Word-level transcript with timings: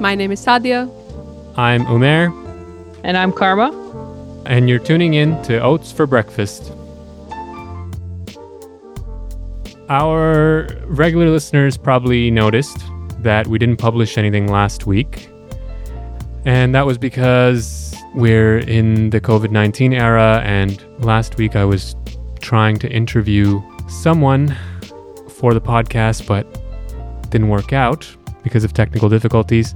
My 0.00 0.14
name 0.14 0.32
is 0.32 0.44
Sadia. 0.44 0.88
I'm 1.56 1.84
Umer, 1.86 2.32
And 3.04 3.16
I'm 3.16 3.32
Karma. 3.32 3.70
and 4.46 4.68
you're 4.68 4.78
tuning 4.78 5.14
in 5.14 5.40
to 5.42 5.60
Oats 5.60 5.92
for 5.92 6.06
Breakfast. 6.06 6.72
Our 9.88 10.68
regular 10.86 11.28
listeners 11.30 11.76
probably 11.76 12.30
noticed 12.30 12.78
that 13.18 13.46
we 13.48 13.58
didn't 13.58 13.76
publish 13.76 14.16
anything 14.16 14.46
last 14.48 14.86
week. 14.86 15.28
And 16.44 16.74
that 16.74 16.86
was 16.86 16.96
because 16.96 17.94
we're 18.14 18.58
in 18.58 19.10
the 19.10 19.20
COVID 19.20 19.50
19 19.50 19.92
era, 19.92 20.40
and 20.44 20.82
last 21.04 21.36
week 21.36 21.54
I 21.56 21.64
was 21.64 21.94
trying 22.40 22.78
to 22.78 22.90
interview 22.90 23.60
someone 23.88 24.56
for 25.28 25.52
the 25.52 25.60
podcast, 25.60 26.26
but 26.26 26.46
didn't 27.30 27.48
work 27.48 27.72
out 27.74 28.08
because 28.42 28.64
of 28.64 28.72
technical 28.72 29.08
difficulties. 29.10 29.74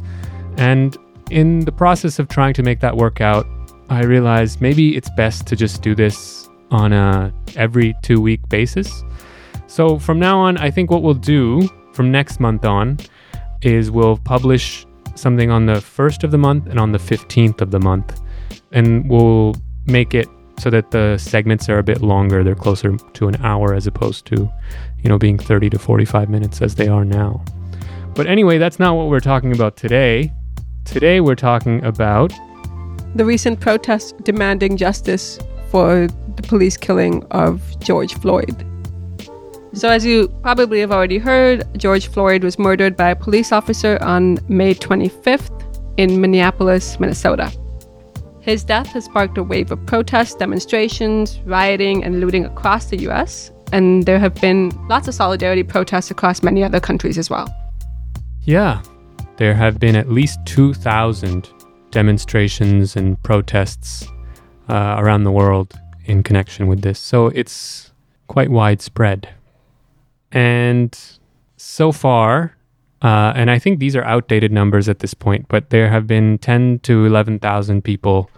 And 0.56 0.96
in 1.30 1.60
the 1.60 1.72
process 1.72 2.18
of 2.18 2.28
trying 2.28 2.54
to 2.54 2.62
make 2.62 2.80
that 2.80 2.96
work 2.96 3.20
out, 3.20 3.46
I 3.88 4.02
realized 4.02 4.60
maybe 4.60 4.96
it's 4.96 5.10
best 5.16 5.46
to 5.48 5.56
just 5.56 5.82
do 5.82 5.94
this 5.94 6.48
on 6.70 6.92
a 6.92 7.32
every 7.56 7.94
two 8.02 8.20
week 8.20 8.48
basis. 8.48 9.04
So 9.66 9.98
from 9.98 10.18
now 10.18 10.38
on, 10.38 10.56
I 10.58 10.70
think 10.70 10.90
what 10.90 11.02
we'll 11.02 11.14
do 11.14 11.68
from 11.92 12.10
next 12.10 12.40
month 12.40 12.64
on 12.64 12.98
is 13.62 13.90
we'll 13.90 14.18
publish 14.18 14.86
something 15.14 15.50
on 15.50 15.66
the 15.66 15.80
first 15.80 16.24
of 16.24 16.30
the 16.30 16.38
month 16.38 16.66
and 16.66 16.78
on 16.78 16.92
the 16.92 16.98
15th 16.98 17.60
of 17.60 17.70
the 17.70 17.80
month. 17.80 18.20
And 18.72 19.08
we'll 19.08 19.54
make 19.86 20.14
it 20.14 20.28
so 20.58 20.70
that 20.70 20.90
the 20.90 21.18
segments 21.18 21.68
are 21.68 21.78
a 21.78 21.82
bit 21.82 22.02
longer. 22.02 22.44
They're 22.44 22.54
closer 22.54 22.96
to 22.96 23.28
an 23.28 23.36
hour 23.42 23.74
as 23.74 23.86
opposed 23.86 24.26
to, 24.26 24.50
you 25.02 25.08
know, 25.08 25.18
being 25.18 25.38
30 25.38 25.70
to 25.70 25.78
45 25.78 26.28
minutes 26.28 26.62
as 26.62 26.74
they 26.74 26.88
are 26.88 27.04
now. 27.04 27.44
But 28.14 28.26
anyway, 28.26 28.58
that's 28.58 28.78
not 28.78 28.94
what 28.94 29.08
we're 29.08 29.20
talking 29.20 29.52
about 29.52 29.76
today. 29.76 30.32
Today 30.84 31.20
we're 31.20 31.34
talking 31.34 31.84
about 31.84 32.32
The 33.14 33.24
recent 33.24 33.60
protests 33.60 34.12
demanding 34.22 34.76
justice 34.76 35.38
for 35.70 36.06
the 36.36 36.42
police 36.42 36.76
killing 36.76 37.24
of 37.30 37.62
George 37.80 38.14
Floyd. 38.14 38.66
So, 39.72 39.88
as 39.88 40.06
you 40.06 40.28
probably 40.42 40.78
have 40.80 40.92
already 40.92 41.18
heard, 41.18 41.66
George 41.76 42.06
Floyd 42.06 42.44
was 42.44 42.60
murdered 42.60 42.96
by 42.96 43.10
a 43.10 43.16
police 43.16 43.50
officer 43.50 43.98
on 44.02 44.38
May 44.48 44.74
25th 44.74 45.50
in 45.96 46.20
Minneapolis, 46.20 47.00
Minnesota. 47.00 47.52
His 48.40 48.62
death 48.62 48.86
has 48.88 49.06
sparked 49.06 49.36
a 49.38 49.42
wave 49.42 49.72
of 49.72 49.84
protests, 49.86 50.34
demonstrations, 50.36 51.40
rioting, 51.40 52.04
and 52.04 52.20
looting 52.20 52.44
across 52.44 52.84
the 52.86 52.98
US, 53.08 53.50
and 53.72 54.04
there 54.04 54.20
have 54.20 54.34
been 54.36 54.70
lots 54.86 55.08
of 55.08 55.14
solidarity 55.14 55.64
protests 55.64 56.10
across 56.10 56.42
many 56.42 56.62
other 56.62 56.78
countries 56.78 57.18
as 57.18 57.28
well. 57.28 57.52
Yeah, 58.42 58.82
there 59.36 59.54
have 59.54 59.78
been 59.78 59.96
at 59.96 60.10
least 60.10 60.38
2,000 60.46 61.50
demonstrations 61.90 62.96
and 62.96 63.22
protests 63.22 64.06
uh, 64.68 64.96
around 64.98 65.24
the 65.24 65.32
world 65.32 65.74
in 66.04 66.22
connection 66.22 66.66
with 66.66 66.82
this. 66.82 66.98
So 66.98 67.28
it's 67.28 67.92
quite 68.28 68.50
widespread. 68.50 69.28
And 70.32 70.98
so 71.56 71.92
far, 71.92 72.56
uh, 73.02 73.32
and 73.36 73.50
I 73.50 73.58
think 73.58 73.78
these 73.78 73.94
are 73.94 74.04
outdated 74.04 74.50
numbers 74.52 74.88
at 74.88 75.00
this 75.00 75.14
point, 75.14 75.46
but 75.48 75.70
there 75.70 75.90
have 75.90 76.06
been 76.06 76.38
10 76.38 76.80
to 76.80 77.04
11,000 77.04 77.82
people 77.82 78.30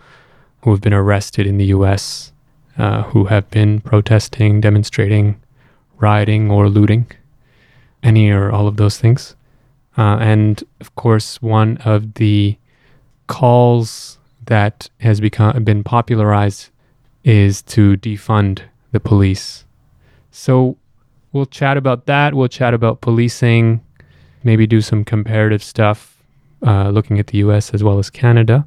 who 0.63 0.71
have 0.71 0.81
been 0.81 0.95
arrested 0.95 1.47
in 1.47 1.59
the 1.59 1.67
US 1.67 2.33
uh, 2.77 3.05
who 3.05 3.27
have 3.27 3.49
been 3.51 3.81
protesting, 3.81 4.61
demonstrating, 4.61 5.41
rioting, 5.99 6.51
or 6.51 6.69
looting. 6.69 7.07
Any 8.03 8.31
or 8.31 8.51
all 8.51 8.67
of 8.67 8.77
those 8.77 8.99
things. 8.99 9.36
Uh, 9.97 10.19
and 10.21 10.63
of 10.81 10.95
course, 10.95 11.41
one 11.41 11.79
of 11.79 12.15
the 12.15 12.57
calls 13.27 14.19
that 14.47 14.89
has 15.01 15.21
become 15.21 15.65
been 15.65 15.83
popularized 15.83 16.71
is 17.25 17.63
to 17.63 17.97
defund 17.97 18.63
the 18.93 19.01
police. 19.01 19.65
So 20.31 20.77
we'll 21.33 21.47
chat 21.47 21.77
about 21.77 22.07
that. 22.07 22.35
We'll 22.35 22.49
chat 22.49 22.75
about 22.75 23.01
policing, 23.01 23.83
maybe 24.45 24.67
do 24.67 24.81
some 24.81 25.05
comparative 25.05 25.63
stuff, 25.63 26.23
uh, 26.65 26.91
looking 26.91 27.19
at 27.19 27.29
the 27.29 27.39
U.S. 27.39 27.71
as 27.71 27.83
well 27.83 27.99
as 27.99 28.11
Canada. 28.11 28.67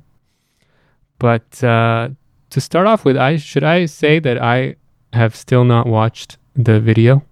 But 1.19 1.63
uh, 1.63 2.09
to 2.50 2.62
start 2.62 2.88
off 2.88 3.06
with, 3.06 3.18
I 3.18 3.38
should 3.38 3.63
I 3.63 3.85
say 3.85 4.19
that 4.19 4.41
I 4.41 4.75
have 5.13 5.35
still 5.35 5.63
not 5.63 5.88
watched 5.88 6.38
the 6.56 6.79
video. 6.79 7.23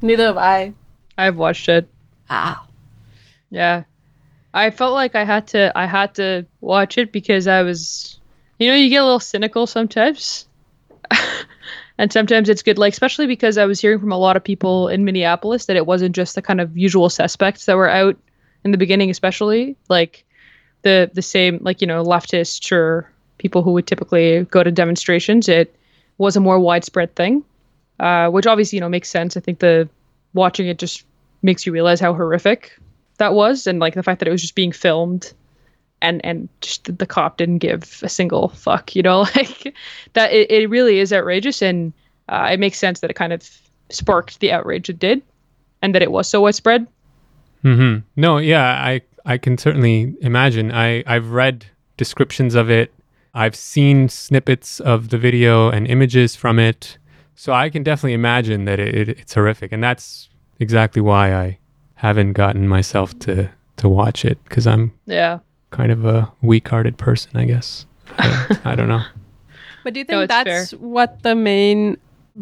Neither 0.00 0.26
have 0.26 0.36
I. 0.36 0.72
I've 1.16 1.36
watched 1.36 1.68
it. 1.68 1.88
Ah. 2.28 2.66
Yeah. 3.52 3.84
I 4.54 4.70
felt 4.70 4.94
like 4.94 5.14
I 5.14 5.24
had 5.24 5.46
to 5.48 5.70
I 5.76 5.86
had 5.86 6.14
to 6.16 6.46
watch 6.60 6.98
it 6.98 7.12
because 7.12 7.46
I 7.46 7.62
was 7.62 8.18
you 8.58 8.68
know, 8.68 8.74
you 8.74 8.88
get 8.88 9.02
a 9.02 9.04
little 9.04 9.20
cynical 9.20 9.66
sometimes. 9.66 10.46
and 11.98 12.12
sometimes 12.12 12.48
it's 12.48 12.62
good 12.62 12.78
like 12.78 12.92
especially 12.92 13.26
because 13.26 13.58
I 13.58 13.66
was 13.66 13.80
hearing 13.80 13.98
from 13.98 14.10
a 14.10 14.18
lot 14.18 14.36
of 14.36 14.42
people 14.42 14.88
in 14.88 15.04
Minneapolis 15.04 15.66
that 15.66 15.76
it 15.76 15.86
wasn't 15.86 16.16
just 16.16 16.34
the 16.34 16.42
kind 16.42 16.60
of 16.60 16.76
usual 16.76 17.10
suspects 17.10 17.66
that 17.66 17.76
were 17.76 17.88
out 17.88 18.16
in 18.64 18.70
the 18.70 18.78
beginning 18.78 19.10
especially 19.10 19.76
like 19.88 20.24
the 20.80 21.10
the 21.12 21.22
same 21.22 21.58
like 21.60 21.80
you 21.82 21.86
know 21.86 22.02
leftists 22.02 22.72
or 22.72 23.10
people 23.38 23.62
who 23.62 23.72
would 23.72 23.86
typically 23.86 24.44
go 24.50 24.62
to 24.62 24.70
demonstrations 24.70 25.48
it 25.48 25.74
was 26.16 26.36
a 26.36 26.40
more 26.40 26.58
widespread 26.58 27.14
thing 27.16 27.44
uh, 28.00 28.28
which 28.30 28.46
obviously 28.46 28.76
you 28.76 28.80
know 28.80 28.88
makes 28.88 29.10
sense 29.10 29.36
i 29.36 29.40
think 29.40 29.58
the 29.58 29.88
watching 30.32 30.68
it 30.68 30.78
just 30.78 31.04
makes 31.42 31.66
you 31.66 31.72
realize 31.72 32.00
how 32.00 32.14
horrific 32.14 32.78
that 33.22 33.34
was 33.34 33.68
and 33.68 33.78
like 33.78 33.94
the 33.94 34.02
fact 34.02 34.18
that 34.18 34.26
it 34.26 34.32
was 34.32 34.42
just 34.42 34.56
being 34.56 34.72
filmed 34.72 35.32
and 36.00 36.24
and 36.24 36.48
just 36.60 36.98
the, 36.98 37.06
cop 37.06 37.36
didn't 37.36 37.58
give 37.58 38.00
a 38.02 38.08
single 38.08 38.48
fuck 38.48 38.96
you 38.96 39.02
know 39.02 39.20
like 39.36 39.74
that 40.14 40.32
it, 40.32 40.50
it 40.50 40.68
really 40.68 40.98
is 40.98 41.12
outrageous 41.12 41.62
and 41.62 41.92
uh, 42.28 42.48
it 42.50 42.58
makes 42.58 42.78
sense 42.78 43.00
that 43.00 43.10
it 43.10 43.14
kind 43.14 43.32
of 43.32 43.48
sparked 43.90 44.40
the 44.40 44.50
outrage 44.50 44.90
it 44.90 44.98
did 44.98 45.22
and 45.80 45.94
that 45.94 46.02
it 46.02 46.10
was 46.10 46.28
so 46.28 46.40
widespread 46.40 46.86
mm-hmm. 47.62 48.00
No, 48.16 48.38
yeah, 48.38 48.64
I 48.64 49.02
I 49.24 49.38
can 49.38 49.56
certainly 49.56 50.16
imagine. 50.20 50.72
I 50.72 51.04
I've 51.06 51.30
read 51.30 51.66
descriptions 51.96 52.54
of 52.54 52.70
it. 52.70 52.92
I've 53.34 53.54
seen 53.54 54.08
snippets 54.08 54.80
of 54.80 55.08
the 55.08 55.18
video 55.18 55.70
and 55.70 55.86
images 55.86 56.34
from 56.34 56.58
it, 56.58 56.98
so 57.34 57.52
I 57.52 57.70
can 57.70 57.82
definitely 57.82 58.14
imagine 58.14 58.64
that 58.64 58.80
it, 58.80 58.94
it, 58.94 59.08
it's 59.08 59.34
horrific, 59.34 59.70
and 59.72 59.82
that's 59.82 60.28
exactly 60.58 61.00
why 61.00 61.34
I 61.34 61.58
haven't 62.02 62.32
gotten 62.32 62.66
myself 62.66 63.16
to 63.20 63.48
to 63.76 63.88
watch 63.88 64.24
it 64.24 64.42
because 64.44 64.66
I'm 64.66 64.92
yeah 65.06 65.38
kind 65.70 65.92
of 65.92 66.04
a 66.04 66.30
weak-hearted 66.42 66.98
person, 66.98 67.30
I 67.34 67.44
guess. 67.44 67.86
I, 68.18 68.58
I 68.64 68.74
don't 68.74 68.88
know. 68.88 69.04
But 69.84 69.94
do 69.94 70.00
you 70.00 70.04
think 70.04 70.22
it's 70.22 70.28
that's 70.28 70.72
what 70.72 71.22
the 71.22 71.34
main 71.34 71.96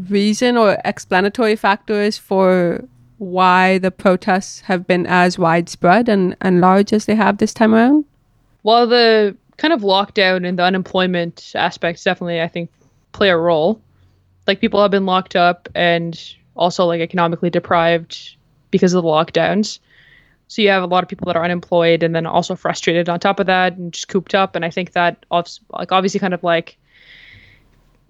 reason 0.09 0.57
or 0.57 0.79
explanatory 0.85 1.57
factor 1.57 2.01
is 2.01 2.19
for 2.19 2.83
why 3.19 3.79
the 3.79 3.91
protests 3.91 4.63
have 4.63 4.87
been 4.87 5.07
as 5.07 5.39
widespread 5.39 6.09
and, 6.09 6.35
and 6.41 6.61
large 6.61 6.93
as 6.93 7.05
they 7.05 7.15
have 7.15 7.39
this 7.39 7.55
time 7.55 7.75
around? 7.75 8.05
Well, 8.63 8.87
the 8.87 9.37
kind 9.59 9.73
of 9.75 9.83
lockdown 9.83 10.49
and 10.49 10.59
the 10.59 10.65
unemployment 10.65 11.53
aspects 11.55 12.03
definitely, 12.03 12.41
I 12.41 12.49
think, 12.49 12.71
play 13.13 13.29
a 13.29 13.37
role. 13.37 13.81
Like 14.47 14.61
people 14.61 14.81
have 14.81 14.91
been 14.91 15.07
locked 15.07 15.37
up 15.37 15.69
and 15.75 16.19
also 16.57 16.87
like 16.87 17.01
economically 17.01 17.51
deprived 17.51 18.37
because 18.71 18.95
of 18.95 19.03
the 19.03 19.09
lockdowns. 19.09 19.79
So 20.49 20.63
you 20.63 20.69
have 20.71 20.83
a 20.83 20.87
lot 20.87 21.05
of 21.05 21.09
people 21.09 21.27
that 21.27 21.37
are 21.37 21.45
unemployed 21.45 22.03
and 22.03 22.15
then 22.15 22.27
also 22.27 22.57
frustrated 22.57 23.09
on 23.09 23.21
top 23.21 23.39
of 23.39 23.47
that 23.47 23.77
and 23.77 23.93
just 23.93 24.09
cooped 24.09 24.35
up. 24.35 24.57
And 24.57 24.65
I 24.65 24.71
think 24.71 24.93
that 24.93 25.25
like 25.31 25.93
obviously 25.93 26.19
kind 26.19 26.35
of 26.35 26.43
like 26.43 26.77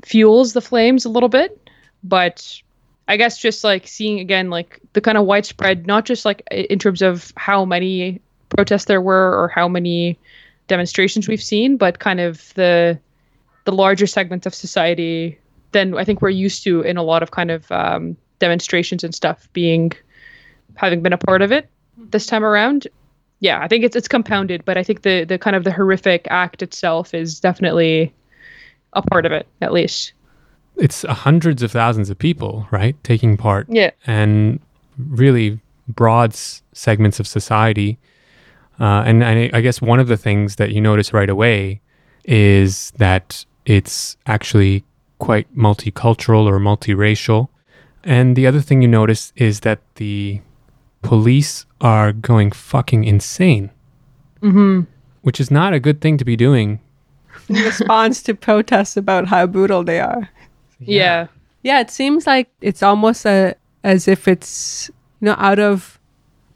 fuels 0.02 0.54
the 0.54 0.62
flames 0.62 1.04
a 1.04 1.10
little 1.10 1.28
bit. 1.28 1.68
But 2.02 2.62
I 3.08 3.16
guess 3.18 3.36
just 3.36 3.62
like 3.62 3.86
seeing 3.86 4.20
again 4.20 4.48
like 4.48 4.80
the 4.94 5.02
kind 5.02 5.18
of 5.18 5.26
widespread, 5.26 5.86
not 5.86 6.06
just 6.06 6.24
like 6.24 6.42
in 6.50 6.78
terms 6.78 7.02
of 7.02 7.32
how 7.36 7.64
many 7.64 8.22
protests 8.48 8.86
there 8.86 9.02
were 9.02 9.38
or 9.38 9.48
how 9.48 9.68
many 9.68 10.18
demonstrations 10.66 11.28
we've 11.28 11.42
seen, 11.42 11.76
but 11.76 11.98
kind 11.98 12.20
of 12.20 12.54
the 12.54 12.98
the 13.64 13.72
larger 13.72 14.06
segments 14.06 14.46
of 14.46 14.54
society 14.54 15.38
than 15.72 15.96
I 15.96 16.04
think 16.04 16.22
we're 16.22 16.30
used 16.30 16.64
to 16.64 16.80
in 16.80 16.96
a 16.96 17.02
lot 17.02 17.22
of 17.22 17.32
kind 17.32 17.50
of 17.50 17.70
um, 17.70 18.16
demonstrations 18.38 19.04
and 19.04 19.14
stuff 19.14 19.48
being 19.52 19.92
having 20.80 21.02
been 21.02 21.12
a 21.12 21.18
part 21.18 21.42
of 21.42 21.52
it 21.52 21.68
this 22.10 22.26
time 22.26 22.44
around. 22.44 22.88
Yeah, 23.40 23.60
I 23.62 23.68
think 23.68 23.84
it's 23.84 23.96
it's 23.96 24.08
compounded, 24.08 24.64
but 24.64 24.76
I 24.76 24.82
think 24.82 25.02
the 25.02 25.24
the 25.24 25.38
kind 25.38 25.56
of 25.56 25.64
the 25.64 25.72
horrific 25.72 26.26
act 26.30 26.62
itself 26.62 27.14
is 27.14 27.40
definitely 27.40 28.12
a 28.92 29.02
part 29.02 29.24
of 29.26 29.32
it, 29.32 29.46
at 29.60 29.72
least. 29.72 30.12
It's 30.76 31.02
hundreds 31.02 31.62
of 31.62 31.70
thousands 31.70 32.10
of 32.10 32.18
people, 32.18 32.66
right, 32.70 32.96
taking 33.04 33.36
part. 33.36 33.66
Yeah. 33.68 33.90
and 34.06 34.60
really 35.08 35.60
broad 35.88 36.32
s- 36.32 36.62
segments 36.72 37.20
of 37.20 37.26
society. 37.26 37.98
Uh, 38.78 39.02
and 39.06 39.24
I, 39.24 39.50
I 39.52 39.60
guess 39.60 39.80
one 39.82 40.00
of 40.00 40.08
the 40.08 40.16
things 40.16 40.56
that 40.56 40.72
you 40.72 40.80
notice 40.80 41.12
right 41.12 41.28
away 41.28 41.80
is 42.24 42.92
that 42.98 43.44
it's 43.66 44.16
actually 44.26 44.84
quite 45.18 45.54
multicultural 45.54 46.44
or 46.46 46.58
multiracial. 46.58 47.48
And 48.04 48.36
the 48.36 48.46
other 48.46 48.60
thing 48.60 48.82
you 48.82 48.88
notice 48.88 49.32
is 49.36 49.60
that 49.60 49.80
the 49.96 50.40
police 51.02 51.66
are 51.80 52.12
going 52.12 52.52
fucking 52.52 53.04
insane. 53.04 53.70
Mm-hmm. 54.42 54.88
which 55.20 55.38
is 55.38 55.50
not 55.50 55.74
a 55.74 55.80
good 55.80 56.00
thing 56.00 56.16
to 56.16 56.24
be 56.24 56.34
doing. 56.34 56.80
in 57.50 57.56
response 57.56 58.22
to 58.22 58.34
protests 58.34 58.96
about 58.96 59.28
how 59.28 59.46
brutal 59.46 59.84
they 59.84 60.00
are. 60.00 60.30
Yeah. 60.78 61.26
Yeah, 61.62 61.80
it 61.80 61.90
seems 61.90 62.26
like 62.26 62.48
it's 62.62 62.82
almost 62.82 63.26
a, 63.26 63.54
as 63.84 64.08
if 64.08 64.26
it's 64.26 64.88
you 65.20 65.26
know 65.26 65.36
out 65.36 65.58
of 65.58 66.00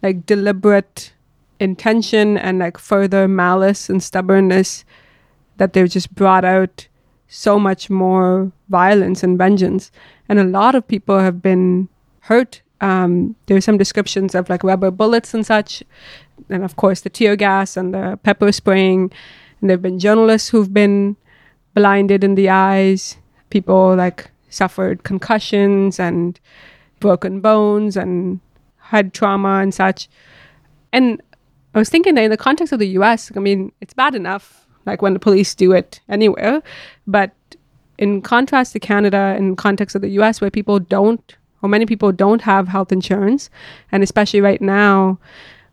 like 0.02 0.24
deliberate 0.24 1.12
intention 1.60 2.38
and 2.38 2.58
like 2.58 2.78
further 2.78 3.28
malice 3.28 3.90
and 3.90 4.02
stubbornness 4.02 4.84
that 5.58 5.74
they've 5.74 5.90
just 5.90 6.14
brought 6.14 6.44
out 6.44 6.88
so 7.28 7.58
much 7.58 7.90
more 7.90 8.50
violence 8.70 9.22
and 9.22 9.36
vengeance, 9.36 9.90
and 10.28 10.38
a 10.38 10.44
lot 10.44 10.74
of 10.74 10.88
people 10.88 11.18
have 11.18 11.42
been 11.42 11.88
hurt. 12.20 12.62
Um, 12.80 13.36
there's 13.46 13.64
some 13.64 13.78
descriptions 13.78 14.34
of 14.34 14.50
like 14.50 14.64
rubber 14.64 14.90
bullets 14.90 15.32
and 15.32 15.46
such, 15.46 15.82
and 16.48 16.64
of 16.64 16.76
course 16.76 17.00
the 17.00 17.10
tear 17.10 17.36
gas 17.36 17.76
and 17.76 17.94
the 17.94 18.18
pepper 18.22 18.52
spraying. 18.52 19.12
And 19.60 19.70
there've 19.70 19.82
been 19.82 19.98
journalists 19.98 20.48
who've 20.48 20.72
been 20.72 21.16
blinded 21.74 22.24
in 22.24 22.34
the 22.34 22.48
eyes. 22.50 23.16
People 23.50 23.94
like 23.96 24.30
suffered 24.50 25.02
concussions 25.02 25.98
and 25.98 26.38
broken 27.00 27.40
bones 27.40 27.96
and 27.96 28.40
head 28.78 29.12
trauma 29.12 29.60
and 29.60 29.74
such. 29.74 30.08
And 30.92 31.20
I 31.74 31.78
was 31.78 31.88
thinking 31.88 32.14
that 32.14 32.24
in 32.24 32.30
the 32.30 32.36
context 32.36 32.72
of 32.72 32.78
the 32.78 32.88
US, 32.98 33.32
I 33.36 33.40
mean, 33.40 33.72
it's 33.80 33.94
bad 33.94 34.14
enough, 34.14 34.66
like 34.86 35.02
when 35.02 35.12
the 35.12 35.18
police 35.18 35.54
do 35.54 35.72
it 35.72 36.00
anywhere. 36.08 36.62
But 37.06 37.32
in 37.98 38.22
contrast 38.22 38.72
to 38.72 38.80
Canada, 38.80 39.34
in 39.36 39.56
context 39.56 39.96
of 39.96 40.02
the 40.02 40.10
US, 40.20 40.40
where 40.40 40.50
people 40.50 40.78
don't, 40.78 41.36
or 41.64 41.68
many 41.68 41.86
people 41.86 42.12
don't 42.12 42.42
have 42.42 42.68
health 42.68 42.92
insurance, 42.92 43.48
and 43.90 44.02
especially 44.02 44.42
right 44.42 44.60
now, 44.60 45.18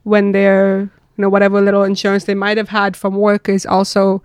when 0.04 0.32
they're, 0.32 0.80
you 1.18 1.22
know, 1.22 1.28
whatever 1.28 1.60
little 1.60 1.84
insurance 1.84 2.24
they 2.24 2.34
might 2.34 2.56
have 2.56 2.70
had 2.70 2.96
from 2.96 3.18
work 3.18 3.50
is 3.50 3.66
also 3.66 4.24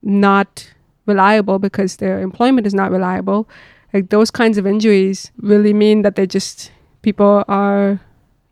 not 0.00 0.72
reliable 1.06 1.58
because 1.58 1.96
their 1.96 2.20
employment 2.20 2.68
is 2.68 2.72
not 2.72 2.92
reliable. 2.92 3.48
Like 3.92 4.10
those 4.10 4.30
kinds 4.30 4.58
of 4.58 4.66
injuries 4.66 5.32
really 5.38 5.74
mean 5.74 6.02
that 6.02 6.14
they 6.14 6.24
just, 6.24 6.70
people 7.02 7.42
are 7.48 8.00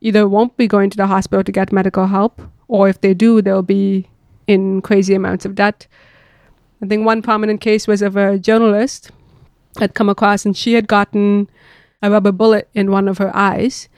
either 0.00 0.26
won't 0.26 0.56
be 0.56 0.66
going 0.66 0.90
to 0.90 0.96
the 0.96 1.06
hospital 1.06 1.44
to 1.44 1.52
get 1.52 1.70
medical 1.70 2.08
help, 2.08 2.42
or 2.66 2.88
if 2.88 3.00
they 3.00 3.14
do, 3.14 3.40
they'll 3.40 3.62
be 3.62 4.08
in 4.48 4.82
crazy 4.82 5.14
amounts 5.14 5.44
of 5.44 5.54
debt. 5.54 5.86
I 6.82 6.86
think 6.86 7.06
one 7.06 7.22
prominent 7.22 7.60
case 7.60 7.86
was 7.86 8.02
of 8.02 8.16
a 8.16 8.40
journalist 8.40 9.12
I'd 9.78 9.94
come 9.94 10.08
across, 10.08 10.44
and 10.44 10.56
she 10.56 10.72
had 10.72 10.88
gotten 10.88 11.48
a 12.06 12.10
rubber 12.10 12.32
bullet 12.32 12.68
in 12.72 12.90
one 12.90 13.08
of 13.08 13.18
her 13.18 13.34
eyes, 13.34 13.88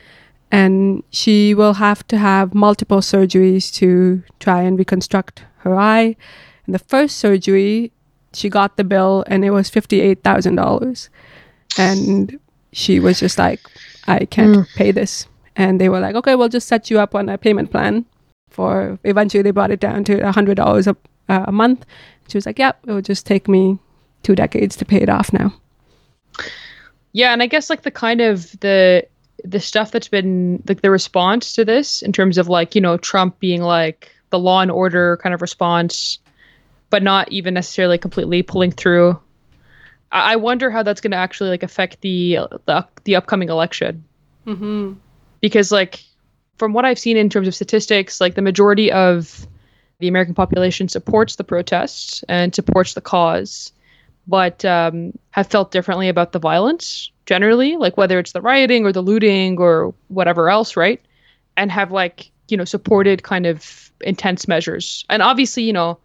and 0.50 1.02
she 1.10 1.55
will 1.55 1.75
have 1.75 2.06
to 2.08 2.16
have 2.16 2.55
multiple 2.55 3.00
surgeries 3.00 3.72
to 3.75 4.22
try 4.40 4.62
and 4.62 4.78
reconstruct 4.78 5.44
her 5.58 5.76
eye. 5.76 6.16
And 6.64 6.75
the 6.75 6.78
first 6.78 7.19
surgery, 7.19 7.93
she 8.32 8.49
got 8.49 8.76
the 8.76 8.84
bill, 8.84 9.25
and 9.26 9.44
it 9.44 9.50
was 9.50 9.69
fifty-eight 9.69 10.25
thousand 10.25 10.56
dollars, 10.56 11.10
and 11.76 12.40
she 12.72 12.99
was 12.99 13.20
just 13.20 13.38
like, 13.38 13.60
"I 14.06 14.25
can't 14.25 14.56
mm. 14.56 14.75
pay 14.75 14.90
this." 14.90 15.26
And 15.54 15.81
they 15.81 15.88
were 15.88 16.00
like, 16.00 16.16
"Okay, 16.16 16.34
we'll 16.34 16.49
just 16.49 16.69
set 16.69 16.90
you 16.90 16.99
up 16.99 17.14
on 17.14 17.28
a 17.28 17.38
payment 17.38 17.70
plan." 17.70 18.06
For 18.49 18.99
eventually, 19.04 19.43
they 19.43 19.50
brought 19.50 19.70
it 19.70 19.81
down 19.81 20.04
to 20.04 20.26
a 20.26 20.32
hundred 20.32 20.56
dollars 20.56 20.87
a 20.87 20.96
uh, 21.28 21.44
a 21.46 21.52
month. 21.52 21.84
She 22.28 22.38
was 22.38 22.46
like, 22.46 22.58
"Yep, 22.58 22.88
it 22.88 22.93
will 22.93 23.02
just 23.02 23.26
take 23.26 23.49
me 23.49 23.78
two 24.22 24.34
decades 24.34 24.76
to 24.76 24.84
pay 24.84 25.00
it 25.00 25.08
off 25.08 25.32
now." 25.32 25.52
Yeah, 27.12 27.32
and 27.32 27.43
I 27.43 27.46
guess 27.46 27.70
like 27.70 27.82
the 27.82 27.90
kind 27.90 28.20
of 28.20 28.58
the 28.60 29.06
the 29.44 29.60
stuff 29.60 29.93
that's 29.93 30.08
been 30.08 30.62
like 30.66 30.82
the 30.82 30.90
response 30.90 31.52
to 31.55 31.64
this 31.64 32.02
in 32.02 32.12
terms 32.12 32.38
of 32.38 32.49
like, 32.49 32.75
you 32.75 32.81
know, 32.81 32.96
Trump 32.96 33.38
being 33.38 33.62
like 33.62 34.10
the 34.31 34.38
law 34.38 34.60
and 34.60 34.70
order 34.70 35.16
kind 35.19 35.34
of 35.34 35.40
response, 35.40 36.19
but 36.90 37.02
not 37.02 37.31
even 37.31 37.55
necessarily 37.55 37.99
completely 37.99 38.43
pulling 38.43 38.72
through. 38.72 39.19
I, 40.10 40.32
I 40.32 40.37
wonder 40.37 40.70
how 40.70 40.82
that's 40.82 41.00
gonna 41.00 41.16
actually 41.16 41.50
like 41.50 41.62
affect 41.62 42.00
the 42.00 42.38
the, 42.66 42.87
the 43.05 43.16
upcoming 43.16 43.49
election. 43.49 44.04
Mm-hmm. 44.46 44.94
Because 45.40 45.70
like 45.70 46.02
from 46.56 46.72
what 46.72 46.84
I've 46.84 46.99
seen 46.99 47.16
in 47.16 47.31
terms 47.31 47.49
of 47.49 47.54
statistics, 47.54 48.20
like 48.20 48.34
the 48.34 48.43
majority 48.43 48.90
of 48.90 49.46
the 50.00 50.08
American 50.08 50.34
population 50.34 50.88
supports 50.88 51.37
the 51.37 51.44
protests 51.44 52.25
and 52.28 52.54
supports 52.54 52.94
the 52.94 53.00
cause, 53.00 53.72
but 54.28 54.64
um, 54.64 55.19
have 55.30 55.46
felt 55.48 55.72
differently 55.72 56.08
about 56.08 56.32
the 56.32 56.38
violence 56.38 57.10
generally, 57.26 57.76
like 57.76 57.96
whether 57.96 58.19
it's 58.19 58.32
the 58.32 58.40
rioting 58.40 58.84
or 58.84 58.92
the 58.92 59.02
looting 59.02 59.58
or 59.58 59.94
whatever 60.08 60.50
else, 60.50 60.76
right? 60.76 61.00
And 61.56 61.72
have 61.72 61.90
like 61.90 62.30
you 62.48 62.56
know 62.56 62.64
supported 62.64 63.22
kind 63.22 63.46
of 63.46 63.90
intense 64.02 64.46
measures. 64.46 65.04
And 65.08 65.22
obviously, 65.22 65.64
you 65.64 65.72
know, 65.72 65.98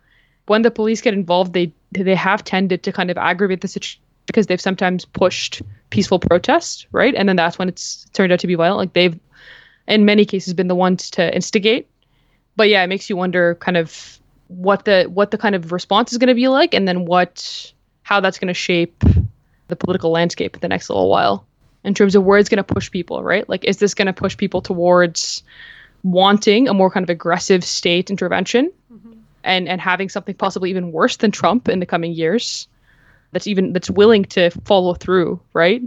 when 0.48 0.64
the 0.64 0.72
police 0.72 1.02
get 1.02 1.14
involved, 1.14 1.54
they 1.54 1.74
they 1.92 2.16
have 2.16 2.44
tended 2.44 2.84
to 2.84 2.92
kind 2.92 3.12
of 3.12 3.18
aggravate 3.18 3.62
the 3.62 3.68
situation 3.68 4.02
because 4.26 4.48
they've 4.48 4.62
sometimes 4.62 5.06
pushed 5.06 5.62
peaceful 5.90 6.18
protest, 6.18 6.88
right? 6.92 7.14
And 7.14 7.28
then 7.28 7.36
that's 7.36 7.60
when 7.60 7.68
it's 7.68 8.06
turned 8.14 8.32
out 8.32 8.40
to 8.40 8.48
be 8.48 8.56
violent. 8.56 8.78
Like 8.78 8.94
they've, 8.94 9.20
in 9.88 10.06
many 10.06 10.26
cases, 10.26 10.54
been 10.54 10.70
the 10.70 10.76
ones 10.76 11.10
to 11.12 11.36
instigate. 11.36 11.88
But 12.56 12.70
yeah, 12.70 12.84
it 12.84 12.88
makes 12.88 13.10
you 13.10 13.18
wonder 13.18 13.56
kind 13.56 13.78
of 13.78 14.20
what 14.48 14.86
the 14.86 15.06
what 15.06 15.32
the 15.32 15.38
kind 15.38 15.56
of 15.56 15.72
response 15.72 16.12
is 16.12 16.18
going 16.18 16.30
to 16.30 16.36
be 16.36 16.48
like, 16.48 16.74
and 16.74 16.88
then 16.88 17.06
what 17.06 17.73
how 18.04 18.20
that's 18.20 18.40
going 18.40 18.50
to 18.50 18.54
shape 18.54 19.04
the 19.68 19.76
political 19.76 20.12
landscape 20.12 20.56
in 20.56 20.60
the 20.60 20.68
next 20.68 20.90
little 20.90 21.10
while 21.10 21.46
in 21.84 21.94
terms 21.94 22.16
of 22.16 22.24
where 22.24 22.38
it's 22.38 22.50
going 22.50 22.64
to 22.64 22.64
push 22.64 22.92
people, 22.92 23.24
right? 23.24 23.48
Like, 23.50 23.66
is 23.66 23.78
this 23.78 23.94
going 23.94 24.06
to 24.08 24.14
push 24.14 24.38
people 24.38 24.62
towards 24.62 25.44
wanting 26.04 26.68
a 26.68 26.74
more 26.74 26.90
kind 26.90 27.04
of 27.04 27.10
aggressive 27.10 27.64
state 27.64 28.10
intervention 28.10 28.72
and 29.44 29.68
and 29.68 29.82
having 29.82 30.10
something 30.10 30.36
possibly 30.36 30.70
even 30.70 30.92
worse 30.92 31.18
than 31.18 31.32
Trump 31.32 31.68
in 31.70 31.80
the 31.80 31.86
coming 31.86 32.14
years? 32.14 32.68
That's 33.32 33.48
even 33.48 33.74
that's 33.74 33.90
willing 33.90 34.26
to 34.26 34.52
follow 34.66 34.94
through, 34.94 35.40
right? 35.54 35.82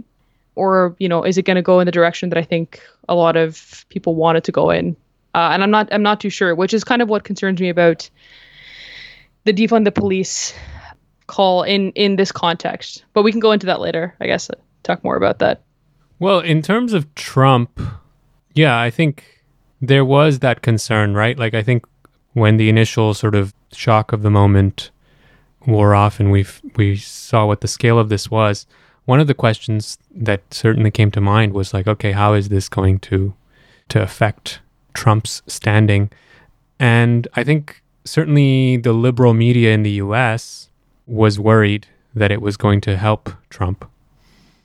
Or 0.55 0.95
you 0.99 1.07
know, 1.07 1.23
is 1.23 1.37
it 1.37 1.43
going 1.43 1.55
to 1.55 1.61
go 1.61 1.79
in 1.79 1.85
the 1.85 1.91
direction 1.91 2.29
that 2.29 2.37
I 2.37 2.43
think 2.43 2.81
a 3.07 3.15
lot 3.15 3.37
of 3.37 3.85
people 3.89 4.15
want 4.15 4.37
it 4.37 4.43
to 4.45 4.51
go 4.51 4.69
in? 4.69 4.95
Uh, 5.33 5.49
and 5.53 5.63
I'm 5.63 5.71
not 5.71 5.89
I'm 5.91 6.03
not 6.03 6.19
too 6.19 6.29
sure, 6.29 6.53
which 6.55 6.73
is 6.73 6.83
kind 6.83 7.01
of 7.01 7.09
what 7.09 7.23
concerns 7.23 7.61
me 7.61 7.69
about 7.69 8.09
the 9.45 9.53
defund 9.53 9.85
the 9.85 9.91
police 9.91 10.53
call 11.27 11.63
in 11.63 11.91
in 11.91 12.15
this 12.15 12.31
context. 12.31 13.03
But 13.13 13.23
we 13.23 13.31
can 13.31 13.39
go 13.39 13.51
into 13.51 13.65
that 13.67 13.79
later, 13.79 14.15
I 14.19 14.25
guess. 14.25 14.49
Uh, 14.49 14.55
talk 14.83 15.03
more 15.03 15.15
about 15.15 15.39
that. 15.39 15.61
Well, 16.19 16.39
in 16.39 16.61
terms 16.61 16.93
of 16.93 17.13
Trump, 17.15 17.79
yeah, 18.53 18.79
I 18.79 18.89
think 18.89 19.43
there 19.81 20.03
was 20.03 20.39
that 20.39 20.61
concern, 20.61 21.13
right? 21.13 21.37
Like, 21.37 21.53
I 21.53 21.61
think 21.61 21.85
when 22.33 22.57
the 22.57 22.69
initial 22.69 23.13
sort 23.13 23.35
of 23.35 23.53
shock 23.71 24.11
of 24.13 24.23
the 24.23 24.31
moment 24.31 24.89
wore 25.65 25.93
off 25.93 26.19
and 26.19 26.31
we 26.31 26.45
we 26.75 26.95
saw 26.95 27.45
what 27.45 27.61
the 27.61 27.67
scale 27.67 27.99
of 27.99 28.09
this 28.09 28.31
was, 28.31 28.65
one 29.05 29.19
of 29.19 29.27
the 29.27 29.33
questions 29.33 29.97
that 30.11 30.41
certainly 30.51 30.91
came 30.91 31.11
to 31.11 31.21
mind 31.21 31.53
was 31.53 31.73
like, 31.73 31.87
okay, 31.87 32.13
how 32.13 32.33
is 32.33 32.49
this 32.49 32.69
going 32.69 32.99
to 32.99 33.33
to 33.89 34.01
affect 34.01 34.59
Trump's 34.93 35.41
standing? 35.47 36.09
And 36.79 37.27
I 37.35 37.43
think 37.43 37.81
certainly 38.05 38.77
the 38.77 38.93
liberal 38.93 39.33
media 39.33 39.73
in 39.73 39.83
the 39.83 39.91
US 39.91 40.69
was 41.07 41.39
worried 41.39 41.87
that 42.13 42.31
it 42.31 42.41
was 42.41 42.57
going 42.57 42.81
to 42.81 42.97
help 42.97 43.31
Trump. 43.49 43.89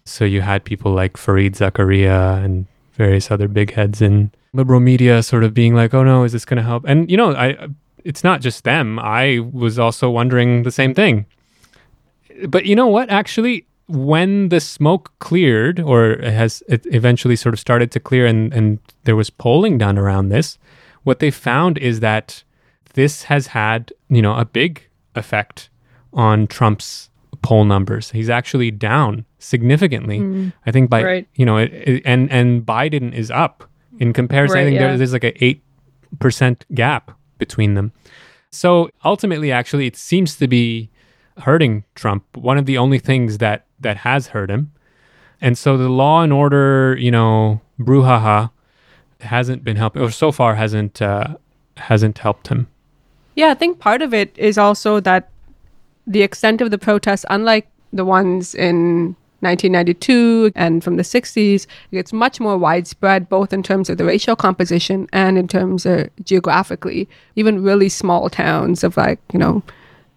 So 0.04 0.24
you 0.24 0.40
had 0.40 0.64
people 0.64 0.92
like 0.92 1.14
Fareed 1.14 1.52
Zakaria 1.52 2.44
and 2.44 2.66
various 2.94 3.30
other 3.30 3.48
big 3.48 3.72
heads 3.72 4.02
in 4.02 4.32
liberal 4.52 4.80
media 4.80 5.22
sort 5.22 5.44
of 5.44 5.54
being 5.54 5.74
like, 5.74 5.94
"Oh 5.94 6.02
no, 6.02 6.24
is 6.24 6.32
this 6.32 6.44
going 6.44 6.58
to 6.58 6.62
help?" 6.62 6.84
And 6.86 7.10
you 7.10 7.16
know, 7.16 7.34
I 7.34 7.68
it's 8.04 8.24
not 8.24 8.40
just 8.40 8.64
them. 8.64 8.98
I 8.98 9.38
was 9.52 9.78
also 9.78 10.10
wondering 10.10 10.64
the 10.64 10.72
same 10.72 10.94
thing. 10.94 11.26
But 12.48 12.66
you 12.66 12.74
know 12.74 12.88
what? 12.88 13.10
Actually, 13.10 13.66
when 13.86 14.48
the 14.48 14.60
smoke 14.60 15.12
cleared, 15.20 15.78
or 15.78 16.18
has 16.22 16.62
it 16.68 16.84
eventually 16.86 17.36
sort 17.36 17.54
of 17.54 17.60
started 17.60 17.90
to 17.92 18.00
clear, 18.00 18.26
and 18.26 18.52
and 18.52 18.78
there 19.04 19.16
was 19.16 19.30
polling 19.30 19.78
done 19.78 19.98
around 19.98 20.28
this, 20.28 20.58
what 21.04 21.20
they 21.20 21.30
found 21.30 21.78
is 21.78 22.00
that 22.00 22.42
this 22.94 23.24
has 23.24 23.48
had 23.48 23.92
you 24.08 24.22
know 24.22 24.34
a 24.34 24.44
big 24.44 24.88
effect 25.14 25.68
on 26.12 26.46
Trump's 26.46 27.08
poll 27.42 27.64
numbers. 27.64 28.10
He's 28.10 28.30
actually 28.30 28.70
down 28.70 29.24
significantly. 29.38 30.52
I 30.66 30.70
think 30.70 30.90
by 30.90 31.02
Right. 31.02 31.28
you 31.34 31.44
know, 31.46 31.56
it, 31.58 31.72
it- 31.72 32.02
and 32.04 32.30
and 32.30 32.64
Biden 32.64 33.12
is 33.12 33.30
up 33.30 33.64
in 33.98 34.12
comparison. 34.12 34.58
I 34.58 34.60
Right, 34.60 34.66
think 34.68 34.78
there- 34.78 34.96
there's 34.96 35.12
like 35.12 35.24
a 35.24 35.44
eight 35.44 35.62
percent 36.20 36.64
gap 36.74 37.10
between 37.38 37.74
them. 37.74 37.92
So 38.50 38.90
ultimately, 39.04 39.50
actually, 39.50 39.86
it 39.86 39.96
seems 39.96 40.36
to 40.36 40.46
be 40.46 40.90
hurting 41.38 41.84
Trump. 41.94 42.24
One 42.36 42.58
of 42.58 42.66
the 42.66 42.76
only 42.78 42.98
things 42.98 43.38
that 43.38 43.64
that 43.80 43.96
has 43.98 44.28
hurt 44.28 44.50
him, 44.50 44.70
and 45.40 45.56
so 45.58 45.76
the 45.76 45.88
law 45.88 46.22
and 46.22 46.32
order, 46.32 46.96
you 46.98 47.10
know, 47.10 47.60
brouhaha, 47.80 48.50
hasn't 49.20 49.64
been 49.64 49.76
helping, 49.76 50.02
or 50.02 50.10
so 50.10 50.30
far 50.30 50.54
hasn't 50.56 51.00
uh, 51.02 51.36
hasn't 51.78 52.18
helped 52.18 52.48
him. 52.48 52.68
Yeah, 53.34 53.50
I 53.50 53.54
think 53.54 53.78
part 53.78 54.02
of 54.02 54.12
it 54.12 54.36
is 54.38 54.58
also 54.58 55.00
that 55.00 55.30
the 56.06 56.22
extent 56.22 56.60
of 56.60 56.70
the 56.70 56.78
protests, 56.78 57.24
unlike 57.30 57.68
the 57.92 58.04
ones 58.04 58.54
in 58.54 59.16
1992 59.40 60.52
and 60.54 60.84
from 60.84 60.96
the 60.96 61.02
60s, 61.02 61.66
it's 61.90 62.12
much 62.12 62.38
more 62.38 62.56
widespread, 62.56 63.28
both 63.28 63.52
in 63.52 63.62
terms 63.62 63.90
of 63.90 63.98
the 63.98 64.04
racial 64.04 64.36
composition 64.36 65.08
and 65.12 65.36
in 65.36 65.48
terms 65.48 65.84
of 65.84 66.08
geographically. 66.24 67.08
Even 67.34 67.62
really 67.62 67.88
small 67.88 68.30
towns 68.30 68.84
of 68.84 68.96
like, 68.96 69.20
you 69.32 69.38
know, 69.38 69.62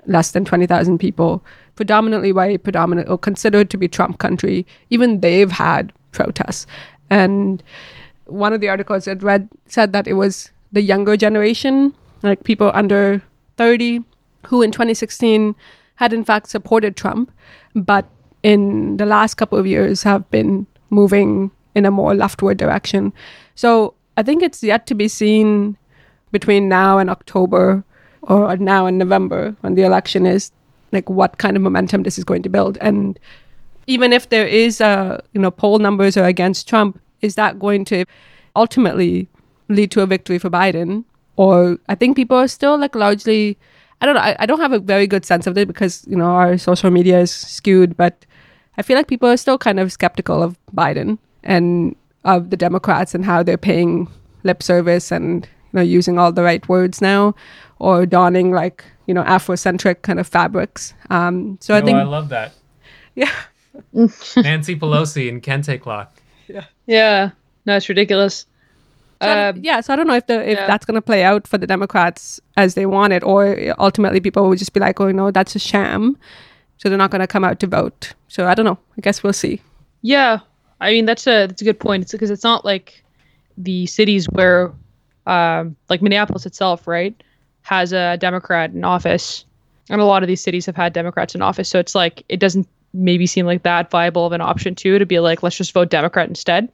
less 0.06 0.32
than 0.32 0.46
20,000 0.46 1.00
people, 1.00 1.44
predominantly 1.76 2.32
white, 2.32 2.64
predominant 2.64 3.10
or 3.10 3.18
considered 3.18 3.70
to 3.72 3.78
be 3.78 3.88
Trump 3.88 4.20
country, 4.20 4.66
even 4.92 5.22
they've 5.22 5.52
had 5.52 5.92
protests. 6.12 6.68
And 7.10 7.64
one 8.26 8.54
of 8.54 8.62
the 8.62 8.70
articles 8.70 9.08
I'd 9.08 9.24
read 9.24 9.50
said 9.66 9.92
that 9.94 10.08
it 10.08 10.14
was 10.14 10.52
the 10.72 10.82
younger 10.82 11.18
generation, 11.18 11.94
like 12.22 12.44
people 12.44 12.72
under 12.74 13.24
30, 13.58 14.04
who 14.48 14.62
in 14.62 14.72
2016 14.72 15.56
had 15.96 16.14
in 16.14 16.24
fact 16.24 16.50
supported 16.50 16.96
Trump, 16.96 17.32
but 17.74 18.08
in 18.44 18.98
the 18.98 19.06
last 19.06 19.36
couple 19.36 19.58
of 19.58 19.66
years 19.66 20.04
have 20.04 20.30
been 20.30 20.68
moving 20.90 21.52
in 21.74 21.86
a 21.86 21.92
more 21.92 22.14
leftward 22.14 22.58
direction. 22.58 23.14
So 23.56 23.94
I 24.18 24.24
think 24.24 24.44
it's 24.44 24.64
yet 24.64 24.88
to 24.88 24.96
be 24.96 25.08
seen 25.08 25.78
between 26.32 26.70
now 26.70 26.98
and 26.98 27.10
October 27.10 27.84
or 28.22 28.56
now 28.58 28.86
and 28.86 28.98
November 28.98 29.56
when 29.62 29.76
the 29.76 29.84
election 29.84 30.26
is, 30.26 30.52
like 30.92 31.10
what 31.10 31.38
kind 31.38 31.56
of 31.56 31.64
momentum 31.64 32.04
this 32.04 32.18
is 32.18 32.24
going 32.24 32.44
to 32.44 32.50
build. 32.50 32.78
And 32.82 33.20
even 33.88 34.14
if 34.14 34.30
there 34.30 34.48
is 34.48 34.82
a, 34.82 35.24
you 35.34 35.42
know, 35.42 35.52
poll 35.52 35.80
numbers 35.80 36.18
are 36.18 36.26
against 36.26 36.68
Trump, 36.68 37.00
is 37.22 37.36
that 37.36 37.60
going 37.60 37.86
to 37.86 38.06
ultimately 38.56 39.28
lead 39.70 39.92
to 39.92 40.02
a 40.02 40.06
victory 40.08 40.40
for 40.40 40.50
Biden? 40.50 41.04
Or 41.36 41.78
I 41.90 41.96
think 41.96 42.16
people 42.16 42.38
are 42.38 42.48
still 42.48 42.78
like 42.78 42.96
largely 42.96 43.58
I 44.02 44.06
don't 44.06 44.16
know. 44.16 44.22
I, 44.22 44.36
I 44.40 44.46
don't 44.46 44.60
have 44.60 44.74
a 44.74 44.80
very 44.80 45.08
good 45.08 45.26
sense 45.26 45.48
of 45.48 45.58
it 45.58 45.68
because, 45.68 46.06
you 46.08 46.16
know, 46.18 46.26
our 46.26 46.58
social 46.58 46.92
media 46.92 47.20
is 47.22 47.32
skewed, 47.32 47.96
but 47.98 48.26
I 48.78 48.82
feel 48.82 48.98
like 48.98 49.08
people 49.08 49.30
are 49.30 49.38
still 49.38 49.58
kind 49.58 49.80
of 49.80 49.92
skeptical 49.92 50.44
of 50.44 50.58
Biden 50.76 51.18
and 51.44 51.96
of 52.26 52.50
the 52.50 52.58
Democrats 52.58 53.16
and 53.16 53.24
how 53.24 53.42
they're 53.44 53.58
paying 53.58 54.08
lip 54.44 54.62
service 54.62 55.12
and, 55.12 55.46
you 55.46 55.78
know, 55.78 55.82
using 55.82 56.20
all 56.20 56.32
the 56.32 56.44
right 56.44 56.68
words 56.68 57.02
now 57.02 57.34
or 57.80 58.06
donning 58.06 58.52
like, 58.52 58.84
you 59.08 59.14
know, 59.14 59.24
Afrocentric 59.24 60.02
kind 60.02 60.20
of 60.20 60.28
fabrics. 60.28 60.94
Um, 61.10 61.58
so 61.62 61.74
I 61.76 61.82
Oh, 61.82 61.86
think, 61.86 61.98
I 61.98 62.04
love 62.04 62.30
that. 62.30 62.54
yeah. 63.16 63.32
Nancy 63.94 64.76
Pelosi 64.76 65.30
and 65.30 65.42
Kente 65.42 65.80
cloth. 65.82 66.10
Yeah, 66.88 67.32
no, 67.66 67.76
it's 67.78 67.90
ridiculous. 67.90 68.46
So 69.26 69.50
Um, 69.50 69.64
yeah, 69.64 69.82
so 69.82 69.94
I 69.94 69.96
don't 69.96 70.08
know 70.08 70.16
if 70.16 70.28
the 70.28 70.42
if 70.50 70.58
yeah. 70.58 70.68
that's 70.68 70.86
going 70.86 70.96
to 70.96 71.02
play 71.02 71.24
out 71.24 71.48
for 71.48 71.58
the 71.58 71.68
Democrats 71.68 72.40
as 72.58 72.76
they 72.76 72.86
want 72.86 73.14
it, 73.14 73.24
or 73.24 73.58
ultimately 73.80 74.20
people 74.20 74.48
will 74.48 74.56
just 74.56 74.74
be 74.74 74.80
like, 74.80 75.00
"Oh 75.00 75.12
no, 75.12 75.32
that's 75.32 75.56
a 75.56 75.60
sham," 75.60 76.18
so 76.78 76.90
they're 76.90 76.98
not 76.98 77.12
going 77.12 77.22
to 77.22 77.28
come 77.28 77.44
out 77.44 77.60
to 77.60 77.68
vote. 77.68 78.14
So 78.28 78.48
I 78.48 78.56
don't 78.56 78.66
know. 78.66 78.80
I 78.98 79.02
guess 79.02 79.24
we'll 79.24 79.34
see. 79.34 79.62
Yeah, 80.02 80.40
I 80.80 80.92
mean 80.92 81.06
that's 81.06 81.28
a 81.28 81.48
that's 81.48 81.62
a 81.62 81.66
good 81.66 81.80
point. 81.80 82.04
It's 82.04 82.12
because 82.12 82.30
it's 82.30 82.44
not 82.44 82.66
like 82.66 83.04
the 83.58 83.86
cities 83.86 84.26
where, 84.26 84.74
um, 85.26 85.76
like 85.90 86.02
Minneapolis 86.02 86.46
itself, 86.46 86.88
right, 86.88 87.16
has 87.62 87.94
a 87.94 88.18
Democrat 88.18 88.72
in 88.72 88.84
office, 88.84 89.46
and 89.90 90.02
a 90.02 90.06
lot 90.06 90.24
of 90.24 90.28
these 90.28 90.42
cities 90.42 90.66
have 90.66 90.76
had 90.76 90.94
Democrats 90.94 91.36
in 91.36 91.42
office. 91.42 91.70
So 91.70 91.80
it's 91.80 91.96
like 91.96 92.24
it 92.30 92.40
doesn't 92.40 92.68
maybe 92.94 93.28
seem 93.28 93.46
like 93.46 93.64
that 93.64 93.92
viable 93.92 94.26
of 94.26 94.32
an 94.32 94.42
option 94.42 94.74
too 94.74 94.98
to 94.98 95.06
be 95.06 95.20
like 95.20 95.44
let's 95.44 95.58
just 95.58 95.74
vote 95.74 95.90
Democrat 95.90 96.30
instead 96.30 96.70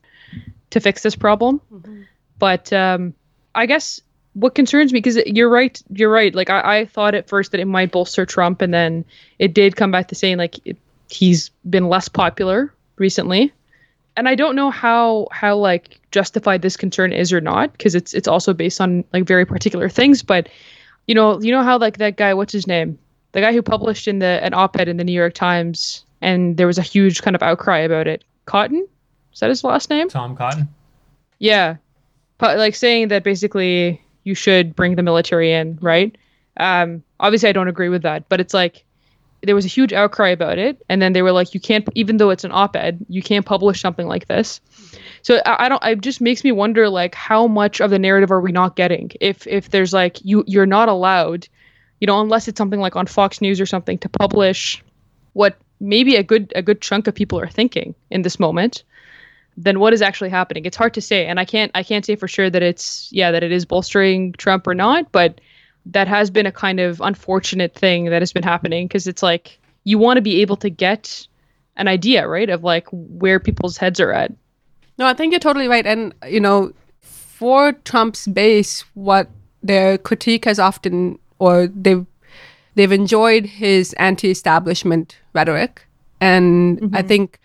to 0.70 0.79
fix 0.79 1.03
this 1.03 1.15
problem. 1.15 1.60
But 2.41 2.74
um, 2.74 3.13
I 3.53 3.67
guess 3.67 4.01
what 4.33 4.55
concerns 4.55 4.91
me 4.91 4.98
because 4.98 5.15
you're 5.27 5.48
right, 5.48 5.79
you're 5.93 6.10
right. 6.10 6.33
Like 6.33 6.50
I, 6.50 6.79
I 6.79 6.86
thought 6.86 7.13
at 7.13 7.29
first 7.29 7.51
that 7.51 7.60
it 7.60 7.65
might 7.65 7.91
bolster 7.91 8.25
Trump, 8.25 8.63
and 8.63 8.74
then 8.74 9.05
it 9.38 9.53
did 9.53 9.75
come 9.75 9.91
back 9.91 10.07
to 10.07 10.15
saying 10.15 10.39
like 10.39 10.55
it, 10.65 10.75
he's 11.07 11.50
been 11.69 11.88
less 11.88 12.10
popular 12.10 12.74
recently. 12.98 13.53
And 14.17 14.27
i 14.27 14.33
don't 14.33 14.55
know 14.55 14.71
how 14.71 15.27
how 15.31 15.55
like 15.55 16.00
justified 16.12 16.63
this 16.63 16.75
concern 16.75 17.13
is 17.13 17.31
or 17.31 17.41
not 17.41 17.71
because 17.74 17.93
it's 17.93 18.13
it's 18.13 18.27
also 18.27 18.53
based 18.53 18.81
on 18.81 19.03
like 19.13 19.25
very 19.25 19.45
particular 19.45 19.88
things. 19.88 20.24
But 20.24 20.50
you 21.05 21.13
know 21.13 21.39
you 21.39 21.51
know 21.51 21.62
how 21.62 21.77
like 21.77 22.00
that 22.00 22.17
guy 22.17 22.33
what's 22.33 22.53
his 22.53 22.65
name? 22.65 22.98
The 23.33 23.41
guy 23.41 23.53
who 23.53 23.62
published 23.62 24.07
in 24.07 24.17
the 24.17 24.43
an 24.43 24.55
op-ed 24.55 24.88
in 24.88 24.98
the 24.98 25.03
new 25.03 25.13
york 25.13 25.36
times 25.36 26.05
and 26.21 26.57
there 26.57 26.67
was 26.67 26.79
a 26.79 26.81
huge 26.81 27.21
kind 27.21 27.36
of 27.36 27.43
outcry 27.43 27.79
about 27.79 28.07
it. 28.07 28.24
Cotton? 28.45 28.88
Is 29.31 29.41
that 29.41 29.50
his 29.50 29.63
last 29.63 29.91
name? 29.91 30.10
Tom 30.10 30.36
Cotton. 30.36 30.67
yeah 31.38 31.75
like 32.41 32.75
saying 32.75 33.10
that 33.10 33.24
basically 33.24 34.01
you 34.24 34.36
should 34.36 34.75
bring 34.75 34.95
the 34.95 35.03
military 35.03 35.53
in 35.53 35.77
right? 35.81 36.15
Um 36.57 37.03
obviously 37.19 37.48
i 37.48 37.51
don't 37.51 37.67
agree 37.67 37.88
with 37.88 38.01
that 38.01 38.27
but 38.29 38.41
it's 38.41 38.53
like 38.53 38.83
there 39.43 39.55
was 39.55 39.65
a 39.65 39.69
huge 39.69 39.93
outcry 39.93 40.29
about 40.29 40.57
it 40.57 40.83
and 40.89 41.01
then 41.01 41.13
they 41.13 41.21
were 41.21 41.31
like 41.31 41.53
you 41.53 41.60
can't 41.60 41.88
even 41.95 42.17
though 42.17 42.29
it's 42.29 42.43
an 42.43 42.51
op-ed 42.51 43.03
you 43.10 43.21
can't 43.21 43.45
publish 43.45 43.81
something 43.81 44.07
like 44.07 44.27
this. 44.27 44.62
So 45.24 45.41
I, 45.45 45.65
I 45.65 45.69
don't 45.69 45.83
it 45.83 46.01
just 46.01 46.21
makes 46.21 46.43
me 46.43 46.51
wonder 46.51 46.89
like 46.89 47.15
how 47.15 47.48
much 47.48 47.81
of 47.81 47.89
the 47.89 48.00
narrative 48.00 48.31
are 48.31 48.41
we 48.41 48.51
not 48.51 48.75
getting? 48.75 49.12
If 49.19 49.48
if 49.48 49.69
there's 49.69 49.93
like 49.93 50.24
you 50.24 50.43
you're 50.48 50.65
not 50.65 50.89
allowed 50.89 51.48
you 52.00 52.07
know 52.07 52.19
unless 52.21 52.48
it's 52.48 52.57
something 52.57 52.79
like 52.79 52.95
on 52.95 53.07
fox 53.07 53.41
news 53.41 53.60
or 53.60 53.65
something 53.65 53.98
to 54.00 54.10
publish 54.10 54.83
what 55.33 55.57
maybe 55.79 56.15
a 56.15 56.24
good 56.24 56.51
a 56.55 56.62
good 56.62 56.81
chunk 56.81 57.07
of 57.07 57.15
people 57.15 57.39
are 57.39 57.50
thinking 57.50 57.95
in 58.10 58.21
this 58.21 58.39
moment 58.39 58.83
then 59.58 59.79
what 59.79 59.93
is 59.93 60.01
actually 60.01 60.29
happening 60.29 60.65
it's 60.65 60.77
hard 60.77 60.93
to 60.93 61.01
say 61.01 61.25
and 61.25 61.39
i 61.39 61.46
can't 61.46 61.72
i 61.75 61.84
can't 61.84 62.05
say 62.05 62.15
for 62.15 62.27
sure 62.27 62.50
that 62.50 62.63
it's 62.63 63.10
yeah 63.12 63.31
that 63.31 63.43
it 63.43 63.51
is 63.51 63.65
bolstering 63.65 64.34
trump 64.34 64.67
or 64.67 64.74
not 64.74 65.12
but 65.12 65.41
that 65.86 66.08
has 66.08 66.29
been 66.29 66.46
a 66.46 66.51
kind 66.51 66.79
of 66.79 67.01
unfortunate 67.01 67.74
thing 67.74 68.05
that 68.05 68.22
has 68.22 68.31
been 68.31 68.43
happening 68.43 68.88
because 68.88 69.08
it's 69.08 69.24
like 69.24 69.60
you 69.84 69.98
want 69.98 70.17
to 70.17 70.22
be 70.22 70.41
able 70.41 70.55
to 70.55 70.70
get 70.70 71.27
an 71.75 71.88
idea 71.88 72.27
right 72.27 72.50
of 72.50 72.63
like 72.63 72.88
where 72.91 73.39
people's 73.39 73.77
heads 73.77 74.00
are 74.00 74.12
at 74.12 74.31
No, 75.01 75.08
I 75.08 75.15
think 75.15 75.31
you're 75.31 75.39
totally 75.39 75.67
right. 75.67 75.86
And, 75.86 76.13
you 76.27 76.39
know, 76.39 76.74
for 77.01 77.74
Trump's 77.74 78.27
base, 78.27 78.86
what 78.93 79.29
their 79.63 79.98
critique 79.98 80.46
has 80.46 80.60
often, 80.60 81.17
or 81.39 81.65
they've, 81.67 82.05
they've 82.75 82.91
enjoyed 82.91 83.48
his 83.48 83.93
anti 83.93 84.29
establishment 84.29 85.17
rhetoric. 85.34 85.88
And 86.20 86.79
mm-hmm. 86.79 86.96
I 86.96 87.01
think 87.01 87.39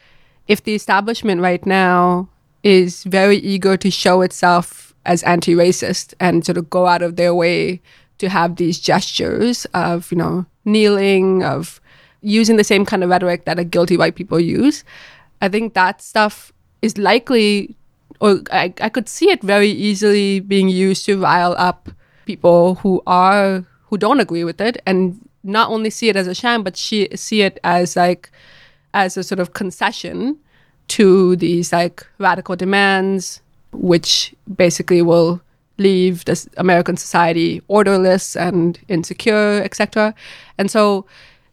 if 0.48 0.62
the 0.62 0.74
establishment 0.74 1.40
right 1.40 1.64
now 1.66 2.28
is 2.62 3.04
very 3.04 3.36
eager 3.38 3.76
to 3.76 3.90
show 3.90 4.22
itself 4.22 4.94
as 5.04 5.22
anti 5.22 5.54
racist 5.54 6.14
and 6.18 6.44
sort 6.44 6.58
of 6.58 6.68
go 6.68 6.86
out 6.86 7.02
of 7.02 7.16
their 7.16 7.34
way 7.34 7.80
to 8.18 8.28
have 8.28 8.56
these 8.56 8.80
gestures 8.80 9.66
of, 9.66 10.10
you 10.10 10.18
know, 10.18 10.46
kneeling, 10.64 11.44
of 11.44 11.80
using 12.22 12.56
the 12.56 12.64
same 12.64 12.84
kind 12.84 13.04
of 13.04 13.10
rhetoric 13.10 13.44
that 13.44 13.58
a 13.58 13.64
guilty 13.64 13.96
white 13.96 14.16
people 14.16 14.40
use, 14.40 14.84
I 15.40 15.48
think 15.48 15.74
that 15.74 16.02
stuff 16.02 16.52
is 16.82 16.98
likely, 16.98 17.76
or 18.20 18.40
I, 18.50 18.72
I 18.80 18.88
could 18.88 19.08
see 19.08 19.30
it 19.30 19.42
very 19.42 19.70
easily 19.70 20.40
being 20.40 20.68
used 20.68 21.04
to 21.06 21.20
rile 21.20 21.54
up 21.58 21.90
people 22.24 22.76
who 22.76 23.02
are 23.06 23.64
who 23.88 23.96
don't 23.96 24.18
agree 24.18 24.42
with 24.42 24.60
it, 24.60 24.82
and 24.84 25.20
not 25.44 25.70
only 25.70 25.90
see 25.90 26.08
it 26.08 26.16
as 26.16 26.26
a 26.26 26.34
sham, 26.34 26.64
but 26.64 26.76
she, 26.76 27.08
see 27.14 27.42
it 27.42 27.60
as 27.62 27.94
like 27.94 28.32
as 28.96 29.16
a 29.16 29.22
sort 29.22 29.38
of 29.38 29.52
concession 29.52 30.38
to 30.88 31.36
these 31.36 31.72
like 31.72 32.06
radical 32.18 32.56
demands, 32.56 33.42
which 33.72 34.34
basically 34.56 35.02
will 35.02 35.40
leave 35.78 36.24
this 36.24 36.48
American 36.56 36.96
society 36.96 37.60
orderless 37.68 38.34
and 38.34 38.80
insecure, 38.88 39.60
etc. 39.62 40.14
And 40.56 40.70
so 40.70 41.04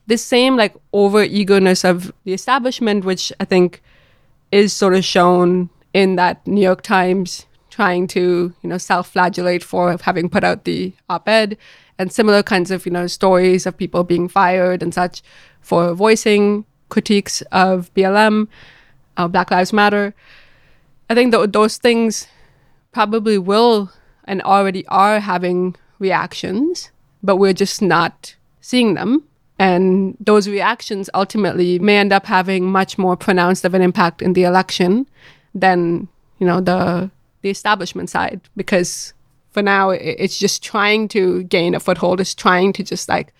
this 0.07 0.23
same 0.23 0.55
like 0.55 0.73
over 0.93 1.21
eagerness 1.23 1.83
of 1.83 2.13
the 2.23 2.33
establishment, 2.33 3.03
which 3.03 3.33
I 3.41 3.45
think 3.45 3.83
is 4.51 4.71
sort 4.71 4.95
of 4.95 5.03
shown 5.03 5.69
in 5.93 6.15
that 6.15 6.47
New 6.47 6.61
York 6.61 6.81
Times 6.81 7.45
trying 7.69 8.07
to, 8.07 8.53
you 8.61 8.69
know, 8.69 8.77
self-flagellate 8.77 9.63
for 9.63 9.97
having 10.01 10.29
put 10.29 10.43
out 10.43 10.63
the 10.63 10.93
op-ed 11.09 11.57
and 11.99 12.13
similar 12.13 12.41
kinds 12.41 12.71
of, 12.71 12.85
you 12.85 12.91
know, 12.91 13.07
stories 13.07 13.65
of 13.65 13.75
people 13.75 14.03
being 14.03 14.29
fired 14.29 14.81
and 14.81 14.93
such 14.93 15.21
for 15.59 15.93
voicing 15.93 16.65
critiques 16.93 17.41
of 17.51 17.91
BLM, 17.95 18.47
uh, 19.17 19.27
Black 19.27 19.49
Lives 19.49 19.73
Matter. 19.73 20.13
I 21.09 21.15
think 21.15 21.31
that 21.31 21.51
those 21.51 21.77
things 21.77 22.27
probably 22.91 23.37
will 23.37 23.91
and 24.25 24.41
already 24.43 24.85
are 24.87 25.19
having 25.19 25.75
reactions, 25.99 26.91
but 27.23 27.37
we're 27.37 27.53
just 27.53 27.81
not 27.81 28.35
seeing 28.61 28.93
them. 28.93 29.23
And 29.59 30.15
those 30.19 30.47
reactions 30.47 31.09
ultimately 31.13 31.79
may 31.79 31.97
end 31.97 32.13
up 32.13 32.25
having 32.25 32.71
much 32.71 32.97
more 32.97 33.17
pronounced 33.17 33.65
of 33.65 33.73
an 33.73 33.81
impact 33.81 34.21
in 34.21 34.33
the 34.33 34.43
election 34.43 35.07
than, 35.53 36.07
you 36.39 36.47
know, 36.47 36.61
the 36.61 37.09
the 37.41 37.49
establishment 37.49 38.09
side. 38.09 38.39
Because 38.55 39.13
for 39.49 39.61
now, 39.61 39.89
it's 39.91 40.39
just 40.39 40.63
trying 40.63 41.07
to 41.09 41.43
gain 41.43 41.75
a 41.75 41.79
foothold. 41.79 42.21
It's 42.21 42.33
trying 42.33 42.73
to 42.73 42.83
just 42.83 43.09
like, 43.09 43.33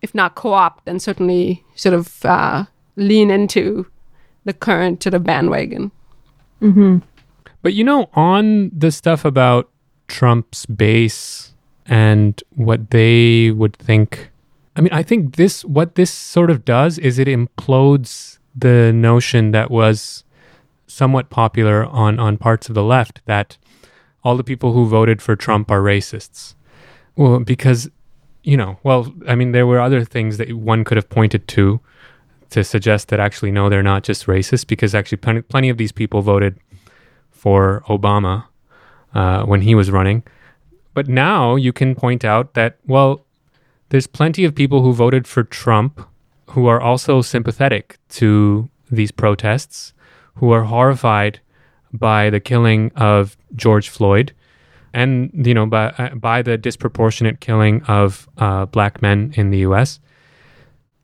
if 0.00 0.14
not 0.14 0.34
co-opt, 0.34 0.84
then 0.84 0.98
certainly 1.00 1.64
sort 1.74 1.94
of 1.94 2.24
uh, 2.24 2.64
lean 2.98 3.30
into 3.30 3.86
the 4.44 4.52
current 4.52 5.00
to 5.00 5.10
the 5.10 5.18
bandwagon. 5.18 5.90
Mm-hmm. 6.60 6.98
But 7.62 7.74
you 7.74 7.84
know, 7.84 8.08
on 8.14 8.70
the 8.76 8.90
stuff 8.90 9.24
about 9.24 9.70
Trump's 10.08 10.66
base 10.66 11.54
and 11.86 12.42
what 12.54 12.90
they 12.90 13.50
would 13.50 13.76
think, 13.76 14.30
I 14.76 14.80
mean, 14.80 14.92
I 14.92 15.02
think 15.02 15.36
this, 15.36 15.64
what 15.64 15.94
this 15.94 16.10
sort 16.10 16.50
of 16.50 16.64
does 16.64 16.98
is 16.98 17.18
it 17.18 17.28
implodes 17.28 18.38
the 18.54 18.92
notion 18.92 19.52
that 19.52 19.70
was 19.70 20.24
somewhat 20.86 21.30
popular 21.30 21.84
on, 21.84 22.18
on 22.18 22.36
parts 22.36 22.68
of 22.68 22.74
the 22.74 22.82
left 22.82 23.20
that 23.26 23.56
all 24.24 24.36
the 24.36 24.44
people 24.44 24.72
who 24.72 24.86
voted 24.86 25.22
for 25.22 25.36
Trump 25.36 25.70
are 25.70 25.80
racists. 25.80 26.54
Well, 27.16 27.40
because, 27.40 27.88
you 28.42 28.56
know, 28.56 28.78
well, 28.82 29.12
I 29.26 29.34
mean, 29.34 29.52
there 29.52 29.66
were 29.66 29.80
other 29.80 30.04
things 30.04 30.38
that 30.38 30.52
one 30.52 30.84
could 30.84 30.96
have 30.96 31.08
pointed 31.08 31.46
to 31.48 31.80
to 32.50 32.64
suggest 32.64 33.08
that 33.08 33.20
actually, 33.20 33.50
no, 33.50 33.68
they're 33.68 33.82
not 33.82 34.02
just 34.02 34.26
racist, 34.26 34.66
because 34.66 34.94
actually, 34.94 35.18
plenty, 35.18 35.42
plenty 35.42 35.68
of 35.68 35.76
these 35.76 35.92
people 35.92 36.22
voted 36.22 36.58
for 37.30 37.82
Obama 37.88 38.44
uh, 39.14 39.44
when 39.44 39.62
he 39.62 39.74
was 39.74 39.90
running. 39.90 40.22
But 40.94 41.08
now 41.08 41.56
you 41.56 41.72
can 41.72 41.94
point 41.94 42.24
out 42.24 42.54
that, 42.54 42.78
well, 42.86 43.24
there's 43.90 44.06
plenty 44.06 44.44
of 44.44 44.54
people 44.54 44.82
who 44.82 44.92
voted 44.92 45.26
for 45.26 45.44
Trump 45.44 46.00
who 46.50 46.66
are 46.66 46.80
also 46.80 47.22
sympathetic 47.22 47.98
to 48.08 48.68
these 48.90 49.10
protests, 49.10 49.92
who 50.36 50.50
are 50.50 50.64
horrified 50.64 51.40
by 51.92 52.30
the 52.30 52.40
killing 52.40 52.90
of 52.96 53.36
George 53.54 53.88
Floyd 53.88 54.32
and 54.92 55.30
you 55.46 55.54
know 55.54 55.66
by 55.66 55.88
uh, 55.98 56.14
by 56.14 56.42
the 56.42 56.56
disproportionate 56.56 57.40
killing 57.40 57.82
of 57.84 58.28
uh, 58.38 58.66
black 58.66 59.02
men 59.02 59.32
in 59.36 59.50
the 59.50 59.58
U.S. 59.58 60.00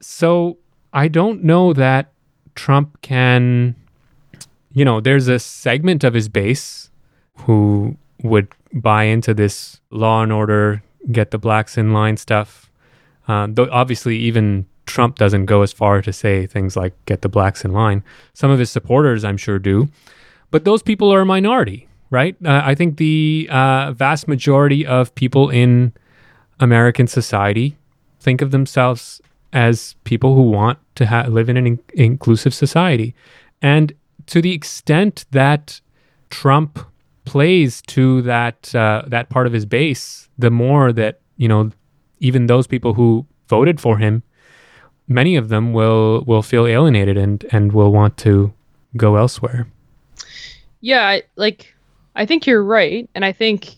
So 0.00 0.58
I 0.94 1.08
don't 1.08 1.42
know 1.42 1.72
that 1.72 2.12
Trump 2.54 3.02
can, 3.02 3.74
you 4.72 4.84
know, 4.84 5.00
there's 5.00 5.26
a 5.26 5.40
segment 5.40 6.04
of 6.04 6.14
his 6.14 6.28
base 6.28 6.88
who 7.38 7.96
would 8.22 8.48
buy 8.72 9.04
into 9.04 9.34
this 9.34 9.80
law 9.90 10.22
and 10.22 10.32
order, 10.32 10.82
get 11.10 11.32
the 11.32 11.38
blacks 11.38 11.76
in 11.76 11.92
line 11.92 12.16
stuff. 12.16 12.70
Uh, 13.26 13.48
though 13.50 13.68
obviously, 13.72 14.16
even 14.18 14.66
Trump 14.86 15.16
doesn't 15.16 15.46
go 15.46 15.62
as 15.62 15.72
far 15.72 16.00
to 16.00 16.12
say 16.12 16.46
things 16.46 16.76
like 16.76 16.94
get 17.06 17.22
the 17.22 17.28
blacks 17.28 17.64
in 17.64 17.72
line. 17.72 18.04
Some 18.32 18.50
of 18.50 18.58
his 18.58 18.70
supporters, 18.70 19.24
I'm 19.24 19.36
sure, 19.36 19.58
do. 19.58 19.88
But 20.50 20.64
those 20.64 20.82
people 20.82 21.12
are 21.12 21.22
a 21.22 21.26
minority, 21.26 21.88
right? 22.10 22.36
Uh, 22.44 22.62
I 22.64 22.76
think 22.76 22.98
the 22.98 23.48
uh, 23.50 23.92
vast 23.92 24.28
majority 24.28 24.86
of 24.86 25.14
people 25.16 25.50
in 25.50 25.92
American 26.60 27.08
society 27.08 27.76
think 28.20 28.40
of 28.40 28.52
themselves 28.52 29.20
as 29.54 29.94
people 30.04 30.34
who 30.34 30.42
want 30.42 30.78
to 30.96 31.06
ha- 31.06 31.26
live 31.28 31.48
in 31.48 31.56
an 31.56 31.66
in- 31.66 31.80
inclusive 31.94 32.52
society. 32.52 33.14
And 33.62 33.92
to 34.26 34.42
the 34.42 34.52
extent 34.52 35.24
that 35.30 35.80
Trump 36.28 36.78
plays 37.24 37.80
to 37.82 38.20
that 38.22 38.74
uh, 38.74 39.02
that 39.06 39.30
part 39.30 39.46
of 39.46 39.52
his 39.52 39.64
base, 39.64 40.28
the 40.36 40.50
more 40.50 40.92
that 40.92 41.20
you 41.36 41.48
know, 41.48 41.70
even 42.18 42.46
those 42.46 42.66
people 42.66 42.94
who 42.94 43.26
voted 43.48 43.80
for 43.80 43.98
him, 43.98 44.22
many 45.08 45.36
of 45.36 45.48
them 45.48 45.72
will 45.72 46.24
will 46.26 46.42
feel 46.42 46.66
alienated 46.66 47.16
and 47.16 47.46
and 47.52 47.72
will 47.72 47.92
want 47.92 48.16
to 48.18 48.52
go 48.96 49.16
elsewhere. 49.16 49.66
Yeah, 50.80 51.20
like 51.36 51.74
I 52.16 52.26
think 52.26 52.46
you're 52.46 52.62
right, 52.62 53.08
and 53.14 53.24
I 53.24 53.32
think 53.32 53.76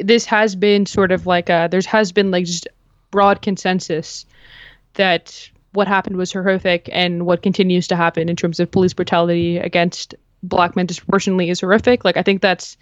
this 0.00 0.24
has 0.26 0.54
been 0.54 0.86
sort 0.86 1.10
of 1.10 1.26
like 1.26 1.48
a 1.48 1.68
there's 1.70 1.86
has 1.86 2.12
been 2.12 2.30
like 2.30 2.44
just 2.44 2.68
broad 3.10 3.42
consensus 3.42 4.24
that 4.94 5.50
what 5.72 5.88
happened 5.88 6.16
was 6.16 6.32
horrific 6.32 6.88
and 6.92 7.24
what 7.26 7.42
continues 7.42 7.88
to 7.88 7.96
happen 7.96 8.28
in 8.28 8.36
terms 8.36 8.60
of 8.60 8.70
police 8.70 8.92
brutality 8.92 9.58
against 9.58 10.14
black 10.42 10.76
men 10.76 10.86
disproportionately 10.86 11.50
is 11.50 11.60
horrific. 11.60 12.04
Like 12.04 12.16
I 12.16 12.22
think 12.22 12.42
that's 12.42 12.76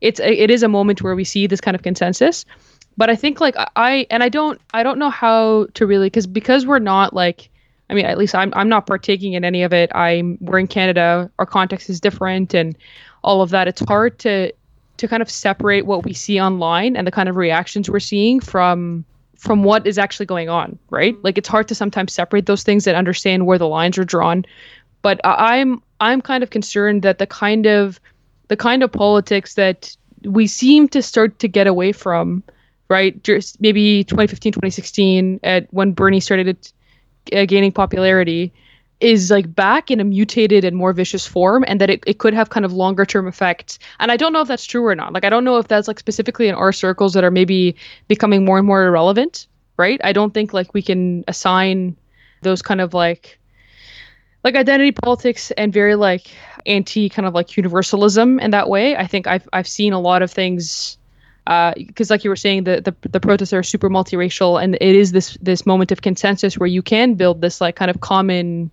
it's 0.00 0.20
it 0.20 0.50
is 0.50 0.62
a 0.62 0.68
moment 0.68 1.02
where 1.02 1.14
we 1.14 1.24
see 1.24 1.46
this 1.46 1.60
kind 1.60 1.74
of 1.74 1.82
consensus. 1.82 2.44
But 2.96 3.10
I 3.10 3.16
think 3.16 3.40
like 3.40 3.54
I 3.76 4.06
and 4.10 4.22
I 4.22 4.28
don't 4.28 4.60
I 4.74 4.82
don't 4.82 4.98
know 4.98 5.10
how 5.10 5.66
to 5.74 5.86
really 5.86 6.06
because 6.06 6.26
because 6.26 6.66
we're 6.66 6.78
not 6.78 7.14
like 7.14 7.48
I 7.88 7.94
mean 7.94 8.04
at 8.04 8.18
least 8.18 8.34
I'm 8.34 8.52
I'm 8.54 8.68
not 8.68 8.86
partaking 8.86 9.34
in 9.34 9.44
any 9.44 9.62
of 9.62 9.72
it. 9.72 9.90
I'm 9.94 10.38
we're 10.40 10.58
in 10.58 10.66
Canada. 10.66 11.30
Our 11.38 11.46
context 11.46 11.88
is 11.88 12.00
different 12.00 12.54
and 12.54 12.76
all 13.22 13.42
of 13.42 13.50
that. 13.50 13.68
It's 13.68 13.82
hard 13.86 14.18
to 14.20 14.52
to 14.98 15.08
kind 15.08 15.22
of 15.22 15.30
separate 15.30 15.86
what 15.86 16.04
we 16.04 16.12
see 16.12 16.40
online 16.40 16.96
and 16.96 17.06
the 17.06 17.10
kind 17.10 17.28
of 17.28 17.36
reactions 17.36 17.88
we're 17.88 18.00
seeing 18.00 18.40
from 18.40 19.04
from 19.36 19.64
what 19.64 19.86
is 19.86 19.98
actually 19.98 20.26
going 20.26 20.48
on, 20.48 20.78
right? 20.90 21.16
Like 21.22 21.38
it's 21.38 21.48
hard 21.48 21.68
to 21.68 21.74
sometimes 21.74 22.12
separate 22.12 22.46
those 22.46 22.62
things 22.62 22.86
and 22.86 22.96
understand 22.96 23.46
where 23.46 23.58
the 23.58 23.68
lines 23.68 23.98
are 23.98 24.04
drawn. 24.04 24.44
But 25.02 25.20
I'm 25.24 25.82
I'm 26.00 26.20
kind 26.20 26.42
of 26.42 26.50
concerned 26.50 27.02
that 27.02 27.18
the 27.18 27.26
kind 27.26 27.66
of 27.66 28.00
the 28.48 28.56
kind 28.56 28.82
of 28.82 28.92
politics 28.92 29.54
that 29.54 29.96
we 30.24 30.46
seem 30.46 30.88
to 30.88 31.02
start 31.02 31.38
to 31.40 31.48
get 31.48 31.66
away 31.66 31.92
from, 31.92 32.42
right? 32.88 33.22
Just 33.22 33.60
maybe 33.60 34.04
2015, 34.04 34.52
2016, 34.52 35.40
at 35.42 35.72
when 35.72 35.92
Bernie 35.92 36.20
started 36.20 36.56
uh, 37.32 37.44
gaining 37.44 37.72
popularity, 37.72 38.52
is 39.00 39.30
like 39.30 39.54
back 39.54 39.90
in 39.90 40.00
a 40.00 40.04
mutated 40.04 40.64
and 40.64 40.76
more 40.76 40.92
vicious 40.92 41.26
form 41.26 41.64
and 41.66 41.80
that 41.80 41.90
it, 41.90 42.02
it 42.06 42.18
could 42.18 42.32
have 42.32 42.50
kind 42.50 42.64
of 42.64 42.72
longer 42.72 43.04
term 43.04 43.28
effects. 43.28 43.78
And 44.00 44.10
i 44.10 44.16
don't 44.16 44.32
know 44.32 44.40
if 44.40 44.48
that's 44.48 44.64
true 44.64 44.86
or 44.86 44.94
not. 44.94 45.12
Like 45.12 45.24
i 45.24 45.30
don't 45.30 45.44
know 45.44 45.58
if 45.58 45.68
that's 45.68 45.88
like 45.88 45.98
specifically 45.98 46.48
in 46.48 46.54
our 46.54 46.72
circles 46.72 47.12
that 47.14 47.24
are 47.24 47.30
maybe 47.30 47.76
becoming 48.08 48.44
more 48.44 48.58
and 48.58 48.66
more 48.66 48.84
irrelevant 48.86 49.46
right? 49.76 50.00
I 50.02 50.12
don't 50.12 50.32
think 50.32 50.52
like 50.52 50.74
we 50.74 50.82
can 50.82 51.24
assign 51.28 51.96
those 52.42 52.62
kind 52.62 52.80
of 52.80 52.94
like 52.94 53.38
like 54.44 54.54
identity 54.54 54.92
politics 54.92 55.50
and 55.52 55.72
very 55.72 55.96
like 55.96 56.30
anti 56.66 57.08
kind 57.08 57.26
of 57.26 57.34
like 57.34 57.56
universalism 57.56 58.38
in 58.40 58.50
that 58.52 58.68
way. 58.68 58.96
I 58.96 59.06
think 59.06 59.26
i've 59.26 59.48
i've 59.52 59.68
seen 59.68 59.92
a 59.92 60.00
lot 60.00 60.22
of 60.22 60.30
things 60.30 60.98
because 61.44 62.10
uh, 62.10 62.14
like 62.14 62.24
you 62.24 62.30
were 62.30 62.36
saying 62.36 62.64
the, 62.64 62.80
the 62.80 63.08
the 63.08 63.20
protests 63.20 63.52
are 63.52 63.62
super 63.62 63.88
multiracial 63.88 64.62
and 64.62 64.74
it 64.76 64.96
is 64.96 65.12
this 65.12 65.38
this 65.40 65.64
moment 65.64 65.92
of 65.92 66.02
consensus 66.02 66.58
where 66.58 66.66
you 66.66 66.82
can 66.82 67.14
build 67.14 67.40
this 67.40 67.60
like 67.60 67.76
kind 67.76 67.90
of 67.90 68.00
common 68.00 68.70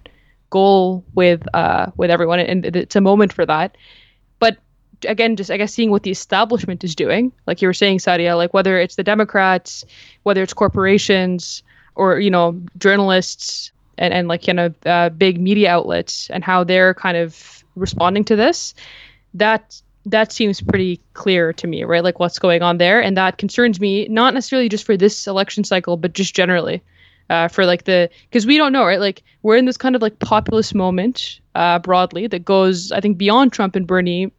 goal 0.58 1.04
with 1.16 1.42
uh 1.54 1.88
with 1.98 2.12
everyone 2.12 2.40
and 2.40 2.66
it's 2.76 2.96
a 2.96 3.02
moment 3.02 3.34
for 3.34 3.46
that. 3.46 3.76
But 4.40 4.58
again 5.06 5.36
just 5.36 5.52
i 5.52 5.58
guess 5.58 5.74
seeing 5.74 5.92
what 5.92 6.04
the 6.04 6.12
establishment 6.12 6.82
is 6.82 6.96
doing 6.96 7.30
like 7.46 7.62
you 7.62 7.68
were 7.68 7.74
saying 7.74 7.98
sadia 7.98 8.38
like 8.38 8.54
whether 8.54 8.80
it's 8.80 8.96
the 8.96 9.04
democrats 9.04 9.84
whether 10.24 10.42
it's 10.42 10.54
corporations 10.54 11.62
or 11.96 12.22
you 12.22 12.32
know 12.32 12.58
journalists 12.78 13.74
and, 13.98 14.14
and 14.14 14.30
like 14.30 14.48
you 14.48 14.54
know 14.54 14.74
uh, 14.86 15.10
big 15.10 15.42
media 15.42 15.70
outlets 15.70 16.30
and 16.30 16.42
how 16.42 16.64
they're 16.64 16.94
kind 16.94 17.18
of 17.18 17.64
responding 17.76 18.24
to 18.24 18.38
this 18.38 18.74
that 19.34 19.82
that 20.06 20.32
seems 20.32 20.60
pretty 20.60 21.00
clear 21.14 21.54
to 21.54 21.68
me 21.68 21.84
right? 21.84 22.04
Like 22.04 22.20
what's 22.20 22.40
going 22.40 22.62
on 22.62 22.78
there. 22.78 23.02
And 23.02 23.16
that 23.18 23.38
concerns 23.38 23.80
me 23.80 24.08
not 24.10 24.34
necessarily 24.34 24.70
just 24.70 24.86
for 24.86 24.98
this 24.98 25.28
election 25.28 25.64
cycle 25.64 25.98
but 25.98 26.14
just 26.14 26.36
generally 26.36 26.82
uh, 27.30 27.48
for 27.48 27.66
like 27.66 27.86
the 27.86 28.10
because 28.30 28.46
we 28.46 28.58
don't 28.58 28.74
know 28.74 28.86
right 28.86 29.00
like 29.00 29.24
we're 29.42 29.58
in 29.58 29.66
this 29.66 29.78
kind 29.78 29.96
of 29.96 30.02
like 30.02 30.20
populist 30.20 30.76
moment 30.76 31.40
uh, 31.56 31.80
broadly 31.80 32.28
that 32.28 32.46
goes 32.46 32.92
I 32.92 33.00
think 33.00 33.18
beyond 33.18 33.54
Trump 33.54 33.76
and 33.76 33.88
Bernie. 33.88 34.32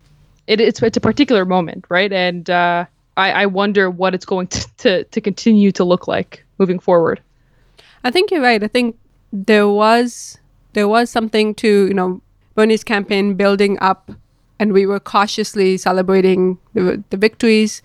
It, 0.46 0.60
it's 0.60 0.82
it's 0.82 0.96
a 0.96 1.00
particular 1.00 1.44
moment, 1.44 1.86
right? 1.88 2.12
And 2.12 2.50
uh, 2.50 2.84
I, 3.16 3.32
I 3.32 3.46
wonder 3.46 3.88
what 3.88 4.14
it's 4.14 4.26
going 4.26 4.46
to, 4.48 4.68
to 4.78 5.04
to 5.04 5.20
continue 5.20 5.72
to 5.72 5.84
look 5.84 6.06
like 6.06 6.44
moving 6.58 6.78
forward. 6.78 7.20
I 8.02 8.10
think 8.10 8.30
you're 8.30 8.42
right. 8.42 8.62
I 8.62 8.68
think 8.68 8.98
there 9.32 9.68
was 9.68 10.38
there 10.74 10.88
was 10.88 11.10
something 11.10 11.54
to 11.56 11.86
you 11.86 11.94
know 11.94 12.20
Bernie's 12.54 12.84
campaign 12.84 13.34
building 13.34 13.78
up, 13.80 14.10
and 14.58 14.72
we 14.72 14.86
were 14.86 15.00
cautiously 15.00 15.76
celebrating 15.76 16.58
the, 16.74 17.02
the 17.10 17.16
victories, 17.16 17.82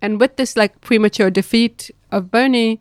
and 0.00 0.20
with 0.20 0.36
this 0.36 0.56
like 0.56 0.80
premature 0.80 1.30
defeat 1.30 1.90
of 2.12 2.30
Bernie, 2.30 2.80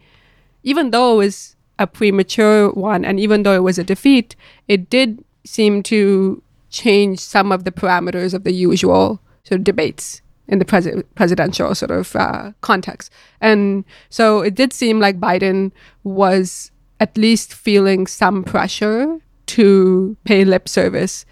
even 0.63 0.91
though 0.91 1.13
it 1.15 1.25
was 1.25 1.54
a 1.79 1.87
premature 1.87 2.71
one. 2.71 3.05
And 3.05 3.19
even 3.19 3.43
though 3.43 3.55
it 3.55 3.63
was 3.63 3.77
a 3.77 3.83
defeat, 3.83 4.35
it 4.67 4.89
did 4.89 5.23
seem 5.45 5.83
to 5.83 6.41
change 6.69 7.19
some 7.19 7.51
of 7.51 7.63
the 7.63 7.71
parameters 7.71 8.33
of 8.33 8.43
the 8.43 8.53
usual 8.53 9.21
sort 9.43 9.59
of 9.59 9.63
debates 9.63 10.21
in 10.47 10.59
the 10.59 10.65
pres- 10.65 11.03
presidential 11.15 11.73
sort 11.73 11.91
of 11.91 12.15
uh, 12.15 12.51
context. 12.61 13.11
And 13.41 13.85
so 14.09 14.41
it 14.41 14.55
did 14.55 14.73
seem 14.73 14.99
like 14.99 15.19
Biden 15.19 15.71
was 16.03 16.71
at 16.99 17.17
least 17.17 17.53
feeling 17.53 18.07
some 18.07 18.43
pressure 18.43 19.19
to 19.47 20.17
pay 20.23 20.45
lip 20.45 20.67
service 20.67 21.25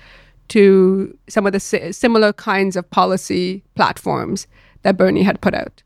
to 0.49 1.17
some 1.27 1.45
of 1.45 1.53
the 1.53 1.59
si- 1.59 1.91
similar 1.91 2.33
kinds 2.33 2.75
of 2.75 2.89
policy 2.89 3.63
platforms 3.75 4.47
that 4.81 4.97
Bernie 4.97 5.23
had 5.23 5.41
put 5.41 5.53
out 5.53 5.81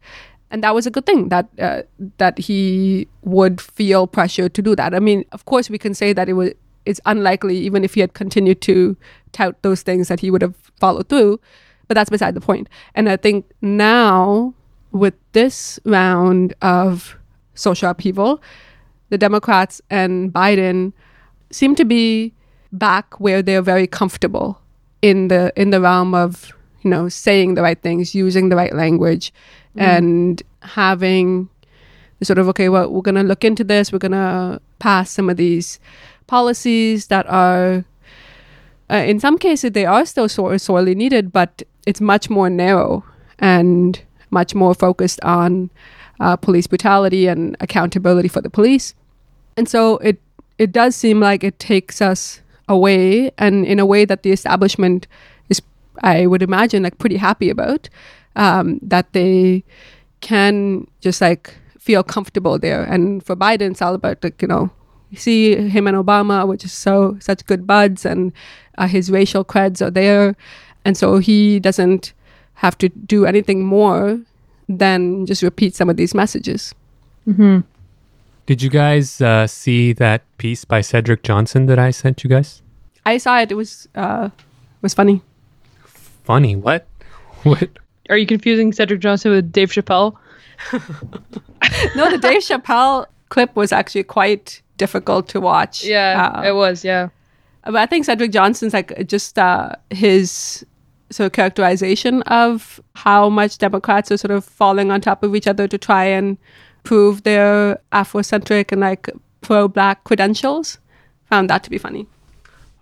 and 0.50 0.64
that 0.64 0.74
was 0.74 0.88
a 0.88 0.92
good 0.92 1.06
thing 1.06 1.30
that 1.30 1.48
uh, 1.60 1.82
that 2.18 2.38
he 2.38 3.08
would 3.24 3.60
feel 3.60 4.08
pressure 4.08 4.50
to 4.50 4.62
do 4.62 4.76
that. 4.76 4.94
I 4.94 5.00
mean, 5.00 5.26
of 5.32 5.46
course, 5.46 5.70
we 5.70 5.78
can 5.78 5.94
say 5.94 6.14
that 6.14 6.30
it 6.30 6.34
was 6.34 6.54
it's 6.86 7.02
unlikely, 7.06 7.58
even 7.58 7.84
if 7.84 7.94
he 7.96 8.00
had 8.00 8.14
continued 8.14 8.62
to 8.62 8.96
tout 9.34 9.62
those 9.62 9.82
things, 9.82 10.08
that 10.08 10.22
he 10.22 10.32
would 10.32 10.42
have 10.42 10.56
followed 10.80 11.10
through. 11.10 11.40
But 11.88 11.96
that's 11.96 12.10
beside 12.10 12.34
the 12.34 12.42
point. 12.42 12.70
And 12.96 13.10
I 13.10 13.18
think 13.18 13.46
now, 13.62 14.54
with 14.92 15.14
this 15.34 15.80
round 15.86 16.54
of 16.62 17.18
social 17.56 17.90
upheaval, 17.90 18.42
the 19.10 19.18
Democrats 19.18 19.82
and 19.90 20.34
Biden 20.34 20.94
seem 21.52 21.76
to 21.76 21.86
be 21.86 22.34
back 22.72 23.20
where 23.20 23.42
they're 23.42 23.62
very 23.62 23.88
comfortable 23.88 24.62
in 25.02 25.28
the 25.28 25.54
in 25.56 25.70
the 25.70 25.80
realm 25.80 26.14
of 26.14 26.52
you 26.82 26.90
know 26.90 27.10
saying 27.10 27.56
the 27.56 27.62
right 27.62 27.82
things, 27.82 28.16
using 28.16 28.50
the 28.50 28.56
right 28.56 28.74
language, 28.74 29.34
mm. 29.78 29.82
and 29.82 30.44
having 30.62 31.50
sort 32.24 32.40
of 32.40 32.50
okay 32.50 32.68
well 32.68 32.92
we're 32.92 33.02
going 33.02 33.16
to 33.16 33.24
look 33.24 33.44
into 33.44 33.64
this 33.64 33.92
we're 33.92 34.00
going 34.00 34.12
to 34.12 34.60
pass 34.80 35.12
some 35.12 35.30
of 35.30 35.38
these 35.38 35.80
policies 36.26 37.08
that 37.08 37.28
are 37.28 37.86
uh, 38.90 38.96
in 38.96 39.20
some 39.20 39.38
cases 39.38 39.72
they 39.72 39.86
are 39.86 40.06
still 40.06 40.30
sor- 40.30 40.58
sorely 40.58 40.96
needed, 40.96 41.32
but 41.32 41.64
it's 41.86 42.02
much 42.02 42.30
more 42.30 42.50
narrow 42.50 43.04
and 43.40 44.02
much 44.30 44.56
more 44.56 44.74
focused 44.74 45.20
on 45.24 45.70
uh, 46.20 46.36
police 46.36 46.68
brutality 46.68 47.28
and 47.28 47.56
accountability 47.60 48.28
for 48.28 48.42
the 48.42 48.50
police. 48.50 48.94
And 49.56 49.68
so 49.68 49.98
it 49.98 50.22
it 50.58 50.72
does 50.72 50.96
seem 50.96 51.20
like 51.20 51.44
it 51.44 51.60
takes 51.60 52.02
us 52.02 52.42
away, 52.68 53.32
and 53.38 53.66
in 53.66 53.80
a 53.80 53.86
way 53.86 54.06
that 54.06 54.24
the 54.24 54.32
establishment 54.32 55.08
is, 55.50 55.62
I 56.02 56.26
would 56.26 56.42
imagine, 56.42 56.84
like 56.84 56.98
pretty 56.98 57.18
happy 57.18 57.50
about, 57.50 57.90
um, 58.38 58.80
that 58.82 59.12
they 59.12 59.64
can 60.22 60.88
just 61.02 61.20
like 61.20 61.54
feel 61.78 62.04
comfortable 62.04 62.58
there. 62.58 62.84
And 62.84 63.24
for 63.26 63.36
Biden, 63.36 63.72
it's 63.72 63.82
all 63.82 63.94
about 63.94 64.24
like 64.24 64.42
you 64.42 64.48
know, 64.48 64.70
you 65.10 65.18
see 65.18 65.56
him 65.56 65.88
and 65.88 65.98
Obama, 65.98 66.48
which 66.48 66.64
is 66.64 66.72
so 66.72 67.18
such 67.20 67.46
good 67.46 67.68
buds, 67.68 68.06
and 68.06 68.32
uh, 68.78 68.88
his 68.88 69.12
racial 69.12 69.44
creds 69.44 69.86
are 69.86 69.92
there, 69.92 70.36
and 70.86 70.96
so 70.96 71.18
he 71.18 71.60
doesn't 71.60 72.14
have 72.56 72.78
to 72.78 72.90
do 72.90 73.26
anything 73.26 73.66
more 73.66 74.20
than 74.70 75.26
just 75.26 75.44
repeat 75.44 75.76
some 75.76 75.90
of 75.90 75.98
these 75.98 76.14
messages. 76.16 76.74
Mm-hmm. 77.28 77.60
Did 78.46 78.62
you 78.62 78.70
guys 78.70 79.22
uh, 79.22 79.46
see 79.48 79.94
that 79.94 80.24
piece 80.38 80.64
by 80.66 80.82
Cedric 80.82 81.22
Johnson 81.24 81.66
that 81.66 81.78
I 81.78 81.92
sent 81.92 82.24
you 82.24 82.30
guys? 82.30 82.62
I 83.06 83.18
saw 83.18 83.40
it. 83.40 83.52
It 83.52 83.56
was 83.56 83.90
uh, 83.96 84.30
was 84.82 84.94
funny. 84.94 85.22
Funny. 86.24 86.56
What? 86.56 86.88
What? 87.44 87.70
Are 88.10 88.18
you 88.18 88.26
confusing 88.26 88.72
Cedric 88.74 89.00
Johnson 89.02 89.32
with 89.32 89.52
Dave 89.52 89.70
Chappelle? 89.72 90.16
no, 91.96 92.10
the 92.10 92.18
Dave 92.18 92.42
Chappelle 92.42 93.06
clip 93.30 93.56
was 93.56 93.72
actually 93.72 94.04
quite 94.04 94.62
difficult 94.78 95.28
to 95.30 95.40
watch. 95.42 95.84
Yeah, 95.84 96.34
Uh, 96.38 96.42
it 96.44 96.52
was. 96.56 96.84
Yeah. 96.84 97.10
but 97.66 97.76
I 97.76 97.86
think 97.86 98.06
Cedric 98.06 98.32
Johnson's 98.32 98.74
like 98.74 99.08
just 99.08 99.38
uh, 99.38 99.74
his 99.90 100.66
sort 101.10 101.28
of 101.28 101.32
characterization 101.34 102.22
of 102.24 102.80
how 102.96 103.30
much 103.30 103.58
Democrats 103.58 104.12
are 104.12 104.18
sort 104.18 104.32
of 104.32 104.44
falling 104.46 104.92
on 104.92 105.02
top 105.02 105.24
of 105.24 105.36
each 105.36 105.48
other 105.48 105.68
to 105.68 105.78
try 105.78 106.04
and 106.06 106.38
prove 106.84 107.24
their 107.24 107.80
Afrocentric 107.92 108.72
and 108.72 108.82
like 108.82 109.10
pro-black 109.42 110.04
credentials. 110.04 110.80
Found 111.30 111.50
that 111.50 111.64
to 111.64 111.70
be 111.70 111.78
funny. 111.78 112.08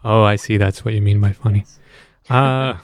Oh, 0.04 0.24
I 0.24 0.36
see. 0.36 0.58
That's 0.58 0.86
what 0.86 0.94
you 0.94 1.02
mean 1.02 1.20
by 1.20 1.32
funny. 1.34 1.66
Uh, 2.30 2.76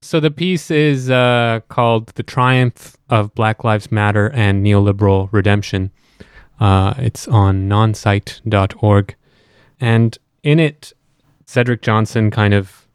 so 0.00 0.20
the 0.20 0.30
piece 0.30 0.70
is 0.70 1.10
uh, 1.10 1.60
called 1.68 2.08
"The 2.14 2.22
Triumph 2.22 2.96
of 3.08 3.34
Black 3.34 3.64
Lives 3.64 3.90
Matter 3.90 4.30
and 4.30 4.64
Neoliberal 4.64 5.28
Redemption." 5.32 5.90
Uh, 6.58 6.94
it's 6.98 7.28
on 7.28 7.68
nonsite.org, 7.68 9.14
and 9.80 10.18
in 10.42 10.58
it, 10.58 10.92
Cedric 11.44 11.82
Johnson 11.82 12.30
kind 12.30 12.54
of 12.54 12.86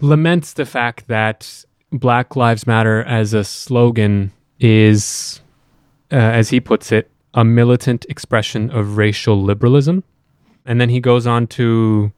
laments 0.00 0.54
the 0.54 0.66
fact 0.66 1.06
that 1.08 1.64
Black 1.92 2.36
Lives 2.36 2.66
Matter 2.66 3.02
as 3.04 3.34
a 3.34 3.44
slogan 3.44 4.32
is, 4.58 5.40
uh, 6.12 6.16
as 6.16 6.50
he 6.50 6.60
puts 6.60 6.92
it, 6.92 7.10
a 7.34 7.44
militant 7.44 8.06
expression 8.08 8.70
of 8.70 8.96
racial 8.96 9.42
liberalism. 9.42 10.04
And 10.64 10.80
then 10.80 10.88
he 10.88 11.00
goes 11.00 11.26
on 11.26 11.46
to 11.48 12.12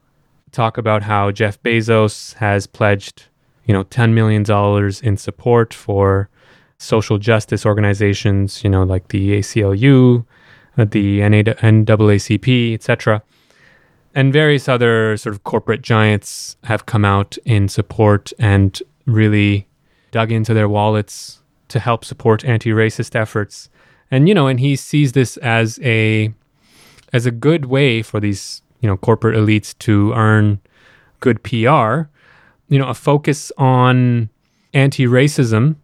talk 0.51 0.77
about 0.77 1.03
how 1.03 1.31
Jeff 1.31 1.63
Bezos 1.63 2.35
has 2.35 2.67
pledged, 2.67 3.25
you 3.65 3.73
know, 3.75 3.85
$10 3.85 4.13
million 4.13 4.45
in 5.03 5.17
support 5.17 5.73
for 5.75 6.29
social 6.79 7.19
justice 7.19 7.65
organizations, 7.65 8.65
you 8.65 8.71
know, 8.71 8.83
like 8.83 9.09
the 9.09 9.39
ACLU, 9.39 10.25
uh, 10.77 10.85
the 10.85 11.21
NA- 11.21 11.43
NAACP, 11.43 12.75
etc. 12.75 13.23
And 14.15 14.33
various 14.33 14.69
other 14.69 15.17
sort 15.17 15.35
of 15.35 15.45
corporate 15.45 15.83
giants 15.83 16.57
have 16.65 16.87
come 16.87 17.05
out 17.05 17.39
in 17.45 17.69
support 17.69 18.33
and 18.39 18.81
really 19.07 19.67
dug 20.11 20.33
into 20.33 20.53
their 20.53 20.69
wallets 20.69 21.41
to 21.69 21.81
help 21.81 22.05
support 22.05 22.45
anti-racist 22.45 23.15
efforts. 23.15 23.71
And 24.11 24.29
you 24.29 24.35
know, 24.35 24.47
and 24.47 24.61
he 24.61 24.77
sees 24.77 25.13
this 25.13 25.37
as 25.39 25.79
a 25.83 26.33
as 27.13 27.27
a 27.27 27.31
good 27.31 27.67
way 27.67 28.03
for 28.03 28.21
these, 28.21 28.63
you 28.81 28.87
know, 28.89 28.97
corporate 28.97 29.37
elites 29.37 29.77
to 29.79 30.13
earn 30.13 30.61
good 31.21 31.43
PR, 31.43 32.11
you 32.73 32.79
know, 32.79 32.89
a 32.89 32.95
focus 32.95 33.53
on 33.59 34.31
anti-racism 34.73 35.77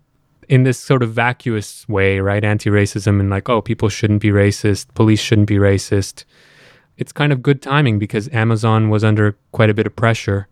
in 0.49 0.63
this 0.63 0.79
sort 0.79 1.03
of 1.03 1.13
vacuous 1.13 1.87
way, 1.87 2.19
right? 2.19 2.43
Anti-racism 2.43 3.21
and 3.21 3.29
like, 3.29 3.51
oh, 3.51 3.61
people 3.61 3.91
shouldn't 3.91 4.23
be 4.23 4.31
racist, 4.31 4.87
police 4.95 5.21
shouldn't 5.21 5.49
be 5.49 5.57
racist. 5.57 6.25
It's 6.97 7.13
kind 7.13 7.31
of 7.31 7.43
good 7.43 7.61
timing 7.61 7.99
because 7.99 8.27
Amazon 8.31 8.89
was 8.89 9.05
under 9.05 9.37
quite 9.53 9.69
a 9.69 9.75
bit 9.75 9.87
of 9.87 9.97
pressure 9.97 10.49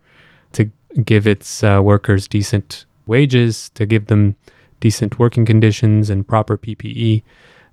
to 0.52 0.70
give 1.02 1.26
its 1.26 1.64
uh, 1.64 1.80
workers 1.82 2.28
decent 2.28 2.84
wages, 3.06 3.70
to 3.70 3.86
give 3.86 4.08
them 4.08 4.36
decent 4.78 5.18
working 5.18 5.46
conditions 5.46 6.10
and 6.10 6.28
proper 6.28 6.58
PPE. 6.58 7.22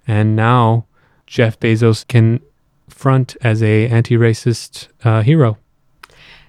And 0.08 0.38
now 0.38 0.86
Jeff 1.28 1.60
Bezos 1.60 2.08
can 2.08 2.40
front 2.88 3.36
as 3.42 3.62
a 3.62 3.90
anti-racist 3.90 4.88
uh, 5.04 5.22
hero. 5.22 5.58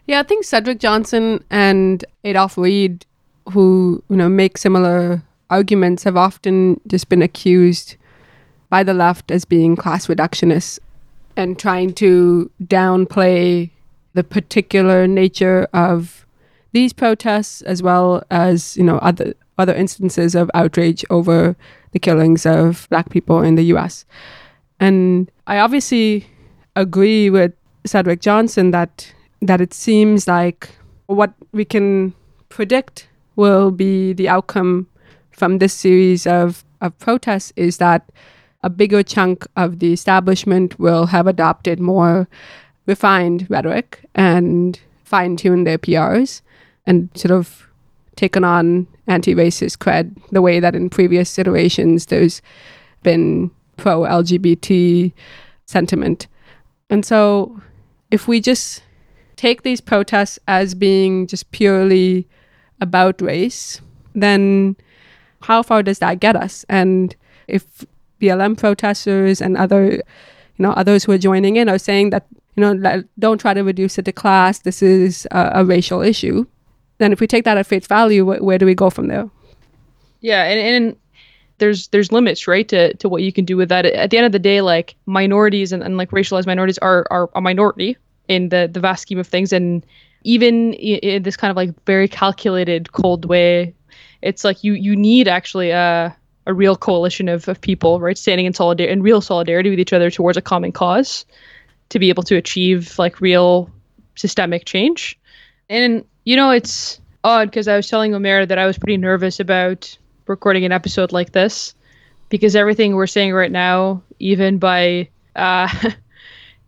Yeah, 0.07 0.21
I 0.21 0.23
think 0.23 0.45
Cedric 0.45 0.81
Johnson 0.81 1.43
and 1.51 2.05
Adolph 2.25 2.59
Reed, 2.59 3.07
who 3.51 4.03
you 4.11 4.17
know 4.17 4.29
make 4.29 4.59
similar 4.59 5.23
arguments, 5.51 6.05
have 6.05 6.17
often 6.17 6.81
just 6.87 7.09
been 7.09 7.23
accused 7.23 7.97
by 8.69 8.83
the 8.83 8.95
left 8.95 9.31
as 9.31 9.45
being 9.45 9.77
class 9.77 10.07
reductionists 10.07 10.79
and 11.37 11.59
trying 11.59 11.95
to 11.95 12.51
downplay 12.63 13.71
the 14.13 14.25
particular 14.25 15.07
nature 15.07 15.69
of 15.73 16.27
these 16.73 16.93
protests, 16.93 17.63
as 17.63 17.83
well 17.83 18.23
as 18.31 18.77
you 18.77 18.85
know 18.85 18.99
other 18.99 19.35
other 19.57 19.75
instances 19.75 20.35
of 20.35 20.51
outrage 20.53 21.05
over 21.09 21.57
the 21.93 21.99
killings 21.99 22.45
of 22.45 22.89
black 22.91 23.09
people 23.09 23.41
in 23.41 23.55
the 23.55 23.65
U.S. 23.67 24.05
And 24.81 25.31
I 25.47 25.59
obviously 25.59 26.27
agree 26.77 27.31
with 27.31 27.53
Cedric 27.87 28.21
Johnson 28.21 28.71
that 28.73 29.15
that 29.47 29.61
it 29.61 29.75
seems 29.75 30.27
like 30.27 30.71
what 31.07 31.33
we 31.53 31.65
can 31.65 32.15
predict 32.49 33.09
will 33.37 33.71
be 33.71 34.13
the 34.13 34.29
outcome 34.29 34.87
from 35.31 35.59
this 35.59 35.75
series 35.75 36.27
of, 36.27 36.65
of 36.81 36.97
protests 36.99 37.53
is 37.57 37.79
that 37.79 38.11
a 38.63 38.71
bigger 38.71 39.03
chunk 39.03 39.47
of 39.57 39.79
the 39.81 39.93
establishment 39.93 40.79
will 40.79 41.07
have 41.07 41.27
adopted 41.27 41.81
more 41.81 42.29
refined 42.87 43.47
rhetoric 43.51 44.05
and 44.15 44.81
fine 45.05 45.37
tuned 45.37 45.67
their 45.67 45.79
PRs 45.79 46.41
and 46.87 47.11
sort 47.15 47.33
of 47.33 47.69
taken 48.17 48.45
on 48.45 48.87
anti 49.07 49.35
racist 49.35 49.79
cred 49.79 50.17
the 50.31 50.41
way 50.41 50.61
that 50.61 50.75
in 50.75 50.89
previous 50.89 51.39
iterations 51.39 52.07
there's 52.07 52.41
been 53.03 53.51
pro 53.77 54.01
LGBT 54.01 55.13
sentiment. 55.67 56.27
And 56.89 57.05
so 57.05 57.61
if 58.11 58.29
we 58.29 58.41
just 58.41 58.83
take 59.37 59.63
these 59.63 59.81
protests 59.81 60.39
as 60.49 60.75
being 60.75 61.27
just 61.27 61.51
purely 61.51 62.27
about 62.81 63.21
race, 63.21 63.81
then 64.15 64.77
how 65.43 65.63
far 65.63 65.83
does 65.83 65.99
that 65.99 66.21
get 66.21 66.37
us? 66.37 66.65
And 66.69 67.15
if 67.49 67.85
BLM 68.21 68.57
protesters 68.57 69.41
and 69.41 69.57
other, 69.57 69.93
you 69.93 70.03
know, 70.59 70.73
others 70.73 71.05
who 71.05 71.13
are 71.13 71.19
joining 71.19 71.57
in 71.57 71.69
are 71.69 71.79
saying 71.79 72.11
that, 72.11 72.27
you 72.57 72.61
know, 72.61 73.03
don't 73.19 73.39
try 73.39 73.53
to 73.53 73.63
reduce 73.63 73.99
it 73.99 74.05
to 74.05 74.13
class, 74.13 74.61
this 74.61 74.83
is 74.83 75.27
a, 75.31 75.53
a 75.57 75.65
racial 75.65 76.01
issue, 76.01 76.47
then 76.99 77.13
if 77.13 77.21
we 77.21 77.27
take 77.27 77.45
that 77.45 77.59
at 77.59 77.67
face 77.67 77.87
value, 77.87 78.25
wh- 78.25 78.43
where 78.43 78.59
do 78.59 78.67
we 78.67 78.75
go 78.75 78.91
from 78.91 79.09
there? 79.09 79.29
Yeah, 80.21 80.45
and, 80.45 80.61
and 80.61 80.97
there's 81.59 81.89
there's 81.89 82.13
limits, 82.13 82.47
right, 82.49 82.67
to, 82.69 82.95
to 82.95 83.09
what 83.09 83.23
you 83.23 83.33
can 83.33 83.45
do 83.45 83.57
with 83.57 83.69
that. 83.69 83.85
At 83.85 84.11
the 84.11 84.17
end 84.17 84.27
of 84.27 84.33
the 84.33 84.39
day, 84.39 84.61
like 84.61 84.95
minorities 85.07 85.73
and, 85.73 85.83
and 85.83 85.97
like 85.97 86.11
racialized 86.11 86.47
minorities 86.47 86.79
are, 86.79 87.07
are 87.11 87.29
a 87.35 87.41
minority 87.41 87.99
in 88.29 88.49
the 88.49 88.69
the 88.73 88.81
vast 88.81 89.03
scheme 89.03 89.19
of 89.19 89.27
things, 89.27 89.53
and 89.53 89.85
even 90.23 90.73
in, 90.75 91.23
this 91.23 91.37
kind 91.37 91.51
of 91.51 91.57
like 91.57 91.71
very 91.85 92.09
calculated, 92.09 92.93
cold 92.93 93.27
way, 93.27 93.75
it's 94.23 94.45
like 94.45 94.65
you 94.65 94.75
you 94.75 94.97
need 94.97 95.29
actually 95.29 95.71
a 95.71 96.17
a 96.47 96.53
real 96.53 96.77
coalition 96.77 97.29
of, 97.29 97.49
of 97.49 97.61
people, 97.61 98.01
right, 98.01 98.19
standing 98.19 98.47
in 98.47 98.53
solidarity 98.53 98.93
in 98.93 99.03
real 99.03 99.21
solidarity 99.21 99.71
with 99.71 99.81
each 99.81 99.93
other 99.93 100.11
towards 100.11 100.37
a 100.37 100.43
common 100.43 100.73
cause 100.73 101.25
to 101.89 101.99
be 101.99 102.09
able 102.09 102.23
to 102.23 102.37
achieve 102.37 102.99
like 102.99 103.21
real 103.21 103.71
systemic 104.15 104.65
change. 104.65 105.19
And 105.69 106.05
you 106.25 106.37
know, 106.37 106.51
it's 106.51 107.01
odd 107.23 107.51
because 107.51 107.69
I 107.69 107.77
was 107.77 107.89
telling 107.89 108.13
Umer 108.13 108.47
that 108.47 108.59
I 108.59 108.67
was 108.67 108.79
pretty 108.79 108.97
nervous 108.97 109.41
about 109.41 109.97
recording 110.27 110.65
an 110.65 110.73
episode 110.73 111.13
like 111.13 111.33
this 111.33 111.75
because 112.29 112.57
everything 112.57 112.95
we're 112.95 113.07
saying 113.07 113.33
right 113.33 113.53
now, 113.53 114.03
even 114.19 114.59
by 114.59 115.09
uh, 115.37 115.69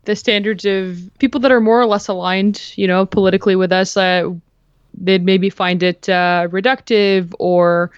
the 0.07 0.17
standards 0.17 0.65
of 0.65 0.99
people 1.19 1.41
that 1.41 1.53
are 1.53 1.61
more 1.61 1.81
or 1.81 1.87
less 1.87 2.09
aligned, 2.09 2.73
you 2.77 2.87
know, 2.87 3.05
politically 3.07 3.57
with 3.57 3.73
us, 3.73 3.97
uh, 3.97 4.31
they'd 4.95 5.25
maybe 5.25 5.51
find 5.51 5.83
it 5.83 6.09
uh, 6.09 6.49
reductive 6.51 7.35
or, 7.39 7.91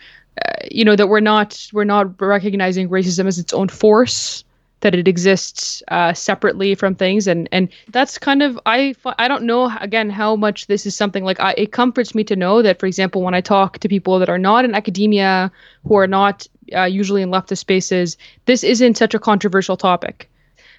uh, 0.45 0.53
you 0.71 0.85
know, 0.85 0.97
that 0.97 1.09
we're 1.09 1.21
not 1.21 1.69
we're 1.73 1.85
not 1.85 2.21
recognizing 2.21 2.89
racism 2.89 3.27
as 3.27 3.39
its 3.39 3.53
own 3.53 3.69
force 3.69 4.45
that 4.81 4.95
it 4.95 5.09
exists 5.09 5.83
uh, 5.89 6.13
separately 6.13 6.75
from 6.75 6.95
things. 6.95 7.27
And 7.27 7.49
and 7.53 7.69
that's 7.89 8.19
kind 8.19 8.43
of 8.43 8.59
i 8.67 8.95
i 9.19 9.29
don't 9.29 9.43
know 9.43 9.71
again 9.81 10.11
how 10.11 10.37
much 10.37 10.67
this 10.67 10.87
is 10.87 10.95
something 10.95 11.25
like 11.25 11.41
I, 11.41 11.55
it 11.57 11.73
comforts 11.73 12.15
me 12.15 12.25
to 12.25 12.37
know 12.37 12.63
that 12.63 12.79
for 12.79 12.87
example 12.87 13.23
when 13.23 13.35
i 13.35 13.41
talk 13.41 13.79
to 13.79 13.89
people 13.89 14.19
that 14.19 14.29
are 14.29 14.39
not 14.39 14.65
in 14.65 14.75
academia 14.75 15.51
who 15.85 15.95
are 15.97 16.07
not 16.07 16.47
uh, 16.75 16.85
usually 16.85 17.23
in 17.23 17.31
leftist 17.31 17.59
spaces 17.59 18.17
this 18.45 18.63
isn't 18.65 18.97
such 18.97 19.15
a 19.15 19.19
controversial 19.19 19.77
topic 19.77 20.29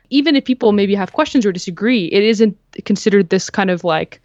even 0.10 0.36
if 0.36 0.45
people 0.45 0.72
maybe 0.72 0.95
have 0.95 1.13
questions 1.13 1.45
or 1.45 1.52
disagree 1.52 2.06
it 2.06 2.24
isn't 2.24 2.58
considered 2.86 3.30
this 3.30 3.50
kind 3.50 3.69
of 3.69 3.84
like 3.84 4.22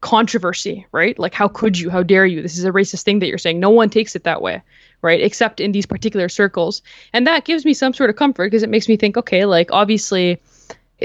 controversy 0.00 0.86
right 0.92 1.18
like 1.18 1.32
how 1.32 1.48
could 1.48 1.78
you 1.78 1.88
how 1.88 2.02
dare 2.02 2.26
you 2.26 2.42
this 2.42 2.58
is 2.58 2.64
a 2.64 2.70
racist 2.70 3.02
thing 3.02 3.20
that 3.20 3.26
you're 3.26 3.38
saying 3.38 3.58
no 3.58 3.70
one 3.70 3.88
takes 3.88 4.14
it 4.14 4.24
that 4.24 4.42
way 4.42 4.62
right? 5.04 5.20
Except 5.20 5.60
in 5.60 5.72
these 5.72 5.84
particular 5.84 6.30
circles. 6.30 6.80
And 7.12 7.26
that 7.26 7.44
gives 7.44 7.66
me 7.66 7.74
some 7.74 7.92
sort 7.92 8.08
of 8.08 8.16
comfort 8.16 8.46
because 8.46 8.62
it 8.62 8.70
makes 8.70 8.88
me 8.88 8.96
think, 8.96 9.18
okay, 9.18 9.44
like 9.44 9.70
obviously 9.70 10.40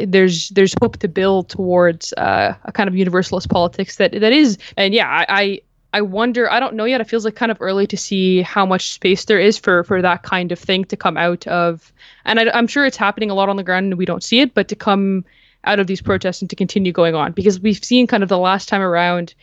there's 0.07 0.49
there's 0.49 0.73
hope 0.81 0.97
to 0.97 1.09
build 1.09 1.49
towards 1.49 2.13
uh, 2.13 2.55
a 2.63 2.71
kind 2.71 2.87
of 2.87 2.95
universalist 2.95 3.49
politics 3.49 3.97
that 3.97 4.13
that 4.13 4.31
is 4.31 4.57
and 4.77 4.93
yeah 4.93 5.25
I, 5.27 5.61
I 5.91 6.01
wonder 6.01 6.51
I 6.51 6.59
don't 6.59 6.75
know 6.75 6.85
yet. 6.85 7.01
It 7.01 7.09
feels 7.09 7.25
like 7.25 7.35
kind 7.35 7.51
of 7.51 7.57
early 7.61 7.87
to 7.87 7.97
see 7.97 8.41
how 8.41 8.65
much 8.65 8.91
space 8.93 9.25
there 9.25 9.39
is 9.39 9.57
for 9.57 9.83
for 9.83 10.01
that 10.01 10.23
kind 10.23 10.51
of 10.51 10.59
thing 10.59 10.85
to 10.85 10.95
come 10.95 11.17
out 11.17 11.47
of. 11.47 11.91
And 12.25 12.39
I, 12.39 12.49
I'm 12.53 12.67
sure 12.67 12.85
it's 12.85 12.97
happening 12.97 13.31
a 13.31 13.33
lot 13.33 13.49
on 13.49 13.55
the 13.55 13.63
ground 13.63 13.85
and 13.85 13.97
we 13.97 14.05
don't 14.05 14.23
see 14.23 14.39
it 14.39 14.53
but 14.53 14.67
to 14.67 14.75
come 14.75 15.25
out 15.65 15.79
of 15.79 15.87
these 15.87 16.01
protests 16.01 16.41
and 16.41 16.49
to 16.49 16.55
continue 16.55 16.91
going 16.91 17.15
on. 17.15 17.31
Because 17.31 17.59
we've 17.59 17.83
seen 17.83 18.07
kind 18.07 18.23
of 18.23 18.29
the 18.29 18.37
last 18.37 18.69
time 18.69 18.81
around 18.81 19.33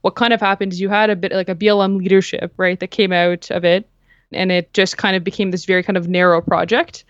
what 0.00 0.14
kind 0.14 0.32
of 0.32 0.40
happened 0.40 0.72
is 0.72 0.80
you 0.80 0.88
had 0.88 1.10
a 1.10 1.16
bit 1.16 1.32
like 1.32 1.50
a 1.50 1.54
BLM 1.54 1.98
leadership 1.98 2.52
right 2.56 2.80
that 2.80 2.90
came 2.90 3.12
out 3.12 3.50
of 3.50 3.64
it. 3.64 3.86
And 4.32 4.50
it 4.50 4.72
just 4.72 4.96
kind 4.96 5.16
of 5.16 5.24
became 5.24 5.50
this 5.50 5.64
very 5.64 5.82
kind 5.82 5.96
of 5.96 6.08
narrow 6.08 6.40
project. 6.40 7.04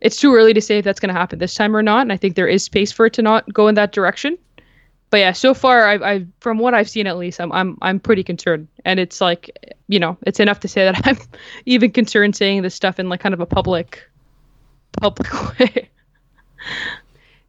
It's 0.00 0.16
too 0.16 0.34
early 0.34 0.52
to 0.54 0.60
say 0.60 0.78
if 0.78 0.84
that's 0.84 1.00
going 1.00 1.14
to 1.14 1.18
happen 1.18 1.38
this 1.38 1.54
time 1.54 1.76
or 1.76 1.82
not, 1.82 2.02
and 2.02 2.12
I 2.12 2.16
think 2.16 2.34
there 2.34 2.48
is 2.48 2.64
space 2.64 2.90
for 2.90 3.06
it 3.06 3.12
to 3.14 3.22
not 3.22 3.50
go 3.52 3.68
in 3.68 3.74
that 3.76 3.92
direction. 3.92 4.36
But 5.14 5.20
yeah, 5.20 5.30
so 5.30 5.54
far, 5.54 5.86
I've, 5.86 6.02
I've 6.02 6.26
from 6.40 6.58
what 6.58 6.74
I've 6.74 6.90
seen 6.90 7.06
at 7.06 7.16
least, 7.16 7.40
I'm 7.40 7.52
I'm 7.52 7.78
I'm 7.82 8.00
pretty 8.00 8.24
concerned, 8.24 8.66
and 8.84 8.98
it's 8.98 9.20
like, 9.20 9.48
you 9.86 10.00
know, 10.00 10.18
it's 10.26 10.40
enough 10.40 10.58
to 10.58 10.66
say 10.66 10.82
that 10.90 11.00
I'm 11.06 11.16
even 11.66 11.92
concerned 11.92 12.34
saying 12.34 12.62
this 12.62 12.74
stuff 12.74 12.98
in 12.98 13.08
like 13.08 13.20
kind 13.20 13.32
of 13.32 13.38
a 13.38 13.46
public, 13.46 14.02
public 15.00 15.32
way. 15.60 15.88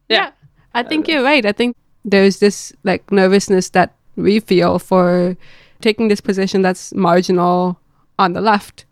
yeah. 0.08 0.30
yeah, 0.30 0.30
I 0.74 0.84
think 0.84 1.08
uh, 1.08 1.12
you're 1.12 1.24
right. 1.24 1.44
I 1.44 1.50
think 1.50 1.76
there's 2.04 2.38
this 2.38 2.72
like 2.84 3.10
nervousness 3.10 3.70
that 3.70 3.96
we 4.14 4.38
feel 4.38 4.78
for 4.78 5.36
taking 5.80 6.06
this 6.06 6.20
position 6.20 6.62
that's 6.62 6.94
marginal 6.94 7.80
on 8.16 8.32
the 8.32 8.40
left 8.40 8.84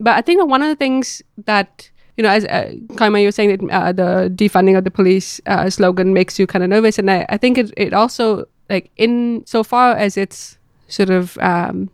but 0.00 0.16
I 0.16 0.20
think 0.20 0.40
that 0.40 0.46
one 0.46 0.62
of 0.62 0.68
the 0.68 0.74
things 0.74 1.22
that 1.44 1.90
you 2.20 2.22
know, 2.22 2.28
as 2.28 2.44
uh, 2.44 2.70
Kaima, 2.96 3.22
you 3.22 3.28
were 3.28 3.32
saying 3.32 3.56
that 3.56 3.70
uh, 3.72 3.92
the 3.92 4.30
defunding 4.34 4.76
of 4.76 4.84
the 4.84 4.90
police 4.90 5.40
uh, 5.46 5.70
slogan 5.70 6.12
makes 6.12 6.38
you 6.38 6.46
kind 6.46 6.62
of 6.62 6.68
nervous, 6.68 6.98
and 6.98 7.10
I, 7.10 7.24
I 7.30 7.38
think 7.38 7.56
it 7.56 7.72
it 7.78 7.94
also 7.94 8.44
like 8.68 8.90
in 8.98 9.42
so 9.46 9.64
far 9.64 9.92
as 9.92 10.18
it's 10.18 10.58
sort 10.86 11.08
of 11.08 11.38
um, 11.38 11.88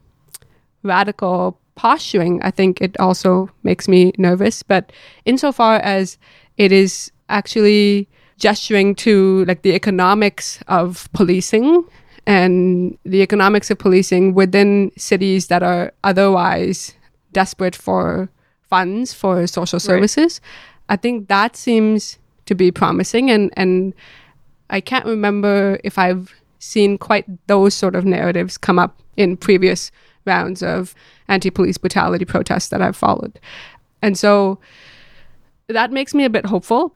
radical 0.83 1.61
posturing, 1.77 2.43
I 2.43 2.51
think 2.51 2.81
it 2.81 2.99
also 2.99 3.49
makes 3.63 3.87
me 3.87 4.15
nervous. 4.19 4.65
But 4.65 4.91
insofar 5.27 5.77
as 5.77 6.19
it 6.57 6.73
is 6.73 7.13
actually 7.29 8.09
gesturing 8.37 8.97
to 8.97 9.45
like 9.45 9.63
the 9.63 9.75
economics 9.75 10.59
of 10.67 11.09
policing 11.13 11.85
and 12.27 12.99
the 13.05 13.23
economics 13.23 13.71
of 13.71 13.79
policing 13.79 14.35
within 14.35 14.91
cities 14.99 15.47
that 15.47 15.63
are 15.63 15.93
otherwise 16.03 16.97
desperate 17.31 17.77
for 17.77 18.29
funds 18.69 19.13
for 19.15 19.47
social 19.47 19.81
services. 19.81 20.41
Right. 20.89 20.95
I 20.95 20.97
think 20.97 21.29
that 21.29 21.57
seems 21.57 22.19
to 22.47 22.55
be 22.55 22.71
promising 22.71 23.31
and 23.31 23.53
and 23.57 23.95
I 24.71 24.81
can't 24.81 25.05
remember 25.05 25.79
if 25.85 25.99
I've 25.99 26.33
seen 26.59 26.99
quite 26.99 27.27
those 27.47 27.75
sort 27.75 27.95
of 27.95 28.05
narratives 28.05 28.59
come 28.59 28.79
up 28.79 29.01
in 29.17 29.37
previous 29.37 29.91
rounds 30.25 30.63
of 30.63 30.95
anti-police 31.29 31.79
brutality 31.79 32.25
protests 32.25 32.69
that 32.69 32.83
I've 32.83 32.97
followed. 32.97 33.39
And 34.03 34.19
so 34.19 34.59
that 35.69 35.93
makes 35.93 36.15
me 36.15 36.25
a 36.25 36.31
bit 36.31 36.47
hopeful. 36.47 36.95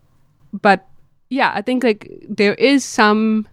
But 0.52 0.86
yeah, 1.28 1.52
I 1.54 1.62
think 1.62 1.84
like 1.84 2.10
there 2.28 2.54
is 2.54 2.84
some 2.84 3.46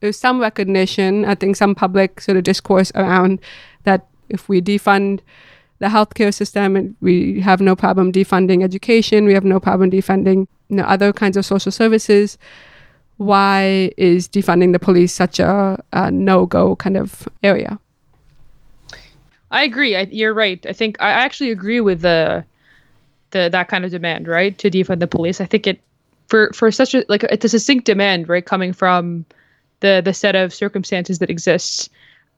there's 0.00 0.18
some 0.18 0.40
recognition, 0.40 1.24
I 1.24 1.34
think 1.34 1.56
some 1.56 1.74
public 1.74 2.20
sort 2.20 2.38
of 2.38 2.44
discourse 2.44 2.90
around 2.94 3.38
that 3.84 4.06
if 4.28 4.48
we 4.48 4.60
defund 4.60 5.20
the 5.80 5.86
healthcare 5.86 6.32
system. 6.32 6.76
And 6.76 6.94
we 7.00 7.40
have 7.40 7.60
no 7.60 7.74
problem 7.74 8.12
defunding 8.12 8.62
education. 8.62 9.24
We 9.24 9.34
have 9.34 9.44
no 9.44 9.58
problem 9.58 9.90
defunding 9.90 10.46
you 10.68 10.76
know, 10.76 10.84
other 10.84 11.12
kinds 11.12 11.36
of 11.36 11.44
social 11.44 11.72
services. 11.72 12.38
Why 13.16 13.92
is 13.96 14.28
defunding 14.28 14.72
the 14.72 14.78
police 14.78 15.12
such 15.12 15.40
a, 15.40 15.82
a 15.92 16.10
no-go 16.10 16.76
kind 16.76 16.96
of 16.96 17.28
area? 17.42 17.78
I 19.50 19.64
agree. 19.64 19.96
I, 19.96 20.02
you're 20.02 20.32
right. 20.32 20.64
I 20.66 20.72
think 20.72 20.96
I 21.00 21.10
actually 21.10 21.50
agree 21.50 21.80
with 21.80 22.02
the 22.02 22.44
the 23.32 23.48
that 23.50 23.68
kind 23.68 23.84
of 23.84 23.90
demand, 23.90 24.26
right, 24.28 24.56
to 24.58 24.70
defund 24.70 25.00
the 25.00 25.06
police. 25.06 25.40
I 25.40 25.44
think 25.44 25.66
it 25.66 25.80
for 26.28 26.52
for 26.52 26.70
such 26.70 26.94
a 26.94 27.04
like 27.08 27.24
it's 27.24 27.44
a 27.44 27.48
succinct 27.48 27.84
demand, 27.84 28.28
right, 28.28 28.44
coming 28.44 28.72
from 28.72 29.26
the 29.80 30.00
the 30.04 30.14
set 30.14 30.36
of 30.36 30.54
circumstances 30.54 31.18
that 31.18 31.30
exists 31.30 31.90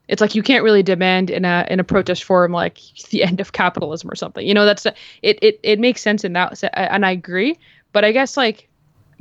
it's 0.07 0.21
like 0.21 0.35
you 0.35 0.43
can't 0.43 0.63
really 0.63 0.83
demand 0.83 1.29
in 1.29 1.45
a 1.45 1.65
in 1.69 1.79
a 1.79 1.83
protest 1.83 2.23
forum 2.23 2.51
like 2.51 2.77
the 3.09 3.23
end 3.23 3.39
of 3.39 3.53
capitalism 3.53 4.09
or 4.09 4.15
something. 4.15 4.45
You 4.45 4.53
know, 4.53 4.65
that's 4.65 4.85
it. 4.85 4.95
It 5.41 5.59
it 5.63 5.79
makes 5.79 6.01
sense 6.01 6.23
in 6.23 6.33
that, 6.33 6.61
and 6.73 7.05
I 7.05 7.11
agree. 7.11 7.57
But 7.91 8.03
I 8.03 8.11
guess 8.11 8.37
like 8.37 8.67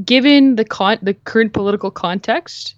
given 0.04 0.56
the 0.56 0.64
con 0.64 0.98
the 1.02 1.14
current 1.14 1.52
political 1.52 1.90
context, 1.90 2.74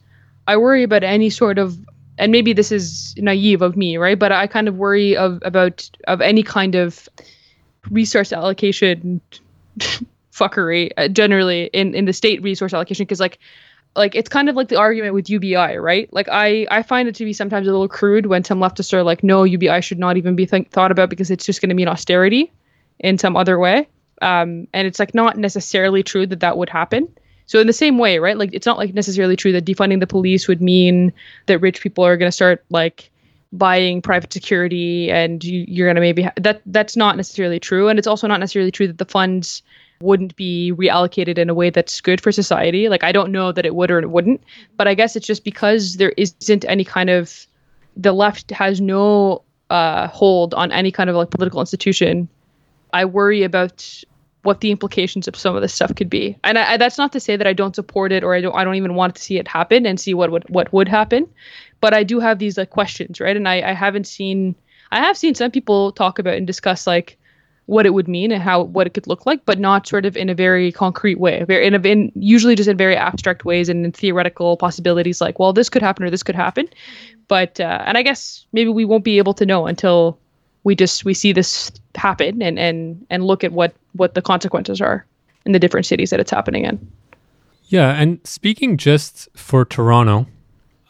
I 0.46 0.56
worry 0.56 0.82
about 0.82 1.04
any 1.04 1.30
sort 1.30 1.58
of 1.58 1.78
and 2.18 2.30
maybe 2.30 2.52
this 2.52 2.70
is 2.70 3.14
naive 3.16 3.62
of 3.62 3.76
me, 3.76 3.96
right? 3.96 4.18
But 4.18 4.32
I 4.32 4.46
kind 4.46 4.68
of 4.68 4.76
worry 4.76 5.16
of 5.16 5.40
about 5.42 5.88
of 6.06 6.20
any 6.20 6.42
kind 6.42 6.74
of 6.74 7.08
resource 7.90 8.32
allocation 8.32 9.20
fuckery 10.32 10.90
uh, 10.96 11.08
generally 11.08 11.70
in 11.72 11.94
in 11.94 12.04
the 12.04 12.12
state 12.12 12.42
resource 12.42 12.74
allocation 12.74 13.04
because 13.04 13.20
like 13.20 13.38
like 13.96 14.14
it's 14.14 14.28
kind 14.28 14.48
of 14.48 14.56
like 14.56 14.68
the 14.68 14.76
argument 14.76 15.14
with 15.14 15.30
UBI, 15.30 15.76
right? 15.76 16.12
Like 16.12 16.28
I 16.30 16.66
I 16.70 16.82
find 16.82 17.08
it 17.08 17.14
to 17.16 17.24
be 17.24 17.32
sometimes 17.32 17.66
a 17.68 17.70
little 17.70 17.88
crude 17.88 18.26
when 18.26 18.44
some 18.44 18.58
leftists 18.58 18.92
are 18.92 19.02
like, 19.02 19.22
no, 19.22 19.44
UBI 19.44 19.80
should 19.80 19.98
not 19.98 20.16
even 20.16 20.34
be 20.34 20.46
th- 20.46 20.68
thought 20.68 20.90
about 20.90 21.10
because 21.10 21.30
it's 21.30 21.46
just 21.46 21.60
going 21.60 21.68
to 21.68 21.74
mean 21.74 21.88
austerity 21.88 22.52
in 22.98 23.18
some 23.18 23.36
other 23.36 23.58
way. 23.58 23.88
Um, 24.22 24.66
and 24.72 24.86
it's 24.86 24.98
like 24.98 25.14
not 25.14 25.36
necessarily 25.36 26.02
true 26.02 26.26
that 26.26 26.40
that 26.40 26.56
would 26.56 26.70
happen. 26.70 27.08
So 27.46 27.60
in 27.60 27.66
the 27.66 27.72
same 27.72 27.98
way, 27.98 28.18
right? 28.18 28.38
Like 28.38 28.50
it's 28.52 28.66
not 28.66 28.78
like 28.78 28.94
necessarily 28.94 29.36
true 29.36 29.52
that 29.52 29.64
defunding 29.64 30.00
the 30.00 30.06
police 30.06 30.48
would 30.48 30.62
mean 30.62 31.12
that 31.46 31.58
rich 31.58 31.80
people 31.80 32.04
are 32.04 32.16
going 32.16 32.28
to 32.28 32.32
start 32.32 32.64
like 32.70 33.10
buying 33.52 34.02
private 34.02 34.32
security 34.32 35.10
and 35.10 35.44
you, 35.44 35.84
are 35.84 35.86
going 35.86 35.94
to 35.94 36.00
maybe 36.00 36.22
ha- 36.22 36.32
that 36.36 36.60
that's 36.66 36.96
not 36.96 37.16
necessarily 37.16 37.60
true 37.60 37.88
and 37.88 38.00
it's 38.00 38.08
also 38.08 38.26
not 38.26 38.40
necessarily 38.40 38.72
true 38.72 38.88
that 38.88 38.98
the 38.98 39.04
funds 39.04 39.62
wouldn't 40.00 40.36
be 40.36 40.72
reallocated 40.76 41.38
in 41.38 41.48
a 41.48 41.54
way 41.54 41.70
that's 41.70 42.00
good 42.00 42.20
for 42.20 42.32
society. 42.32 42.88
Like 42.88 43.04
I 43.04 43.12
don't 43.12 43.32
know 43.32 43.52
that 43.52 43.64
it 43.64 43.74
would 43.74 43.90
or 43.90 43.98
it 43.98 44.10
wouldn't, 44.10 44.42
but 44.76 44.88
I 44.88 44.94
guess 44.94 45.16
it's 45.16 45.26
just 45.26 45.44
because 45.44 45.96
there 45.96 46.12
isn't 46.16 46.64
any 46.66 46.84
kind 46.84 47.10
of 47.10 47.46
the 47.96 48.12
left 48.12 48.50
has 48.50 48.80
no 48.80 49.42
uh, 49.70 50.08
hold 50.08 50.54
on 50.54 50.72
any 50.72 50.90
kind 50.90 51.08
of 51.08 51.16
like 51.16 51.30
political 51.30 51.60
institution. 51.60 52.28
I 52.92 53.04
worry 53.04 53.42
about 53.42 54.04
what 54.42 54.60
the 54.60 54.70
implications 54.70 55.26
of 55.26 55.36
some 55.36 55.56
of 55.56 55.62
this 55.62 55.72
stuff 55.72 55.94
could 55.94 56.10
be. 56.10 56.36
And 56.44 56.58
I, 56.58 56.72
I, 56.72 56.76
that's 56.76 56.98
not 56.98 57.12
to 57.12 57.20
say 57.20 57.36
that 57.36 57.46
I 57.46 57.54
don't 57.54 57.74
support 57.74 58.12
it 58.12 58.22
or 58.22 58.34
I 58.34 58.40
don't 58.40 58.54
I 58.54 58.62
don't 58.62 58.74
even 58.74 58.94
want 58.94 59.16
to 59.16 59.22
see 59.22 59.38
it 59.38 59.48
happen 59.48 59.86
and 59.86 59.98
see 59.98 60.14
what 60.14 60.30
would 60.30 60.44
what 60.48 60.72
would 60.72 60.88
happen. 60.88 61.28
But 61.80 61.94
I 61.94 62.02
do 62.02 62.20
have 62.20 62.38
these 62.38 62.58
like 62.58 62.70
questions, 62.70 63.20
right? 63.20 63.36
And 63.36 63.48
I, 63.48 63.70
I 63.70 63.72
haven't 63.72 64.06
seen 64.06 64.54
I 64.92 65.00
have 65.00 65.16
seen 65.16 65.34
some 65.34 65.50
people 65.50 65.92
talk 65.92 66.18
about 66.18 66.34
and 66.34 66.46
discuss 66.46 66.86
like 66.86 67.18
what 67.66 67.86
it 67.86 67.90
would 67.90 68.08
mean 68.08 68.30
and 68.30 68.42
how 68.42 68.62
what 68.62 68.86
it 68.86 68.94
could 68.94 69.06
look 69.06 69.24
like, 69.24 69.44
but 69.46 69.58
not 69.58 69.86
sort 69.86 70.04
of 70.04 70.16
in 70.16 70.28
a 70.28 70.34
very 70.34 70.70
concrete 70.70 71.18
way. 71.18 71.44
In, 71.48 71.74
a, 71.74 71.78
in 71.78 72.12
usually 72.14 72.54
just 72.54 72.68
in 72.68 72.76
very 72.76 72.96
abstract 72.96 73.44
ways 73.44 73.68
and 73.68 73.84
in 73.84 73.92
theoretical 73.92 74.56
possibilities 74.56 75.20
like, 75.20 75.38
well, 75.38 75.52
this 75.52 75.70
could 75.70 75.82
happen 75.82 76.04
or 76.04 76.10
this 76.10 76.22
could 76.22 76.34
happen. 76.34 76.68
But 77.28 77.58
uh, 77.60 77.82
and 77.86 77.96
I 77.96 78.02
guess 78.02 78.46
maybe 78.52 78.70
we 78.70 78.84
won't 78.84 79.04
be 79.04 79.18
able 79.18 79.34
to 79.34 79.46
know 79.46 79.66
until 79.66 80.18
we 80.64 80.74
just 80.74 81.04
we 81.04 81.14
see 81.14 81.32
this 81.32 81.70
happen 81.94 82.42
and 82.42 82.58
and 82.58 83.06
and 83.08 83.24
look 83.24 83.44
at 83.44 83.52
what 83.52 83.74
what 83.92 84.14
the 84.14 84.22
consequences 84.22 84.80
are 84.80 85.06
in 85.46 85.52
the 85.52 85.58
different 85.58 85.86
cities 85.86 86.10
that 86.10 86.20
it's 86.20 86.30
happening 86.30 86.64
in. 86.64 86.90
Yeah, 87.66 87.90
and 87.90 88.20
speaking 88.24 88.76
just 88.76 89.28
for 89.34 89.64
Toronto, 89.64 90.26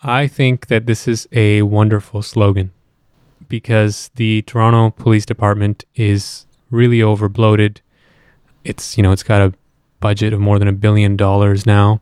I 0.03 0.27
think 0.27 0.67
that 0.67 0.87
this 0.87 1.07
is 1.07 1.29
a 1.31 1.63
wonderful 1.63 2.21
slogan 2.23 2.73
because 3.49 4.11
the 4.17 4.43
Toronto 4.43 4.91
Police 4.91 5.25
Department 5.25 5.85
is 5.95 6.47
really 6.75 7.03
over 7.03 7.29
bloated. 7.29 7.81
It's, 8.65 8.97
you 8.97 9.03
know, 9.03 9.13
it's 9.13 9.23
got 9.23 9.41
a 9.41 9.55
budget 10.01 10.33
of 10.33 10.41
more 10.41 10.59
than 10.59 10.69
a 10.69 10.73
billion 10.73 11.17
dollars 11.17 11.67
now. 11.67 12.01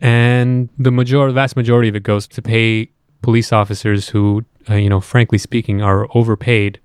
And 0.00 0.68
the 0.78 0.90
major, 0.90 1.30
vast 1.30 1.56
majority 1.56 1.88
of 1.88 1.96
it 1.96 2.02
goes 2.02 2.26
to 2.28 2.42
pay 2.42 2.90
police 3.22 3.52
officers 3.52 4.08
who, 4.08 4.44
uh, 4.70 4.74
you 4.74 4.88
know, 4.88 5.00
frankly 5.00 5.38
speaking, 5.38 5.82
are 5.82 6.06
overpaid. 6.14 6.80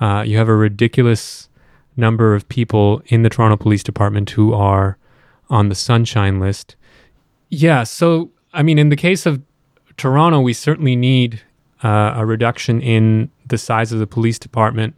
Uh, 0.00 0.22
you 0.26 0.36
have 0.36 0.48
a 0.48 0.54
ridiculous 0.54 1.48
number 1.96 2.34
of 2.34 2.48
people 2.48 3.02
in 3.06 3.22
the 3.22 3.30
Toronto 3.30 3.56
Police 3.56 3.82
Department 3.82 4.30
who 4.30 4.52
are 4.52 4.98
on 5.48 5.68
the 5.68 5.74
sunshine 5.74 6.40
list. 6.40 6.76
Yeah, 7.48 7.84
so 7.84 8.30
I 8.52 8.62
mean, 8.62 8.78
in 8.78 8.88
the 8.88 8.96
case 8.96 9.26
of 9.26 9.42
Toronto, 9.96 10.40
we 10.40 10.52
certainly 10.52 10.96
need 10.96 11.42
uh, 11.82 12.14
a 12.16 12.26
reduction 12.26 12.80
in 12.80 13.30
the 13.46 13.58
size 13.58 13.92
of 13.92 13.98
the 13.98 14.06
police 14.06 14.38
department. 14.38 14.94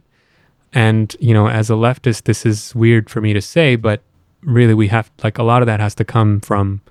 And, 0.73 1.15
you 1.19 1.33
know, 1.33 1.47
as 1.47 1.69
a 1.69 1.73
leftist, 1.73 2.23
this 2.23 2.45
is 2.45 2.75
weird 2.75 3.09
for 3.09 3.21
me 3.21 3.33
to 3.33 3.41
say, 3.41 3.75
but 3.75 4.01
really 4.41 4.73
we 4.73 4.87
have, 4.89 5.09
like, 5.23 5.37
a 5.37 5.43
lot 5.43 5.61
of 5.61 5.65
that 5.65 5.79
has 5.79 5.95
to 5.95 6.05
come 6.05 6.39
from 6.41 6.81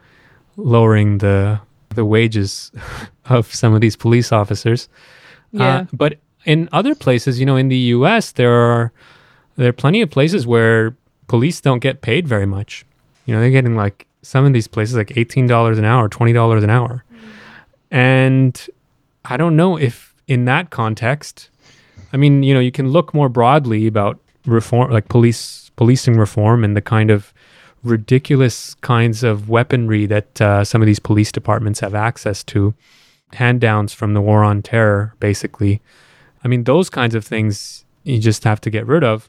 lowering 0.57 1.19
the 1.19 1.61
the 1.95 2.05
wages 2.05 2.73
of 3.27 3.53
some 3.53 3.75
of 3.75 3.81
these 3.81 3.97
police 3.97 4.31
officers. 4.31 4.89
Yeah. 5.53 5.65
Uh, 5.65 5.87
but 5.93 6.19
in 6.45 6.69
other 6.73 6.95
places, 6.95 7.41
you 7.41 7.47
know, 7.47 7.57
in 7.57 7.69
the 7.69 7.77
U.S., 7.99 8.33
there 8.33 8.53
are 8.53 8.93
there 9.57 9.69
are 9.69 9.73
plenty 9.73 10.03
of 10.03 10.11
places 10.11 10.47
where 10.47 10.97
police 11.27 11.61
don't 11.61 11.81
get 11.81 12.03
paid 12.03 12.29
very 12.29 12.47
much. 12.47 12.85
You 13.25 13.35
know, 13.35 13.41
they're 13.41 13.51
getting 13.51 13.75
like 13.75 14.07
some 14.23 14.45
of 14.45 14.53
these 14.53 14.69
places 14.69 14.97
like 14.97 15.17
eighteen 15.17 15.47
dollars 15.47 15.79
an 15.79 15.85
hour, 15.85 16.09
twenty 16.09 16.33
dollars 16.33 16.63
an 16.63 16.71
hour, 16.71 17.05
and 17.91 18.67
I 19.25 19.37
don't 19.37 19.57
know 19.57 19.77
if 19.77 20.15
in 20.29 20.45
that 20.45 20.71
context, 20.71 21.51
I 22.13 22.17
mean, 22.17 22.43
you 22.43 22.55
know, 22.55 22.61
you 22.61 22.73
can 22.73 22.91
look 22.91 23.13
more 23.15 23.29
broadly 23.29 23.87
about 23.87 24.19
reform, 24.47 24.91
like 24.91 25.09
police 25.09 25.71
policing 25.77 26.17
reform, 26.17 26.65
and 26.65 26.77
the 26.77 26.83
kind 26.83 27.11
of 27.11 27.33
ridiculous 27.83 28.75
kinds 28.77 29.23
of 29.23 29.49
weaponry 29.49 30.07
that 30.07 30.41
uh, 30.41 30.65
some 30.65 30.83
of 30.83 30.87
these 30.87 30.99
police 30.99 31.31
departments 31.31 31.81
have 31.81 31.95
access 31.95 32.43
to, 32.45 32.75
hand-downs 33.33 33.93
from 33.93 34.15
the 34.15 34.21
war 34.21 34.43
on 34.43 34.63
terror, 34.63 35.15
basically. 35.21 35.81
I 36.45 36.49
mean, 36.49 36.65
those 36.65 36.91
kinds 36.91 37.15
of 37.15 37.25
things 37.25 37.85
you 38.05 38.19
just 38.19 38.45
have 38.45 38.61
to 38.63 38.71
get 38.71 38.87
rid 38.87 39.05
of. 39.05 39.29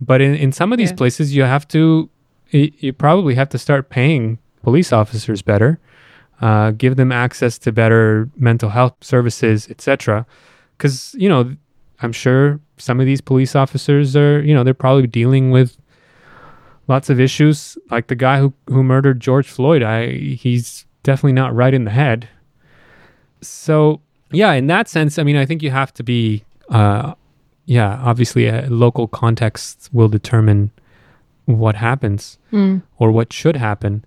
But 0.00 0.20
in, 0.20 0.34
in 0.34 0.52
some 0.52 0.72
of 0.72 0.78
these 0.78 0.90
Yeah. 0.90 0.96
places, 0.96 1.34
you 1.34 1.42
have 1.42 1.66
to, 1.68 2.08
you, 2.50 2.70
you 2.78 2.92
probably 2.92 3.34
have 3.34 3.48
to 3.50 3.58
start 3.58 3.90
paying 3.90 4.38
police 4.62 4.92
officers 4.92 5.42
better, 5.42 5.78
uh, 6.40 6.70
give 6.72 6.96
them 6.96 7.12
access 7.12 7.58
to 7.58 7.72
better 7.72 8.28
mental 8.36 8.70
health 8.70 8.94
services, 9.02 9.68
etc. 9.68 10.26
Because 10.76 11.14
you 11.18 11.28
know, 11.28 11.54
I'm 12.02 12.12
sure 12.12 12.60
some 12.78 12.98
of 13.00 13.06
these 13.06 13.20
police 13.20 13.54
officers 13.54 14.16
are, 14.16 14.42
you 14.42 14.54
know, 14.54 14.64
they're 14.64 14.74
probably 14.74 15.06
dealing 15.06 15.50
with 15.50 15.76
lots 16.88 17.10
of 17.10 17.20
issues. 17.20 17.76
Like 17.90 18.06
the 18.08 18.14
guy 18.16 18.38
who 18.40 18.52
who 18.66 18.82
murdered 18.82 19.20
George 19.20 19.48
Floyd, 19.48 19.82
I 19.82 20.12
he's 20.12 20.86
definitely 21.02 21.32
not 21.34 21.54
right 21.54 21.74
in 21.74 21.84
the 21.84 21.90
head. 21.90 22.28
So 23.40 24.00
yeah, 24.32 24.52
in 24.52 24.66
that 24.68 24.88
sense, 24.88 25.18
I 25.18 25.22
mean, 25.24 25.36
I 25.36 25.44
think 25.44 25.62
you 25.62 25.70
have 25.70 25.92
to 25.94 26.02
be, 26.02 26.44
uh, 26.68 27.14
yeah, 27.66 28.00
obviously, 28.04 28.46
a 28.46 28.66
local 28.68 29.08
context 29.08 29.88
will 29.92 30.08
determine 30.08 30.70
what 31.46 31.74
happens 31.74 32.38
Mm. 32.52 32.82
or 32.98 33.10
what 33.10 33.32
should 33.32 33.56
happen. 33.56 34.04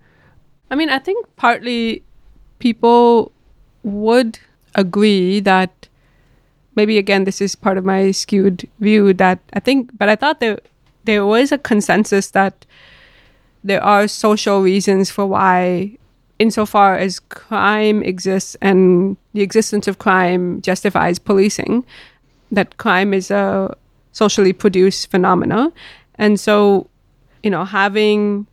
I 0.70 0.76
mean, 0.76 0.88
I 0.88 0.98
think 0.98 1.26
partly 1.36 2.02
people 2.58 3.32
would 3.82 4.38
agree 4.74 5.40
that 5.40 5.83
maybe 6.76 6.98
again 6.98 7.24
this 7.24 7.40
is 7.40 7.54
part 7.54 7.78
of 7.78 7.84
my 7.84 8.10
skewed 8.10 8.68
view 8.80 9.12
that 9.14 9.38
I 9.52 9.60
think 9.60 9.90
but 9.96 10.08
I 10.08 10.16
thought 10.16 10.40
there 10.40 10.58
there 11.04 11.26
was 11.26 11.52
a 11.52 11.58
consensus 11.58 12.30
that 12.30 12.66
there 13.62 13.82
are 13.82 14.08
social 14.08 14.60
reasons 14.62 15.10
for 15.10 15.26
why 15.26 15.96
insofar 16.38 16.96
as 16.96 17.20
crime 17.20 18.02
exists 18.02 18.56
and 18.60 19.16
the 19.32 19.42
existence 19.42 19.86
of 19.86 19.98
crime 19.98 20.60
justifies 20.62 21.18
policing 21.18 21.84
that 22.50 22.76
crime 22.76 23.14
is 23.14 23.30
a 23.30 23.74
socially 24.12 24.52
produced 24.52 25.10
phenomena. 25.10 25.72
And 26.16 26.38
so 26.38 26.88
you 27.42 27.50
know 27.50 27.64
having 27.64 28.46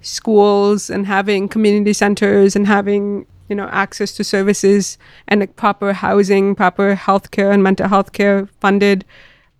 schools 0.00 0.90
and 0.90 1.06
having 1.06 1.48
community 1.48 1.92
centers 1.92 2.54
and 2.54 2.66
having 2.66 3.26
you 3.48 3.56
know 3.56 3.68
access 3.70 4.12
to 4.12 4.24
services 4.24 4.98
and 5.26 5.40
like, 5.40 5.56
proper 5.56 5.92
housing 5.92 6.54
proper 6.54 6.94
healthcare 6.94 7.52
and 7.52 7.62
mental 7.62 7.88
health 7.88 8.12
care 8.12 8.46
funded 8.60 9.04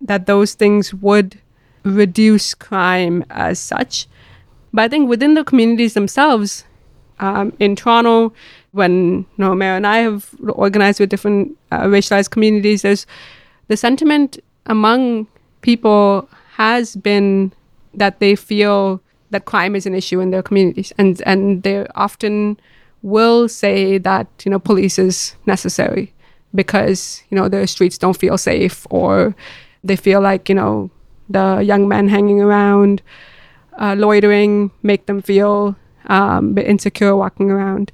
that 0.01 0.25
those 0.25 0.53
things 0.53 0.93
would 0.93 1.39
reduce 1.83 2.53
crime 2.53 3.23
as 3.29 3.59
such. 3.59 4.07
But 4.73 4.83
i 4.83 4.87
think 4.87 5.09
within 5.09 5.33
the 5.33 5.43
communities 5.43 5.93
themselves 5.93 6.63
um, 7.19 7.51
in 7.59 7.75
toronto 7.75 8.31
when 8.71 9.25
Umer 9.37 9.75
and 9.75 9.87
i 9.87 9.97
have 9.97 10.29
organized 10.49 10.99
with 10.99 11.09
different 11.09 11.57
uh, 11.71 11.83
racialized 11.83 12.29
communities 12.29 12.83
there's 12.83 13.05
the 13.67 13.75
sentiment 13.75 14.37
among 14.67 15.27
people 15.61 16.29
has 16.53 16.95
been 16.95 17.51
that 17.93 18.19
they 18.19 18.35
feel 18.35 19.01
that 19.31 19.45
crime 19.45 19.75
is 19.75 19.85
an 19.85 19.95
issue 19.95 20.19
in 20.19 20.31
their 20.31 20.43
communities. 20.43 20.93
And 20.97 21.21
and 21.25 21.63
they 21.63 21.85
often 21.95 22.59
will 23.01 23.47
say 23.47 23.97
that 23.97 24.27
you 24.43 24.51
know 24.51 24.59
police 24.59 24.99
is 24.99 25.35
necessary 25.45 26.13
because 26.53 27.23
you 27.29 27.35
know 27.35 27.47
their 27.47 27.67
streets 27.67 27.97
don't 27.97 28.17
feel 28.17 28.37
safe 28.37 28.85
or 28.89 29.35
they 29.83 29.95
feel 29.95 30.21
like 30.21 30.49
you 30.49 30.55
know 30.55 30.89
the 31.29 31.61
young 31.61 31.87
men 31.87 32.07
hanging 32.07 32.41
around 32.41 33.01
uh, 33.79 33.95
loitering 33.97 34.71
make 34.83 35.05
them 35.05 35.21
feel 35.21 35.75
um, 36.07 36.53
bit 36.53 36.65
insecure 36.65 37.15
walking 37.15 37.51
around 37.51 37.91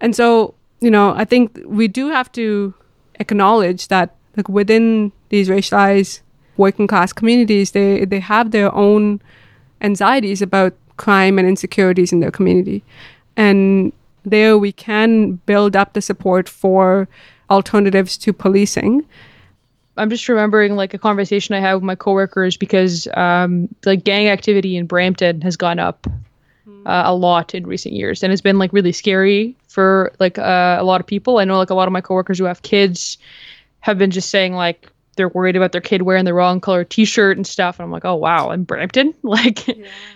and 0.00 0.14
so 0.14 0.54
you 0.80 0.90
know 0.90 1.12
i 1.16 1.24
think 1.24 1.58
we 1.66 1.88
do 1.88 2.08
have 2.08 2.30
to 2.32 2.72
acknowledge 3.18 3.88
that 3.88 4.14
like 4.36 4.48
within 4.48 5.12
these 5.28 5.48
racialized 5.48 6.20
working 6.56 6.86
class 6.86 7.12
communities 7.12 7.72
they 7.72 8.04
they 8.04 8.20
have 8.20 8.52
their 8.52 8.74
own 8.74 9.20
anxieties 9.80 10.40
about 10.42 10.74
crime 11.00 11.38
and 11.38 11.48
insecurities 11.48 12.12
in 12.12 12.20
their 12.20 12.30
community. 12.30 12.84
And 13.36 13.92
there 14.24 14.58
we 14.58 14.72
can 14.72 15.32
build 15.46 15.76
up 15.76 15.92
the 15.92 16.02
support 16.02 16.48
for 16.48 17.08
alternatives 17.50 18.16
to 18.18 18.32
policing. 18.32 19.04
I'm 19.96 20.08
just 20.08 20.28
remembering 20.28 20.76
like 20.76 20.94
a 20.94 20.98
conversation 20.98 21.54
I 21.54 21.60
had 21.60 21.74
with 21.74 21.82
my 21.82 21.94
coworkers 21.94 22.56
because 22.56 23.08
um, 23.14 23.68
the 23.82 23.96
gang 23.96 24.28
activity 24.28 24.76
in 24.76 24.86
Brampton 24.86 25.40
has 25.42 25.56
gone 25.56 25.78
up 25.78 26.06
uh, 26.86 27.02
a 27.04 27.14
lot 27.14 27.54
in 27.54 27.66
recent 27.66 27.94
years, 27.94 28.22
and 28.22 28.32
it's 28.32 28.40
been 28.40 28.58
like 28.58 28.72
really 28.72 28.92
scary 28.92 29.56
for 29.68 30.12
like 30.18 30.38
uh, 30.38 30.76
a 30.80 30.84
lot 30.84 31.00
of 31.00 31.06
people. 31.06 31.38
I 31.38 31.44
know 31.44 31.58
like 31.58 31.70
a 31.70 31.74
lot 31.74 31.88
of 31.88 31.92
my 31.92 32.00
coworkers 32.00 32.38
who 32.38 32.44
have 32.44 32.62
kids 32.62 33.18
have 33.80 33.98
been 33.98 34.10
just 34.10 34.30
saying 34.30 34.54
like 34.54 34.88
they're 35.16 35.28
worried 35.28 35.56
about 35.56 35.72
their 35.72 35.80
kid 35.80 36.02
wearing 36.02 36.24
the 36.24 36.32
wrong 36.32 36.60
color 36.60 36.84
T-shirt 36.84 37.36
and 37.36 37.46
stuff, 37.46 37.78
and 37.78 37.84
I'm 37.84 37.90
like, 37.90 38.04
oh 38.04 38.14
wow, 38.14 38.50
in 38.52 38.64
Brampton, 38.64 39.14
like 39.22 39.66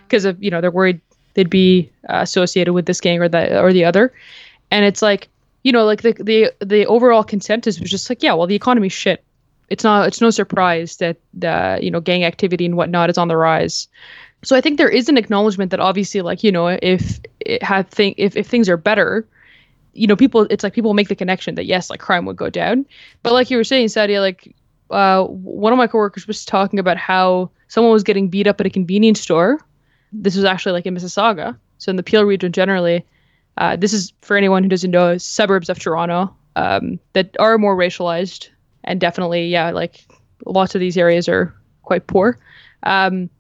because 0.07 0.25
of 0.25 0.43
you 0.43 0.51
know 0.51 0.61
they're 0.61 0.71
worried 0.71 1.01
they'd 1.35 1.51
be 1.51 1.91
uh, 2.09 2.19
associated 2.23 2.73
with 2.73 2.87
this 2.87 3.01
gang 3.01 3.21
or 3.21 3.29
that 3.29 3.53
or 3.53 3.73
the 3.73 3.85
other, 3.85 4.13
and 4.71 4.85
it's 4.85 5.03
like 5.03 5.29
you 5.63 5.73
know 5.73 5.85
like 5.85 6.03
the 6.03 6.13
the 6.15 6.53
the 6.65 6.87
overall 6.87 7.25
consensus 7.25 7.79
was 7.79 7.91
just 7.91 8.09
like 8.09 8.23
yeah, 8.23 8.35
well 8.35 8.47
the 8.47 8.55
economy's 8.55 8.93
shit 8.93 9.25
it's 9.69 9.85
not 9.85 10.07
it's 10.07 10.21
no 10.21 10.31
surprise 10.31 10.97
that 10.99 11.17
uh, 11.43 11.79
you 11.81 11.91
know 11.91 12.01
gang 12.01 12.25
activity 12.25 12.67
and 12.67 12.77
whatnot 12.77 13.11
is 13.11 13.19
on 13.19 13.29
the 13.29 13.37
rise. 13.37 13.89
So 14.43 14.55
I 14.55 14.61
think 14.61 14.77
there 14.77 14.91
is 14.91 15.09
an 15.09 15.17
acknowledgement 15.17 15.71
that 15.71 15.81
obviously 15.81 16.21
like 16.21 16.45
you 16.45 16.53
know 16.53 16.69
if 16.69 17.21
it 17.41 17.63
had 17.63 17.89
thing 17.91 18.15
if 18.17 18.37
if 18.37 18.47
things 18.47 18.69
are 18.69 18.77
better, 18.77 19.27
you 19.93 20.07
know 20.07 20.17
people 20.17 20.47
it's 20.51 20.63
like 20.63 20.75
people 20.75 20.95
make 20.95 21.09
the 21.09 21.17
connection 21.17 21.55
that 21.55 21.65
yes 21.65 21.91
like 21.91 22.01
crime 22.01 22.27
would 22.27 22.37
go 22.37 22.51
down. 22.51 22.85
But 23.23 23.33
like 23.33 23.51
you 23.51 23.57
were 23.57 23.65
saying, 23.65 23.89
Sadia, 23.89 24.21
like 24.21 24.55
uh, 24.91 25.25
one 25.25 25.73
of 25.73 25.77
my 25.77 25.87
coworkers 25.87 26.27
was 26.27 26.45
talking 26.45 26.79
about 26.79 26.99
how 26.99 27.51
someone 27.69 27.93
was 27.93 28.03
getting 28.03 28.29
beat 28.29 28.47
up 28.47 28.61
at 28.61 28.67
a 28.67 28.71
convenience 28.71 29.21
store. 29.21 29.59
This 30.23 30.37
was 30.37 30.45
actually 30.45 30.73
like 30.73 30.87
in 30.87 30.95
Mississauga, 30.95 31.57
so 31.79 31.91
in 31.91 31.97
the 31.97 32.03
Peel 32.03 32.25
region 32.25 32.53
generally. 32.53 33.05
Uh, 33.57 33.77
this 33.77 33.93
is 33.93 34.13
for 34.23 34.37
anyone 34.37 34.63
who 34.63 34.69
doesn't 34.69 34.91
know 34.91 35.17
suburbs 35.17 35.69
of 35.69 35.79
Toronto 35.79 36.35
um, 36.57 36.99
that 37.13 37.37
are 37.39 37.59
more 37.59 37.77
racialized 37.77 38.49
and 38.85 39.01
definitely 39.01 39.49
yeah 39.49 39.71
like 39.71 40.05
lots 40.47 40.75
of 40.75 40.81
these 40.81 40.97
areas 40.97 41.29
are 41.29 41.55
quite 41.83 42.07
poor. 42.07 42.39
Um 42.83 43.31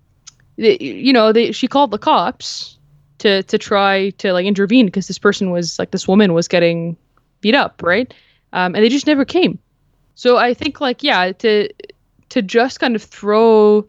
they, 0.57 0.79
you 0.79 1.13
know 1.13 1.33
they 1.33 1.53
she 1.53 1.69
called 1.69 1.91
the 1.91 1.99
cops 1.99 2.79
to 3.19 3.43
to 3.45 3.59
try 3.59 4.11
to 4.11 4.33
like 4.33 4.47
intervene 4.47 4.87
because 4.87 5.07
this 5.07 5.18
person 5.18 5.51
was 5.51 5.79
like 5.79 5.91
this 5.91 6.09
woman 6.09 6.33
was 6.33 6.49
getting 6.49 6.97
beat 7.41 7.55
up 7.55 7.83
right? 7.83 8.12
Um 8.53 8.75
and 8.75 8.85
they 8.85 8.89
just 8.89 9.07
never 9.07 9.25
came. 9.25 9.59
So 10.14 10.37
i 10.37 10.55
think 10.55 10.81
like 10.81 11.03
yeah 11.03 11.33
to 11.33 11.68
to 12.31 12.43
just 12.43 12.81
kind 12.81 12.97
of 12.97 13.03
throw 13.03 13.87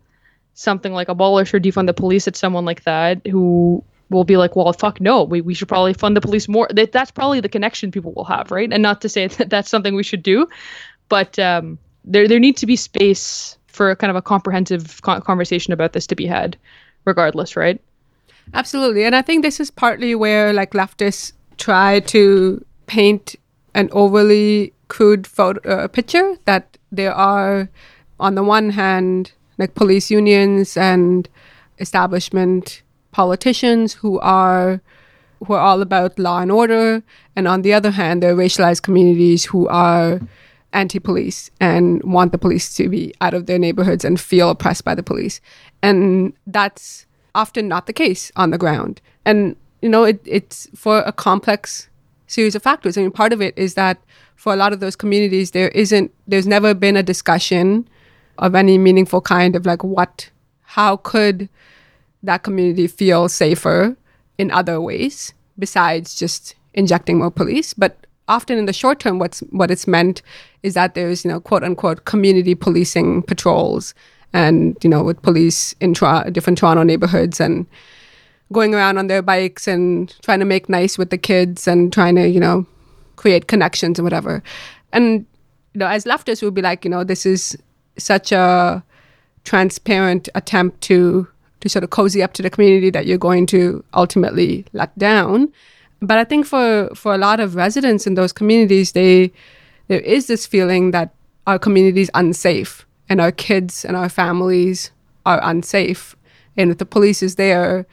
something 0.55 0.93
like 0.93 1.07
abolish 1.07 1.53
or 1.53 1.59
defund 1.59 1.85
the 1.85 1.93
police 1.93 2.27
at 2.27 2.35
someone 2.35 2.65
like 2.65 2.83
that 2.83 3.25
who 3.27 3.83
will 4.09 4.23
be 4.23 4.37
like 4.37 4.55
well 4.55 4.71
fuck 4.73 4.99
no 4.99 5.23
we, 5.23 5.41
we 5.41 5.53
should 5.53 5.67
probably 5.67 5.93
fund 5.93 6.15
the 6.15 6.21
police 6.21 6.47
more 6.47 6.67
that, 6.71 6.91
that's 6.91 7.11
probably 7.11 7.39
the 7.39 7.49
connection 7.49 7.91
people 7.91 8.13
will 8.13 8.25
have 8.25 8.51
right 8.51 8.71
and 8.71 8.81
not 8.81 9.01
to 9.01 9.09
say 9.09 9.27
that 9.37 9.49
that's 9.49 9.69
something 9.69 9.95
we 9.95 10.03
should 10.03 10.23
do 10.23 10.47
but 11.09 11.37
um, 11.39 11.77
there 12.03 12.27
there 12.27 12.39
needs 12.39 12.59
to 12.61 12.65
be 12.65 12.75
space 12.75 13.57
for 13.75 13.95
kind 13.95 14.09
of 14.09 14.15
a 14.15 14.21
comprehensive 14.21 15.01
con- 15.01 15.21
conversation 15.21 15.73
about 15.73 15.93
this 15.93 16.07
to 16.07 16.15
be 16.15 16.25
had, 16.25 16.57
regardless, 17.03 17.55
right? 17.55 17.79
Absolutely. 18.53 19.03
And 19.03 19.15
I 19.15 19.21
think 19.21 19.43
this 19.43 19.59
is 19.59 19.69
partly 19.69 20.15
where 20.15 20.53
like 20.53 20.71
leftists 20.71 21.33
try 21.57 21.99
to 22.01 22.63
paint 22.87 23.35
an 23.73 23.89
overly 23.91 24.73
crude 24.87 25.27
photo 25.27 25.59
uh, 25.69 25.87
picture 25.87 26.35
that 26.45 26.77
there 26.91 27.13
are 27.13 27.67
on 28.19 28.35
the 28.35 28.43
one 28.43 28.69
hand 28.69 29.31
like 29.57 29.75
police 29.75 30.11
unions 30.11 30.77
and 30.77 31.29
establishment 31.79 32.81
politicians 33.11 33.93
who 33.93 34.19
are 34.19 34.81
who 35.45 35.53
are 35.53 35.59
all 35.59 35.81
about 35.81 36.17
law 36.17 36.39
and 36.39 36.51
order, 36.51 37.03
and 37.35 37.47
on 37.47 37.61
the 37.61 37.73
other 37.73 37.91
hand, 37.91 38.23
there 38.23 38.31
are 38.31 38.35
racialized 38.35 38.81
communities 38.81 39.45
who 39.45 39.67
are 39.67 40.21
anti-police 40.73 41.49
and 41.59 42.01
want 42.03 42.31
the 42.31 42.37
police 42.37 42.73
to 42.75 42.89
be 42.89 43.13
out 43.21 43.33
of 43.33 43.45
their 43.45 43.59
neighborhoods 43.59 44.05
and 44.05 44.19
feel 44.19 44.49
oppressed 44.49 44.83
by 44.83 44.95
the 44.95 45.03
police, 45.03 45.41
and 45.81 46.33
that's 46.47 47.05
often 47.33 47.67
not 47.67 47.85
the 47.85 47.93
case 47.93 48.31
on 48.35 48.49
the 48.51 48.57
ground. 48.57 49.01
And 49.25 49.55
you 49.81 49.89
know, 49.89 50.03
it, 50.03 50.19
it's 50.25 50.67
for 50.73 50.99
a 50.99 51.11
complex 51.11 51.89
series 52.27 52.55
of 52.55 52.63
factors. 52.63 52.97
I 52.97 53.01
mean, 53.01 53.11
part 53.11 53.33
of 53.33 53.41
it 53.41 53.55
is 53.55 53.75
that 53.75 53.99
for 54.35 54.51
a 54.51 54.55
lot 54.55 54.73
of 54.73 54.79
those 54.79 54.95
communities, 54.95 55.51
there 55.51 55.69
isn't, 55.69 56.11
there's 56.27 56.47
never 56.47 56.73
been 56.73 56.97
a 56.97 57.03
discussion 57.03 57.87
of 58.37 58.55
any 58.55 58.77
meaningful 58.77 59.21
kind 59.21 59.55
of 59.55 59.65
like 59.65 59.83
what, 59.83 60.29
how 60.61 60.97
could 60.97 61.49
that 62.23 62.43
community 62.43 62.87
feel 62.87 63.29
safer 63.29 63.95
in 64.37 64.51
other 64.51 64.81
ways 64.81 65.33
besides 65.57 66.15
just 66.15 66.55
injecting 66.73 67.17
more 67.17 67.31
police. 67.31 67.73
But 67.73 68.05
often 68.27 68.57
in 68.57 68.65
the 68.65 68.73
short 68.73 68.99
term, 68.99 69.19
what's 69.19 69.39
what 69.51 69.71
it's 69.71 69.87
meant 69.87 70.21
is 70.63 70.73
that 70.73 70.93
there's 70.95 71.25
you 71.25 71.31
know 71.31 71.39
quote 71.39 71.63
unquote 71.63 72.05
community 72.05 72.55
policing 72.55 73.23
patrols 73.23 73.93
and 74.33 74.77
you 74.83 74.89
know 74.89 75.03
with 75.03 75.21
police 75.21 75.73
in 75.79 75.93
tra- 75.93 76.29
different 76.31 76.57
Toronto 76.57 76.83
neighborhoods 76.83 77.39
and 77.39 77.65
going 78.51 78.75
around 78.75 78.97
on 78.97 79.07
their 79.07 79.21
bikes 79.21 79.67
and 79.67 80.15
trying 80.21 80.39
to 80.39 80.45
make 80.45 80.69
nice 80.69 80.97
with 80.97 81.09
the 81.09 81.17
kids 81.17 81.67
and 81.67 81.91
trying 81.91 82.15
to 82.15 82.27
you 82.27 82.39
know 82.39 82.65
create 83.15 83.47
connections 83.47 83.97
and 83.97 84.05
whatever. 84.05 84.43
And 84.91 85.25
you 85.73 85.79
know, 85.79 85.87
as 85.87 86.05
leftists, 86.05 86.41
we'd 86.41 86.53
be 86.53 86.61
like, 86.61 86.85
you 86.85 86.91
know, 86.91 87.03
this 87.03 87.25
is 87.25 87.57
such 87.97 88.31
a 88.31 88.83
transparent 89.43 90.29
attempt 90.35 90.81
to 90.81 91.27
to 91.61 91.69
sort 91.69 91.83
of 91.83 91.89
cozy 91.89 92.21
up 92.21 92.33
to 92.33 92.43
the 92.43 92.49
community 92.49 92.89
that 92.91 93.05
you're 93.05 93.17
going 93.17 93.45
to 93.47 93.83
ultimately 93.93 94.65
let 94.73 94.95
down. 94.99 95.51
But 96.01 96.17
I 96.17 96.23
think 96.23 96.45
for 96.45 96.89
for 96.93 97.13
a 97.13 97.17
lot 97.17 97.39
of 97.39 97.55
residents 97.55 98.05
in 98.05 98.15
those 98.15 98.33
communities, 98.33 98.91
they 98.91 99.31
there 99.87 100.01
is 100.01 100.27
this 100.27 100.45
feeling 100.45 100.91
that 100.91 101.13
our 101.47 101.59
community 101.59 102.01
is 102.01 102.11
unsafe 102.13 102.85
and 103.09 103.21
our 103.21 103.31
kids 103.31 103.85
and 103.85 103.95
our 103.95 104.09
families 104.09 104.91
are 105.25 105.39
unsafe. 105.43 106.15
And 106.57 106.71
if 106.71 106.77
the 106.77 106.85
police 106.85 107.21
is 107.21 107.35
there, 107.35 107.85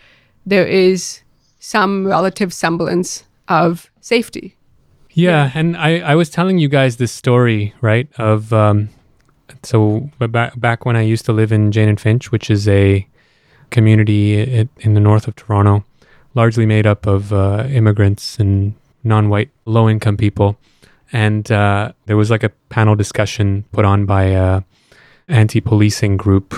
there 0.47 0.67
is 0.67 1.23
some 1.59 2.07
relative 2.07 2.53
semblance 2.53 3.25
of 3.49 3.91
safety. 4.01 4.57
Yeah, 5.11 5.51
and 5.55 5.77
I, 5.77 5.99
I 5.99 6.15
was 6.15 6.31
telling 6.31 6.59
you 6.59 6.69
guys 6.69 6.97
this 6.97 7.13
story, 7.13 7.75
right? 7.81 8.09
Of 8.17 8.53
um, 8.53 8.89
so 9.63 10.11
back 10.19 10.59
back 10.59 10.85
when 10.85 10.97
I 10.97 11.03
used 11.03 11.25
to 11.27 11.33
live 11.33 11.53
in 11.53 11.73
Jane 11.73 11.89
and 11.89 12.01
Finch, 12.01 12.33
which 12.33 12.51
is 12.51 12.69
a 12.69 13.07
community 13.71 14.69
in 14.81 14.95
the 14.95 15.01
north 15.01 15.29
of 15.29 15.37
Toronto, 15.37 15.85
largely 16.35 16.67
made 16.67 16.87
up 16.87 17.07
of 17.07 17.33
uh, 17.33 17.67
immigrants 17.71 18.39
and 18.39 18.75
non-white, 19.05 19.51
low-income 19.65 20.17
people, 20.17 20.57
and 21.13 21.51
uh, 21.51 21.93
there 22.07 22.17
was 22.17 22.31
like 22.31 22.43
a 22.43 22.51
panel 22.69 22.95
discussion 22.95 23.65
put 23.73 23.85
on 23.85 24.07
by 24.07 24.25
a 24.25 24.63
anti-policing 25.29 26.17
group. 26.17 26.55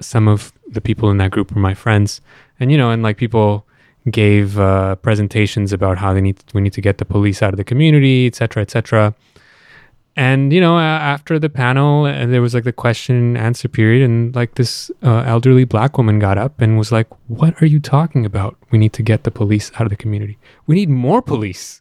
Some 0.00 0.28
of 0.28 0.52
the 0.68 0.80
people 0.80 1.10
in 1.10 1.18
that 1.18 1.30
group 1.30 1.52
were 1.52 1.60
my 1.60 1.74
friends, 1.74 2.20
and 2.58 2.70
you 2.70 2.78
know, 2.78 2.90
and 2.90 3.02
like 3.02 3.16
people 3.16 3.66
gave 4.10 4.58
uh, 4.58 4.96
presentations 4.96 5.72
about 5.72 5.98
how 5.98 6.14
they 6.14 6.20
need 6.20 6.38
to, 6.38 6.44
we 6.54 6.60
need 6.60 6.72
to 6.72 6.80
get 6.80 6.98
the 6.98 7.04
police 7.04 7.42
out 7.42 7.52
of 7.52 7.58
the 7.58 7.64
community, 7.64 8.26
etc., 8.26 8.62
etc. 8.62 9.14
And 10.20 10.52
you 10.52 10.60
know, 10.60 10.78
after 10.78 11.38
the 11.38 11.48
panel, 11.48 12.04
uh, 12.04 12.26
there 12.26 12.42
was 12.42 12.52
like 12.52 12.64
the 12.64 12.74
question 12.74 13.16
and 13.16 13.38
answer 13.38 13.68
period, 13.68 14.02
and 14.02 14.36
like 14.36 14.56
this 14.56 14.90
uh, 15.02 15.22
elderly 15.26 15.64
black 15.64 15.96
woman 15.96 16.18
got 16.18 16.36
up 16.36 16.60
and 16.60 16.76
was 16.76 16.92
like, 16.92 17.06
"What 17.28 17.62
are 17.62 17.66
you 17.66 17.80
talking 17.80 18.26
about? 18.26 18.58
We 18.70 18.76
need 18.76 18.92
to 18.92 19.02
get 19.02 19.24
the 19.24 19.30
police 19.30 19.72
out 19.76 19.86
of 19.86 19.88
the 19.88 19.96
community. 19.96 20.36
We 20.66 20.74
need 20.74 20.90
more 20.90 21.22
police." 21.22 21.80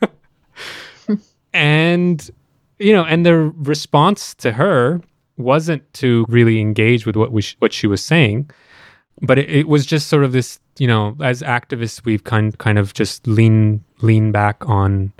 and 1.52 2.30
you 2.78 2.92
know, 2.92 3.04
and 3.04 3.26
the 3.26 3.34
response 3.56 4.36
to 4.36 4.52
her 4.52 5.02
wasn't 5.36 5.82
to 5.94 6.24
really 6.28 6.60
engage 6.60 7.06
with 7.06 7.16
what 7.16 7.32
we 7.32 7.42
sh- 7.42 7.56
what 7.58 7.72
she 7.72 7.88
was 7.88 8.04
saying 8.04 8.48
but 9.22 9.38
it, 9.38 9.50
it, 9.50 9.68
was 9.68 9.84
just 9.84 10.08
sort 10.08 10.22
of 10.22 10.32
this 10.32 10.60
you 10.78 10.86
know 10.86 11.16
as 11.22 11.40
activists 11.42 12.04
we've 12.04 12.24
kind 12.24 12.56
kind 12.58 12.78
of 12.78 12.92
just 12.92 13.26
lean 13.26 13.82
lean 14.02 14.32
back 14.32 14.68
on 14.68 15.12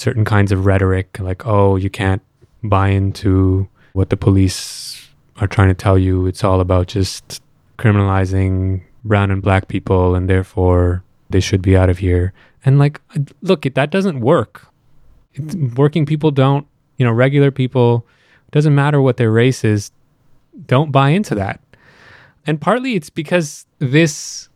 certain 0.00 0.24
kinds 0.24 0.50
of 0.50 0.64
rhetoric 0.64 1.18
like 1.20 1.46
oh 1.46 1.76
you 1.76 1.90
can't 1.90 2.22
buy 2.62 2.88
into 2.88 3.68
what 3.92 4.10
the 4.10 4.16
police 4.16 5.08
are 5.40 5.46
trying 5.46 5.68
to 5.68 5.74
tell 5.74 5.98
you. 5.98 6.26
It's 6.26 6.44
all 6.44 6.60
about 6.60 6.86
just 6.86 7.42
criminalizing 7.78 8.82
brown 9.04 9.30
and 9.30 9.42
black 9.42 9.68
people 9.68 10.14
and 10.14 10.28
therefore 10.28 11.02
they 11.30 11.40
should 11.40 11.62
be 11.62 11.76
out 11.76 11.88
of 11.88 11.98
here. 11.98 12.32
And 12.64 12.78
like 12.78 13.00
look 13.42 13.62
that 13.62 13.90
doesn't 13.90 14.20
work. 14.20 14.66
It's, 15.34 15.54
working 15.76 16.06
people 16.06 16.30
don't 16.30 16.66
you 16.96 17.06
know 17.06 17.12
regular 17.12 17.50
people 17.50 18.06
doesn't 18.50 18.74
matter 18.74 19.00
what 19.00 19.16
their 19.16 19.30
race 19.30 19.64
is 19.64 19.90
don't 20.66 20.92
buy 20.92 21.10
into 21.10 21.34
that. 21.36 21.60
And 22.46 22.60
partly 22.60 22.94
it's 22.94 23.10
because 23.10 23.66
this 23.78 24.48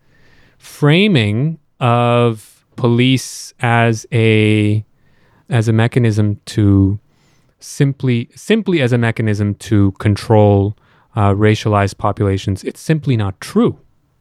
framing 0.59 1.59
of 1.81 2.65
police 2.77 3.55
as 3.61 4.07
a 4.13 4.85
as 5.49 5.69
a 5.69 5.73
mechanism 5.73 6.41
to 6.47 6.99
simply 7.61 8.29
simply 8.35 8.81
as 8.81 8.93
a 8.93 8.99
mechanism 8.99 9.55
to 9.55 9.93
control 9.93 10.77
uh, 11.17 11.33
racialized 11.33 11.97
populations. 11.99 12.65
It's 12.65 12.81
simply 12.81 13.17
not 13.17 13.41
true 13.41 13.79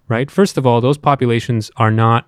right? 0.09 0.29
First 0.29 0.57
of 0.57 0.67
all 0.67 0.81
those 0.81 0.97
populations 0.97 1.71
are 1.77 1.91
not 1.91 2.27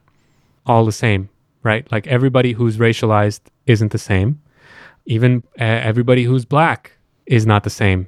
all 0.65 0.85
the 0.85 0.91
same 0.91 1.29
right? 1.63 1.91
Like 1.91 2.05
everybody 2.05 2.53
who's 2.53 2.77
racialized 2.77 3.41
isn't 3.65 3.91
the 3.91 3.97
same. 3.97 4.39
Even 5.07 5.43
uh, 5.59 5.63
everybody 5.63 6.23
who's 6.23 6.45
black 6.45 6.91
is 7.25 7.47
not 7.47 7.63
the 7.63 7.71
same. 7.71 8.07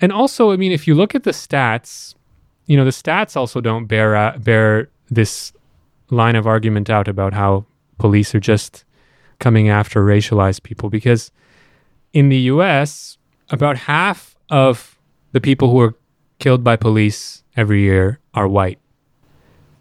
And 0.00 0.12
also 0.12 0.50
i 0.52 0.56
mean 0.56 0.72
if 0.72 0.86
you 0.86 0.94
look 0.94 1.14
at 1.14 1.24
the 1.24 1.32
stats 1.32 2.14
you 2.70 2.76
know, 2.76 2.84
the 2.84 2.92
stats 2.92 3.36
also 3.36 3.60
don't 3.60 3.86
bear 3.86 4.14
uh, 4.14 4.38
bear 4.38 4.88
this 5.10 5.52
line 6.10 6.36
of 6.36 6.46
argument 6.46 6.88
out 6.88 7.08
about 7.08 7.32
how 7.32 7.66
police 7.98 8.32
are 8.32 8.38
just 8.38 8.84
coming 9.40 9.68
after 9.68 10.04
racialized 10.04 10.62
people 10.62 10.88
because 10.90 11.32
in 12.12 12.28
the 12.28 12.38
US, 12.52 13.18
about 13.50 13.76
half 13.76 14.36
of 14.50 14.98
the 15.32 15.40
people 15.40 15.70
who 15.70 15.80
are 15.80 15.94
killed 16.38 16.62
by 16.62 16.76
police 16.76 17.42
every 17.56 17.82
year 17.82 18.20
are 18.34 18.48
white. 18.48 18.78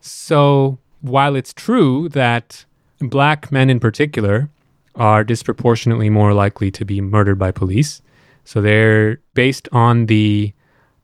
So, 0.02 0.80
while 1.02 1.36
it's 1.36 1.54
true 1.54 2.10
that 2.10 2.66
black 3.00 3.52
men 3.52 3.70
in 3.70 3.80
particular 3.80 4.50
are 4.96 5.24
disproportionately 5.24 6.10
more 6.10 6.34
likely 6.34 6.72
to 6.72 6.86
be 6.86 7.02
murdered 7.02 7.40
by 7.40 7.52
police, 7.52 8.02
so 8.44 8.62
they're 8.62 9.20
based 9.34 9.70
on 9.72 10.08
the 10.08 10.54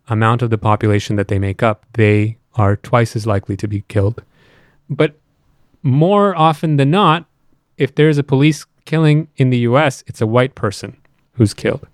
amount 0.07 0.41
of 0.41 0.49
the 0.49 0.57
population 0.57 1.15
that 1.15 1.27
they 1.27 1.39
make 1.39 1.63
up, 1.63 1.85
they 1.93 2.37
are 2.55 2.75
twice 2.77 3.15
as 3.15 3.25
likely 3.25 3.57
to 3.57 3.67
be 3.67 3.83
killed. 3.87 4.23
But 4.89 5.17
more 5.81 6.35
often 6.35 6.77
than 6.77 6.91
not, 6.91 7.25
if 7.77 7.95
there's 7.95 8.17
a 8.17 8.23
police 8.23 8.65
killing 8.85 9.27
in 9.37 9.49
the 9.49 9.59
US, 9.59 10.03
it's 10.07 10.21
a 10.21 10.27
white 10.27 10.55
person 10.55 10.97
who's 11.33 11.53
killed. 11.53 11.87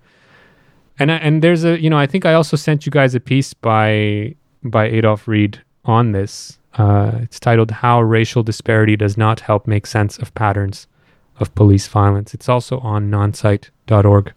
And 0.98 1.10
and 1.10 1.42
there's 1.42 1.64
a 1.64 1.80
you 1.80 1.90
know 1.90 1.98
I 1.98 2.06
think 2.06 2.24
I 2.24 2.34
also 2.34 2.56
sent 2.56 2.86
you 2.86 2.92
guys 2.92 3.14
a 3.14 3.20
piece 3.20 3.54
by 3.54 4.34
by 4.62 4.86
Adolph 4.86 5.26
Reed 5.26 5.60
on 5.84 6.12
this. 6.12 6.58
Uh, 6.74 7.12
it's 7.22 7.40
titled 7.40 7.70
"How 7.70 8.00
Racial 8.00 8.42
Disparity 8.42 8.96
Does 8.96 9.16
Not 9.16 9.40
Help 9.40 9.66
Make 9.66 9.86
Sense 9.86 10.18
of 10.18 10.34
Patterns 10.34 10.86
of 11.40 11.54
Police 11.54 11.88
Violence." 11.88 12.34
It's 12.34 12.48
also 12.48 12.78
on 12.80 13.10
nonsite.org. 13.10 14.32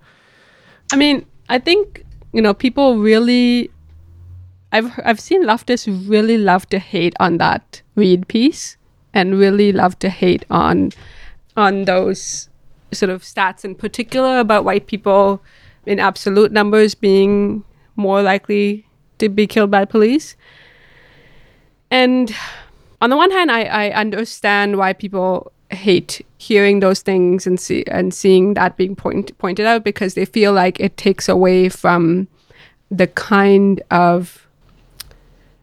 I 0.92 0.96
mean, 0.96 1.26
I 1.50 1.60
think 1.60 2.06
you 2.34 2.42
know, 2.42 2.54
people 2.54 2.98
really 2.98 3.70
I've 4.72 4.92
I've 5.06 5.20
seen 5.20 5.44
leftists 5.44 5.88
really 6.10 6.38
love 6.38 6.68
to 6.70 6.80
hate 6.80 7.14
on 7.20 7.38
that 7.38 7.82
Reed 7.96 8.28
piece 8.28 8.78
and 9.14 9.40
really 9.40 9.72
love 9.72 9.98
to 10.00 10.10
hate 10.10 10.46
on 10.50 10.92
on 11.58 11.86
those 11.86 12.50
sort 12.92 13.10
of 13.10 13.24
stats 13.24 13.66
in 13.66 13.76
particular 13.76 14.40
about 14.40 14.66
white 14.66 14.88
people 14.88 15.42
in 15.86 16.00
absolute 16.00 16.52
numbers 16.52 16.96
being 16.96 17.64
more 17.96 18.22
likely 18.22 18.86
to 19.20 19.30
be 19.30 19.48
killed 19.48 19.72
by 19.72 19.86
police. 19.86 20.36
And 21.92 22.36
on 23.02 23.10
the 23.10 23.18
one 23.18 23.32
hand, 23.32 23.52
I, 23.52 23.64
I 23.64 23.90
understand 23.92 24.78
why 24.78 24.94
people 24.94 25.52
hate 25.72 26.26
hearing 26.38 26.80
those 26.80 27.02
things 27.02 27.48
and 27.48 27.60
see 27.60 27.84
and 27.88 28.14
seeing 28.14 28.54
that 28.54 28.78
being 28.78 28.96
point, 28.96 29.38
pointed 29.38 29.66
out 29.66 29.84
because 29.84 30.14
they 30.14 30.26
feel 30.26 30.54
like 30.54 30.80
it 30.80 30.98
takes 30.98 31.28
away 31.28 31.70
from 31.70 32.28
the 32.92 33.08
kind 33.08 33.82
of 33.92 34.48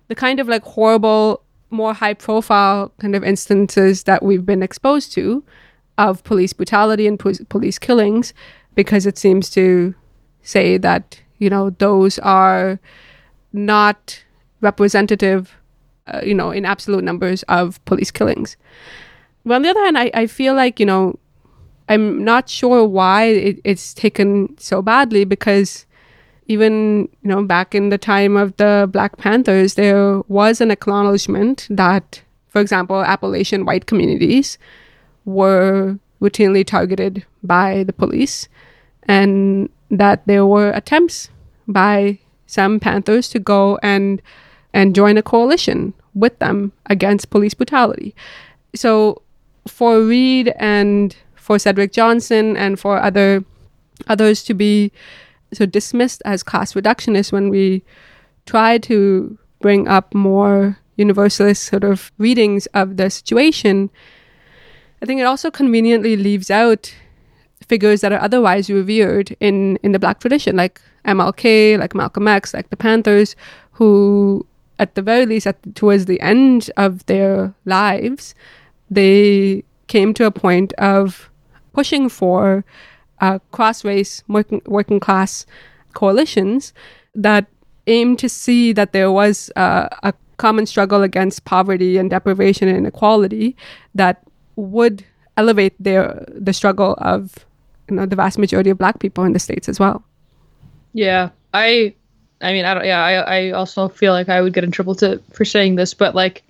the 0.09 0.15
kind 0.15 0.41
of 0.41 0.49
like 0.49 0.63
horrible 0.63 1.43
more 1.71 1.95
high 1.95 2.15
profile 2.15 2.93
kind 2.99 3.17
of 3.17 3.25
instances 3.25 4.03
that 4.03 4.23
we've 4.23 4.45
been 4.45 4.63
exposed 4.63 5.13
to 5.13 5.43
of 5.99 6.25
police 6.25 6.53
brutality 6.53 7.07
and 7.07 7.19
po- 7.19 7.45
police 7.49 7.79
killings 7.79 8.33
because 8.75 9.07
it 9.07 9.19
seems 9.19 9.51
to 9.51 9.95
say 10.43 10.79
that 10.79 11.21
you 11.39 11.51
know 11.51 11.71
those 11.71 12.19
are 12.21 12.81
not 13.53 14.23
representative, 14.63 15.55
uh, 16.07 16.21
you 16.25 16.35
know, 16.35 16.51
in 16.51 16.65
absolute 16.65 17.05
numbers 17.05 17.43
of 17.45 17.85
police 17.85 18.11
killings. 18.11 18.57
But 19.45 19.55
on 19.57 19.63
the 19.63 19.71
other 19.71 19.85
hand, 19.85 19.99
I, 19.99 20.11
I 20.15 20.27
feel 20.27 20.55
like, 20.55 20.81
you 20.81 20.87
know, 20.87 21.19
I'm 21.89 22.25
not 22.25 22.49
sure 22.49 22.85
why 22.87 23.25
it, 23.25 23.61
it's 23.65 23.93
taken 23.93 24.57
so 24.59 24.81
badly 24.81 25.25
because 25.25 25.85
even, 26.47 27.09
you 27.23 27.29
know, 27.29 27.43
back 27.43 27.75
in 27.75 27.91
the 27.91 27.99
time 27.99 28.37
of 28.37 28.57
the 28.57 28.89
Black 28.91 29.17
Panthers, 29.19 29.75
there 29.75 30.21
was 30.29 30.61
an 30.61 30.71
acknowledgement 30.71 31.67
that, 31.71 32.23
for 32.49 32.61
example, 32.61 33.03
Appalachian 33.03 33.67
white 33.67 33.87
communities 33.87 34.59
were 35.25 35.99
routinely 36.21 36.65
targeted 36.65 37.25
by 37.43 37.85
the 37.85 37.93
police 37.93 38.49
and 39.05 39.69
that 39.91 40.23
there 40.27 40.47
were 40.47 40.71
attempts 40.71 41.29
by 41.67 42.19
some 42.47 42.79
Panthers 42.79 43.29
to 43.31 43.39
go 43.39 43.79
and 43.83 44.23
and 44.75 44.95
join 44.95 45.19
a 45.19 45.23
coalition 45.23 45.93
with 46.15 46.39
them 46.39 46.73
against 46.87 47.31
police 47.31 47.55
brutality. 47.55 48.15
So 48.75 49.23
for 49.67 50.01
Reed 50.01 50.53
and 50.57 51.15
for 51.35 51.59
Cedric 51.59 51.93
Johnson 51.93 52.57
and 52.57 52.79
for 52.79 52.99
other 52.99 53.45
others 54.09 54.43
to 54.45 54.55
be 54.55 54.93
so 55.53 55.67
dismissed 55.67 56.23
as 56.25 56.43
class 56.43 56.73
reductionists 56.73 57.33
when 57.33 57.51
we 57.51 57.83
try 58.47 58.79
to 58.79 59.39
bring 59.61 59.87
up 59.87 60.15
more 60.15 60.79
universalist 60.97 61.65
sort 61.65 61.85
of 61.85 62.11
readings 62.19 62.67
of 62.75 62.97
the 62.97 63.11
situation, 63.11 63.91
I 65.03 65.05
think 65.05 65.21
it 65.21 65.25
also 65.25 65.51
conveniently 65.51 66.17
leaves 66.17 66.49
out 66.49 66.95
figures 67.69 68.03
that 68.03 68.13
are 68.13 68.21
otherwise 68.21 68.71
revered 68.71 69.37
in, 69.41 69.77
in 69.83 69.91
the 69.91 69.99
black 69.99 70.21
tradition, 70.21 70.55
like 70.55 70.81
MLK, 71.05 71.77
like 71.79 71.95
Malcolm 71.95 72.29
X, 72.29 72.55
like 72.55 72.71
the 72.71 72.77
Panthers, 72.77 73.35
who, 73.73 74.47
at 74.79 74.95
the 74.95 75.03
very 75.03 75.27
least, 75.27 75.47
at, 75.49 75.75
towards 75.75 76.05
the 76.05 76.21
end 76.21 76.71
of 76.77 77.05
their 77.07 77.53
lives, 77.65 78.35
they 78.91 79.65
came 79.89 80.15
to 80.15 80.25
a 80.25 80.31
point 80.31 80.73
of 80.75 81.29
pushing 81.73 82.09
for 82.09 82.65
uh, 83.21 83.41
cross 83.51 83.85
race, 83.85 84.23
working, 84.29 84.63
working 84.67 85.01
class 85.01 85.47
coalitions 85.95 86.73
that 87.15 87.47
aimed 87.89 88.21
to 88.21 88.29
see 88.29 88.73
that 88.73 88.93
there 88.93 89.11
was 89.11 89.51
uh, 89.57 89.89
a 90.05 90.15
common 90.37 90.67
struggle 90.67 91.03
against 91.03 91.45
poverty 91.45 91.99
and 91.99 92.11
deprivation 92.11 92.69
and 92.69 92.77
inequality 92.77 93.57
that 93.95 94.23
would 94.57 95.05
elevate 95.37 95.75
their 95.81 96.25
the 96.29 96.53
struggle 96.53 96.95
of 96.99 97.47
you 97.89 97.97
know 97.97 98.07
the 98.07 98.17
vast 98.17 98.39
majority 98.39 98.71
of 98.71 98.79
black 98.79 98.99
people 98.99 99.25
in 99.25 99.33
the 99.33 99.39
states 99.39 99.69
as 99.69 99.81
well. 99.81 100.05
Yeah 100.93 101.31
i 101.55 101.95
i 102.41 102.53
mean 102.53 102.65
i 102.65 102.75
don't 102.75 102.85
yeah 102.85 103.05
i 103.05 103.13
i 103.13 103.51
also 103.51 103.89
feel 103.89 104.13
like 104.13 104.29
i 104.29 104.41
would 104.41 104.53
get 104.53 104.65
in 104.65 104.71
trouble 104.71 104.95
to 104.95 105.21
for 105.33 105.45
saying 105.45 105.77
this 105.77 105.95
but 105.95 106.15
like 106.15 106.43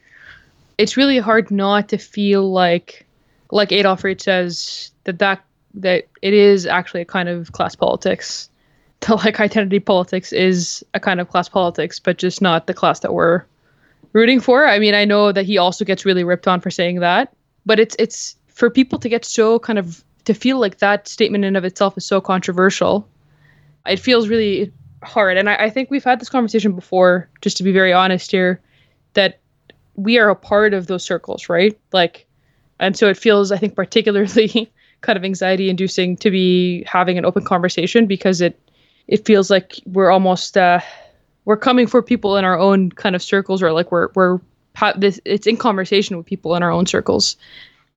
it's 0.79 0.97
really 0.97 1.19
hard 1.19 1.51
not 1.51 1.89
to 1.89 1.99
feel 1.99 2.51
like 2.51 3.07
like 3.51 3.73
adolph 3.73 4.05
reed 4.05 4.21
says 4.21 4.91
that 5.05 5.19
that 5.19 5.45
that 5.75 6.05
it 6.21 6.35
is 6.35 6.67
actually 6.67 7.01
a 7.01 7.07
kind 7.07 7.29
of 7.29 7.53
class 7.53 7.75
politics. 7.75 8.49
The 9.05 9.17
like 9.17 9.41
identity 9.41 9.81
politics 9.81 10.33
is 10.33 10.85
a 10.95 11.01
kind 11.01 11.21
of 11.21 11.29
class 11.29 11.49
politics 11.49 11.99
but 11.99 12.19
just 12.19 12.41
not 12.41 12.69
the 12.69 12.73
class 12.73 13.01
that 13.01 13.13
we're 13.13 13.43
rooting 14.13 14.39
for. 14.39 14.65
I 14.65 14.79
mean 14.79 14.95
i 14.95 15.05
know 15.05 15.33
that 15.33 15.45
he 15.45 15.59
also 15.59 15.85
gets 15.85 16.05
really 16.05 16.23
ripped 16.23 16.47
on 16.47 16.61
for 16.61 16.71
saying 16.71 17.01
that 17.01 17.35
but 17.67 17.79
it's 17.81 17.97
it's 17.99 18.37
for 18.49 18.71
people 18.71 18.99
to 18.99 19.09
get 19.09 19.25
so 19.25 19.59
kind 19.59 19.79
of 19.79 20.05
to 20.25 20.35
feel 20.35 20.59
like 20.59 20.79
that 20.79 21.09
statement 21.09 21.45
in 21.45 21.57
of 21.57 21.65
itself 21.65 21.97
is 21.97 22.07
so 22.07 22.21
controversial 22.21 23.09
it 23.87 23.99
feels 23.99 24.29
really 24.29 24.73
hard. 25.03 25.37
And 25.37 25.51
I, 25.51 25.65
I 25.65 25.71
think 25.71 25.91
we've 25.91 26.05
had 26.05 26.21
this 26.21 26.29
conversation 26.29 26.73
before 26.73 27.29
just 27.41 27.57
to 27.57 27.65
be 27.65 27.73
very 27.73 27.93
honest 27.93 28.31
here 28.31 28.61
that 29.15 29.41
we 29.97 30.19
are 30.19 30.31
a 30.31 30.37
part 30.37 30.73
of 30.75 30.87
those 30.87 31.05
circles 31.05 31.49
right? 31.49 31.79
Like 31.93 32.27
and 32.83 32.97
so 32.97 33.09
it 33.09 33.17
feels 33.17 33.51
i 33.53 33.57
think 33.57 33.75
particularly 33.75 34.71
kind 35.01 35.17
of 35.17 35.25
anxiety 35.25 35.71
inducing 35.71 36.17
to 36.17 36.31
be 36.31 36.85
having 36.85 37.17
an 37.17 37.25
open 37.25 37.45
conversation 37.45 38.07
because 38.07 38.41
it 38.41 38.59
it 39.09 39.25
feels 39.25 39.51
like 39.51 39.81
we're 39.87 40.11
almost 40.11 40.57
uh 40.57 40.81
we're 41.45 41.57
coming 41.57 41.87
for 41.87 42.03
people 42.03 42.37
in 42.37 42.45
our 42.45 42.59
own 42.59 42.91
kind 42.91 43.17
of 43.17 43.23
circles 43.23 43.63
or 43.63 43.73
like 43.73 43.91
we're 43.91 44.09
we're 44.15 44.39
this 44.97 45.21
it's 45.25 45.47
in 45.47 45.57
conversation 45.57 46.17
with 46.17 46.27
people 46.27 46.55
in 46.55 46.63
our 46.63 46.71
own 46.71 46.87
circles. 46.87 47.37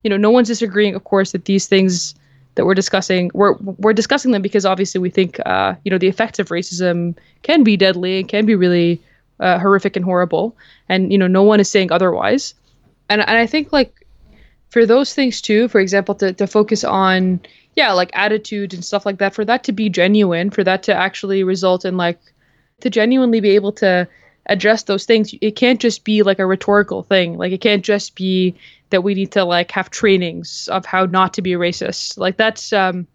You 0.02 0.10
know 0.10 0.16
no 0.16 0.30
one's 0.30 0.48
disagreeing 0.48 0.94
of 0.94 1.04
course 1.04 1.32
that 1.32 1.44
these 1.44 1.66
things 1.66 2.14
that 2.54 2.64
we're 2.64 2.74
discussing 2.74 3.30
we're 3.34 3.54
we're 3.54 3.92
discussing 3.92 4.32
them 4.32 4.42
because 4.42 4.64
obviously 4.64 5.00
we 5.00 5.10
think 5.10 5.38
uh 5.44 5.74
you 5.84 5.90
know 5.90 5.98
the 5.98 6.08
effects 6.08 6.38
of 6.38 6.48
racism 6.48 7.16
can 7.42 7.64
be 7.64 7.76
deadly 7.76 8.20
and 8.20 8.28
can 8.28 8.46
be 8.46 8.54
really 8.54 9.02
uh, 9.40 9.58
horrific 9.58 9.96
and 9.96 10.04
horrible. 10.04 10.56
And 10.88 11.12
you 11.12 11.18
know 11.18 11.26
no 11.26 11.42
one 11.42 11.60
is 11.60 11.70
saying 11.70 11.92
otherwise. 11.92 12.54
And 13.08 13.20
and 13.20 13.38
i 13.38 13.46
think 13.46 13.72
like 13.72 14.06
for 14.70 14.84
those 14.86 15.14
things 15.14 15.40
too 15.40 15.68
for 15.68 15.80
example 15.80 16.14
to, 16.16 16.32
to 16.32 16.46
focus 16.46 16.84
on 16.84 17.40
yeah 17.76 17.92
like 17.92 18.10
attitudes 18.14 18.74
and 18.74 18.84
stuff 18.84 19.06
like 19.06 19.18
that 19.18 19.34
for 19.34 19.44
that 19.44 19.64
to 19.64 19.72
be 19.72 19.88
genuine 19.88 20.50
for 20.50 20.64
that 20.64 20.82
to 20.84 20.94
actually 20.94 21.44
result 21.44 21.84
in 21.84 21.96
like 21.96 22.18
to 22.80 22.90
genuinely 22.90 23.40
be 23.40 23.50
able 23.50 23.72
to 23.72 24.08
address 24.48 24.84
those 24.84 25.04
things. 25.04 25.34
It 25.40 25.56
can't 25.56 25.80
just 25.80 26.04
be 26.04 26.22
like 26.22 26.38
a 26.38 26.46
rhetorical 26.46 27.02
thing. 27.02 27.36
Like 27.36 27.52
it 27.52 27.60
can't 27.60 27.84
just 27.84 28.14
be 28.14 28.54
that 28.90 29.02
we 29.02 29.14
need 29.14 29.32
to 29.32 29.44
like 29.44 29.70
have 29.72 29.90
trainings 29.90 30.68
of 30.68 30.86
how 30.86 31.06
not 31.06 31.34
to 31.34 31.42
be 31.42 31.52
racist. 31.52 32.18
Like 32.18 32.36
that's 32.36 32.72
um 32.72 33.06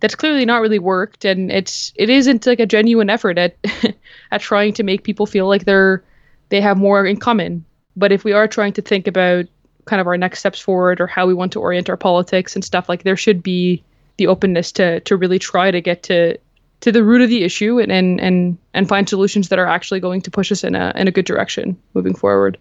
that's 0.00 0.14
clearly 0.14 0.44
not 0.44 0.60
really 0.60 0.78
worked 0.78 1.24
and 1.24 1.50
it's 1.50 1.92
it 1.96 2.08
isn't 2.10 2.46
like 2.46 2.60
a 2.60 2.66
genuine 2.66 3.10
effort 3.10 3.38
at 3.38 3.56
at 4.30 4.40
trying 4.40 4.72
to 4.74 4.82
make 4.82 5.02
people 5.04 5.26
feel 5.26 5.48
like 5.48 5.64
they're 5.64 6.02
they 6.50 6.60
have 6.60 6.78
more 6.78 7.06
in 7.06 7.18
common. 7.18 7.64
But 7.96 8.12
if 8.12 8.24
we 8.24 8.32
are 8.32 8.48
trying 8.48 8.72
to 8.74 8.82
think 8.82 9.06
about 9.06 9.46
kind 9.84 10.00
of 10.00 10.06
our 10.06 10.18
next 10.18 10.40
steps 10.40 10.60
forward 10.60 11.00
or 11.00 11.06
how 11.06 11.26
we 11.26 11.34
want 11.34 11.52
to 11.52 11.60
orient 11.60 11.88
our 11.88 11.96
politics 11.96 12.54
and 12.54 12.64
stuff 12.64 12.88
like 12.88 13.02
there 13.02 13.16
should 13.16 13.42
be 13.42 13.82
the 14.18 14.26
openness 14.26 14.72
to 14.72 15.00
to 15.00 15.16
really 15.16 15.38
try 15.38 15.70
to 15.70 15.80
get 15.80 16.02
to 16.02 16.36
to 16.80 16.92
the 16.92 17.02
root 17.02 17.22
of 17.22 17.28
the 17.28 17.44
issue 17.44 17.78
and 17.78 17.90
and 17.90 18.20
and, 18.20 18.58
and 18.74 18.88
find 18.88 19.08
solutions 19.08 19.48
that 19.48 19.58
are 19.58 19.66
actually 19.66 20.00
going 20.00 20.20
to 20.22 20.30
push 20.30 20.52
us 20.52 20.64
in 20.64 20.74
a 20.74 20.92
in 20.96 21.08
a 21.08 21.10
good 21.10 21.24
direction 21.24 21.76
moving 21.94 22.14
forward. 22.14 22.58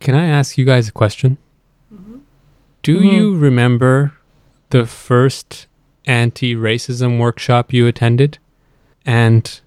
Can 0.00 0.14
I 0.14 0.26
ask 0.26 0.56
you 0.56 0.64
guys 0.64 0.88
a 0.88 0.92
question? 0.92 1.38
Mm-hmm. 1.92 2.18
Do 2.82 2.96
mm-hmm. 2.96 3.06
you 3.06 3.36
remember 3.36 4.14
the 4.70 4.86
first 4.86 5.66
anti-racism 6.06 7.18
workshop 7.18 7.72
you 7.72 7.86
attended? 7.86 8.38
And 9.04 9.60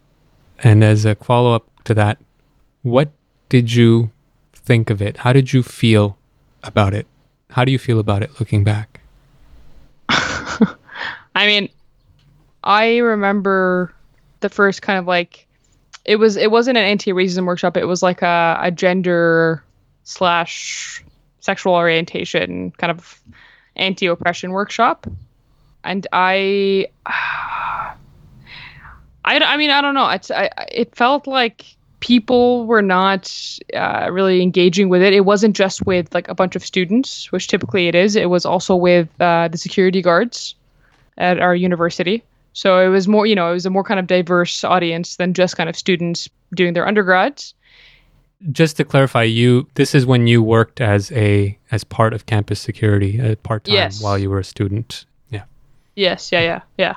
and 0.60 0.84
as 0.84 1.06
a 1.06 1.16
follow-up 1.16 1.66
to 1.86 1.94
that, 1.96 2.20
what 2.84 3.12
did 3.50 3.74
you 3.74 4.12
think 4.54 4.90
of 4.90 5.02
it? 5.02 5.18
How 5.18 5.34
did 5.34 5.54
you 5.54 5.64
feel 5.64 6.18
about 6.64 6.94
it? 6.94 7.08
How 7.52 7.66
do 7.66 7.72
you 7.72 7.80
feel 7.80 8.00
about 8.00 8.24
it 8.24 8.40
looking 8.40 8.64
back? 8.64 9.02
I 10.10 11.46
mean, 11.46 11.70
I 12.64 12.98
remember 12.98 13.94
the 14.42 14.50
first 14.50 14.82
kind 14.82 15.00
of 15.00 15.08
like 15.08 15.48
it 16.06 16.18
was 16.18 16.38
it 16.38 16.52
wasn't 16.52 16.78
an 16.78 16.84
anti-racism 16.84 17.46
workshop. 17.46 17.78
It 17.78 17.86
was 17.86 18.04
like 18.04 18.22
a, 18.22 18.60
a 18.62 18.72
gender 18.72 19.64
slash 20.04 21.04
sexual 21.40 21.74
orientation 21.74 22.72
kind 22.72 22.92
of 22.92 23.22
anti-oppression 23.76 24.52
workshop, 24.52 25.08
and 25.84 26.06
I. 26.12 26.88
I, 29.24 29.38
I 29.38 29.56
mean 29.58 29.70
I 29.70 29.82
don't 29.82 29.94
know 29.94 30.10
it's 30.10 30.32
I 30.32 30.50
it 30.72 30.96
felt 30.96 31.28
like 31.28 31.64
people 32.00 32.66
were 32.66 32.82
not 32.82 33.32
uh, 33.74 34.10
really 34.12 34.42
engaging 34.42 34.90
with 34.90 35.02
it. 35.04 35.14
It 35.14 35.26
wasn't 35.26 35.56
just 35.56 35.86
with 35.86 36.14
like 36.14 36.28
a 36.28 36.34
bunch 36.34 36.56
of 36.56 36.66
students, 36.66 37.32
which 37.32 37.48
typically 37.48 37.88
it 37.88 37.96
is. 37.96 38.16
It 38.16 38.30
was 38.30 38.46
also 38.46 38.76
with 38.76 39.08
uh, 39.22 39.48
the 39.48 39.58
security 39.58 40.02
guards 40.02 40.56
at 41.18 41.40
our 41.40 41.56
university. 41.56 42.24
So 42.54 42.80
it 42.80 42.90
was 42.90 43.08
more, 43.08 43.26
you 43.26 43.36
know, 43.36 43.50
it 43.50 43.54
was 43.54 43.66
a 43.66 43.70
more 43.70 43.84
kind 43.84 44.00
of 44.00 44.08
diverse 44.08 44.64
audience 44.64 45.16
than 45.16 45.34
just 45.34 45.56
kind 45.58 45.70
of 45.70 45.76
students 45.76 46.30
doing 46.54 46.74
their 46.74 46.88
undergrads. 46.88 47.54
Just 48.52 48.78
to 48.78 48.84
clarify, 48.84 49.24
you 49.24 49.68
this 49.76 49.94
is 49.94 50.06
when 50.06 50.28
you 50.28 50.42
worked 50.42 50.82
as 50.82 51.12
a 51.12 51.58
as 51.72 51.84
part 51.84 52.14
of 52.14 52.26
campus 52.26 52.60
security 52.60 53.20
at 53.20 53.32
uh, 53.32 53.36
part 53.44 53.66
time 53.66 53.76
yes. 53.76 54.02
while 54.02 54.18
you 54.18 54.30
were 54.30 54.40
a 54.40 54.44
student. 54.44 55.06
Yeah. 55.30 55.44
Yes. 55.96 56.32
Yeah. 56.32 56.42
Yeah. 56.42 56.62
Yeah. 56.78 56.96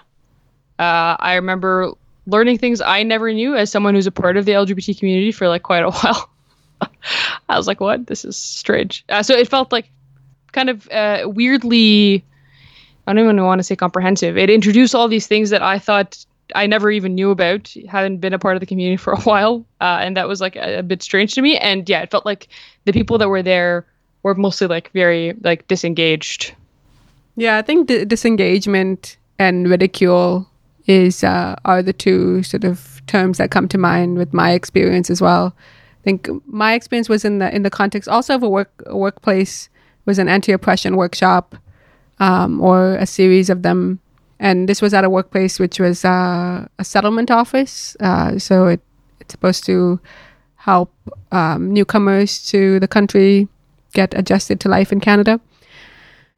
Uh, 0.79 1.17
I 1.21 1.35
remember 1.35 1.93
learning 2.27 2.59
things 2.59 2.81
I 2.81 3.03
never 3.03 3.33
knew 3.33 3.55
as 3.55 3.71
someone 3.71 3.95
who's 3.95 4.07
a 4.07 4.13
part 4.13 4.37
of 4.37 4.47
the 4.47 4.53
LGBT 4.53 4.99
community 4.99 5.33
for 5.33 5.49
like 5.49 5.63
quite 5.63 5.85
a 5.85 5.91
while. 5.91 6.31
I 7.49 7.57
was 7.57 7.67
like, 7.67 7.81
"What? 7.81 8.07
This 8.07 8.25
is 8.25 8.37
strange." 8.37 9.05
Uh, 9.09 9.23
so 9.23 9.35
it 9.35 9.49
felt 9.49 9.71
like 9.71 9.91
kind 10.53 10.71
of 10.71 10.89
uh, 10.91 11.25
weirdly 11.27 12.25
I 13.07 13.13
don't 13.13 13.25
even 13.25 13.43
want 13.45 13.59
to 13.59 13.63
say 13.65 13.77
comprehensive. 13.77 14.39
It 14.39 14.51
introduced 14.51 14.95
all 14.95 15.09
these 15.09 15.27
things 15.27 15.51
that 15.51 15.63
I 15.63 15.79
thought 15.79 16.25
I 16.55 16.67
never 16.67 16.91
even 16.91 17.15
knew 17.15 17.31
about, 17.31 17.75
hadn't 17.89 18.19
been 18.19 18.33
a 18.33 18.39
part 18.39 18.57
of 18.57 18.61
the 18.61 18.67
community 18.67 18.97
for 18.97 19.13
a 19.13 19.21
while, 19.23 19.65
uh, 19.81 19.99
and 20.01 20.17
that 20.17 20.29
was 20.29 20.41
like 20.41 20.57
a, 20.57 20.79
a, 20.79 20.83
bit 20.83 21.03
strange 21.03 21.35
to 21.35 21.43
me. 21.43 21.57
And 21.57 21.89
yeah, 21.89 22.01
it 22.03 22.11
felt 22.11 22.27
like 22.27 22.49
the 22.85 22.93
people 22.93 23.19
that 23.19 23.29
were 23.29 23.43
there 23.43 23.87
were 24.23 24.35
mostly 24.35 24.67
like 24.67 24.91
very 24.93 25.35
like 25.43 25.67
disengaged. 25.69 26.55
Yeah, 27.37 27.59
I 27.59 27.63
think 27.63 27.89
d- 27.89 28.05
disengagement 28.05 29.17
and 29.39 29.69
ridicule 29.69 30.49
is 30.87 31.25
uh, 31.25 31.57
are 31.65 31.83
the 31.83 31.93
two 31.93 32.43
sort 32.43 32.65
of 32.65 33.03
terms 33.07 33.39
that 33.39 33.51
come 33.51 33.69
to 33.69 33.79
mind 33.79 34.19
with 34.19 34.33
my 34.33 34.53
experience 34.53 35.11
as 35.11 35.21
well. 35.21 35.55
I 35.57 36.05
think 36.05 36.29
my 36.47 36.75
experience 36.75 37.09
was 37.09 37.25
in 37.25 37.39
the 37.39 37.55
in 37.55 37.63
the 37.63 37.71
context 37.71 38.09
also 38.09 38.35
of 38.35 38.43
a 38.43 38.49
work 38.49 38.71
a 38.87 38.97
workplace 38.97 39.69
was 40.05 40.19
an 40.19 40.29
anti-oppression 40.29 40.97
workshop 40.97 41.57
um, 42.19 42.61
or 42.61 42.97
a 42.97 43.07
series 43.07 43.51
of 43.51 43.63
them, 43.63 44.01
and 44.39 44.69
this 44.69 44.83
was 44.83 44.95
at 44.95 45.05
a 45.05 45.11
workplace 45.11 45.59
which 45.59 45.79
was 45.81 46.05
uh, 46.05 46.67
a 46.79 46.85
settlement 46.85 47.31
office. 47.31 47.97
Uh, 48.01 48.39
so 48.39 48.67
it, 48.67 48.81
it's 49.21 49.33
supposed 49.33 49.65
to 49.67 50.01
help 50.57 50.93
um, 51.33 51.73
newcomers 51.73 52.47
to 52.51 52.81
the 52.81 52.89
country 52.89 53.49
get 53.93 54.15
adjusted 54.15 54.61
to 54.61 54.69
life 54.69 54.93
in 54.93 55.01
Canada, 55.01 55.41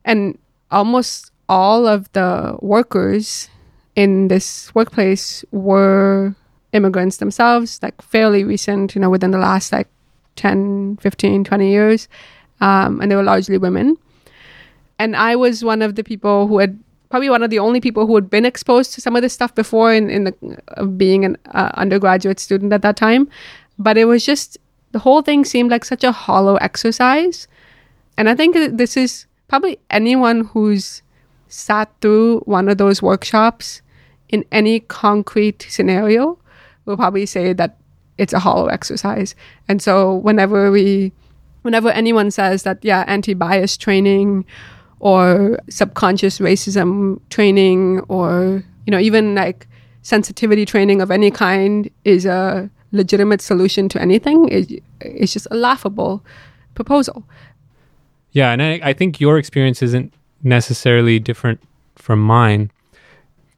and 0.05 0.39
almost 0.70 1.31
all 1.49 1.87
of 1.87 2.11
the 2.12 2.57
workers 2.61 3.49
in 3.95 4.29
this 4.29 4.74
workplace 4.74 5.45
were 5.53 6.35
immigrants 6.72 7.16
themselves, 7.16 7.81
like 7.83 8.01
fairly 8.03 8.45
recent, 8.45 8.95
you 8.95 9.01
know, 9.01 9.11
within 9.11 9.31
the 9.31 9.39
last 9.39 9.72
like 9.72 9.89
10, 10.37 10.99
15, 11.01 11.45
20 11.45 11.70
years. 11.70 12.09
Um, 12.61 13.01
and 13.01 13.11
they 13.11 13.16
were 13.16 13.22
largely 13.22 13.59
women. 13.59 13.97
And 14.99 15.16
I 15.16 15.36
was 15.36 15.64
one 15.64 15.82
of 15.82 15.94
the 15.94 16.05
people 16.05 16.47
who 16.47 16.59
had 16.59 16.78
probably 17.11 17.30
one 17.30 17.42
of 17.42 17.51
the 17.51 17.59
only 17.59 17.80
people 17.80 18.07
who 18.07 18.14
had 18.14 18.28
been 18.28 18.44
exposed 18.44 18.92
to 18.94 19.01
some 19.01 19.14
of 19.14 19.22
this 19.22 19.32
stuff 19.32 19.55
before 19.55 19.92
in, 19.92 20.11
in 20.11 20.24
the 20.24 20.34
uh, 20.76 20.84
being 20.84 21.24
an 21.24 21.36
uh, 21.53 21.70
undergraduate 21.74 22.40
student 22.40 22.72
at 22.72 22.82
that 22.82 22.97
time. 22.97 23.28
But 23.78 23.97
it 23.97 24.07
was 24.07 24.24
just 24.24 24.59
the 24.92 24.99
whole 24.99 25.22
thing 25.22 25.44
seemed 25.44 25.70
like 25.70 25.84
such 25.84 26.05
a 26.05 26.12
hollow 26.12 26.57
exercise. 26.57 27.47
And 28.16 28.28
I 28.28 28.34
think 28.34 28.57
this 28.76 28.97
is 28.97 29.26
probably 29.49 29.78
anyone 29.90 30.47
who's 30.47 31.03
sat 31.49 31.92
through 32.01 32.40
one 32.40 32.68
of 32.68 32.78
those 32.78 33.03
workshops 33.03 33.82
in 34.28 34.44
any 34.51 34.80
concrete 34.80 35.66
scenario 35.68 36.38
will 36.84 36.97
probably 36.97 37.26
say 37.26 37.53
that 37.53 37.76
it's 38.18 38.32
a 38.32 38.38
hollow 38.38 38.66
exercise. 38.66 39.34
And 39.68 39.80
so 39.80 40.16
whenever 40.16 40.70
we 40.70 41.12
whenever 41.62 41.90
anyone 41.90 42.30
says 42.30 42.62
that 42.62 42.84
yeah, 42.84 43.05
anti-bias 43.07 43.76
training 43.76 44.44
or 45.01 45.59
subconscious 45.68 46.38
racism 46.38 47.20
training 47.30 48.01
or 48.09 48.62
you 48.86 48.90
know 48.90 48.99
even 48.99 49.34
like 49.34 49.66
sensitivity 50.03 50.64
training 50.64 51.01
of 51.01 51.11
any 51.11 51.30
kind 51.30 51.90
is 52.05 52.24
a 52.24 52.70
legitimate 52.92 53.40
solution 53.40 53.88
to 53.88 54.01
anything 54.01 54.49
it, 54.49 54.82
it's 55.01 55.32
just 55.32 55.47
a 55.51 55.55
laughable 55.55 56.24
proposal 56.74 57.24
yeah 58.32 58.53
and 58.53 58.62
I, 58.62 58.80
I 58.82 58.92
think 58.92 59.20
your 59.20 59.38
experience 59.38 59.82
isn't 59.82 60.14
necessarily 60.42 61.18
different 61.18 61.61
from 61.97 62.20
mine 62.20 62.70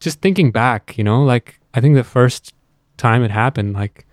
just 0.01 0.21
thinking 0.21 0.51
back, 0.51 0.97
you 0.97 1.05
know, 1.05 1.23
like 1.23 1.61
I 1.75 1.81
think 1.81 1.95
the 1.95 2.05
first 2.05 2.55
time 2.97 3.23
it 3.23 3.31
happened, 3.31 3.75
like, 3.75 4.07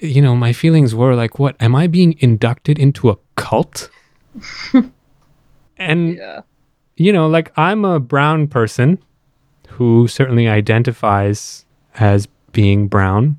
you 0.00 0.22
know, 0.22 0.36
my 0.36 0.52
feelings 0.52 0.94
were 0.94 1.14
like, 1.14 1.38
what? 1.38 1.56
Am 1.60 1.74
I 1.74 1.86
being 1.86 2.16
inducted 2.20 2.78
into 2.78 3.10
a 3.10 3.16
cult? 3.36 3.90
and, 5.76 6.16
yeah. 6.16 6.42
You 6.98 7.12
know, 7.12 7.28
like 7.28 7.52
I'm 7.56 7.84
a 7.84 8.00
brown 8.00 8.48
person 8.48 8.98
who 9.68 10.08
certainly 10.08 10.48
identifies 10.48 11.64
as 11.94 12.26
being 12.52 12.88
brown, 12.88 13.38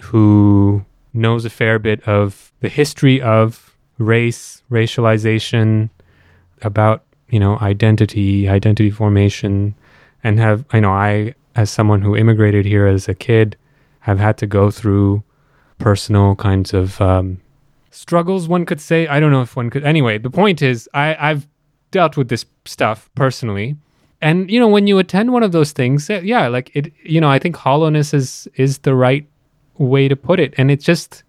who 0.00 0.84
knows 1.12 1.44
a 1.44 1.50
fair 1.50 1.78
bit 1.78 2.06
of 2.08 2.52
the 2.60 2.68
history 2.68 3.22
of 3.22 3.76
race, 3.98 4.62
racialization, 4.70 5.90
about, 6.62 7.04
you 7.28 7.38
know, 7.38 7.58
identity, 7.60 8.48
identity 8.48 8.90
formation 8.90 9.74
and 10.24 10.38
have 10.38 10.64
I 10.72 10.80
know 10.80 10.90
I 10.90 11.34
as 11.54 11.70
someone 11.70 12.02
who 12.02 12.16
immigrated 12.16 12.64
here 12.64 12.86
as 12.86 13.08
a 13.08 13.14
kid 13.14 13.56
have 14.00 14.18
had 14.18 14.36
to 14.38 14.46
go 14.46 14.70
through 14.70 15.22
personal 15.78 16.34
kinds 16.34 16.74
of 16.74 17.00
um, 17.00 17.40
struggles 17.90 18.48
one 18.48 18.64
could 18.64 18.80
say. 18.80 19.06
I 19.06 19.20
don't 19.20 19.30
know 19.30 19.42
if 19.42 19.54
one 19.54 19.70
could 19.70 19.84
anyway 19.84 20.18
the 20.18 20.30
point 20.30 20.62
is 20.62 20.88
i 20.94 21.16
i've 21.30 21.46
dealt 21.98 22.16
with 22.16 22.28
this 22.28 22.44
stuff 22.64 23.08
personally. 23.14 23.76
And 24.20 24.50
you 24.50 24.58
know 24.60 24.68
when 24.76 24.86
you 24.86 24.98
attend 24.98 25.32
one 25.32 25.42
of 25.42 25.52
those 25.52 25.72
things 25.72 26.08
eh, 26.08 26.20
yeah 26.24 26.48
like 26.56 26.70
it 26.78 26.92
you 27.14 27.20
know 27.20 27.30
i 27.36 27.38
think 27.38 27.56
hollowness 27.56 28.14
is 28.14 28.48
is 28.64 28.78
the 28.78 28.94
right 28.94 29.26
way 29.78 30.08
to 30.08 30.16
put 30.28 30.38
it. 30.44 30.54
And 30.58 30.70
it's 30.70 30.84
just 30.84 31.22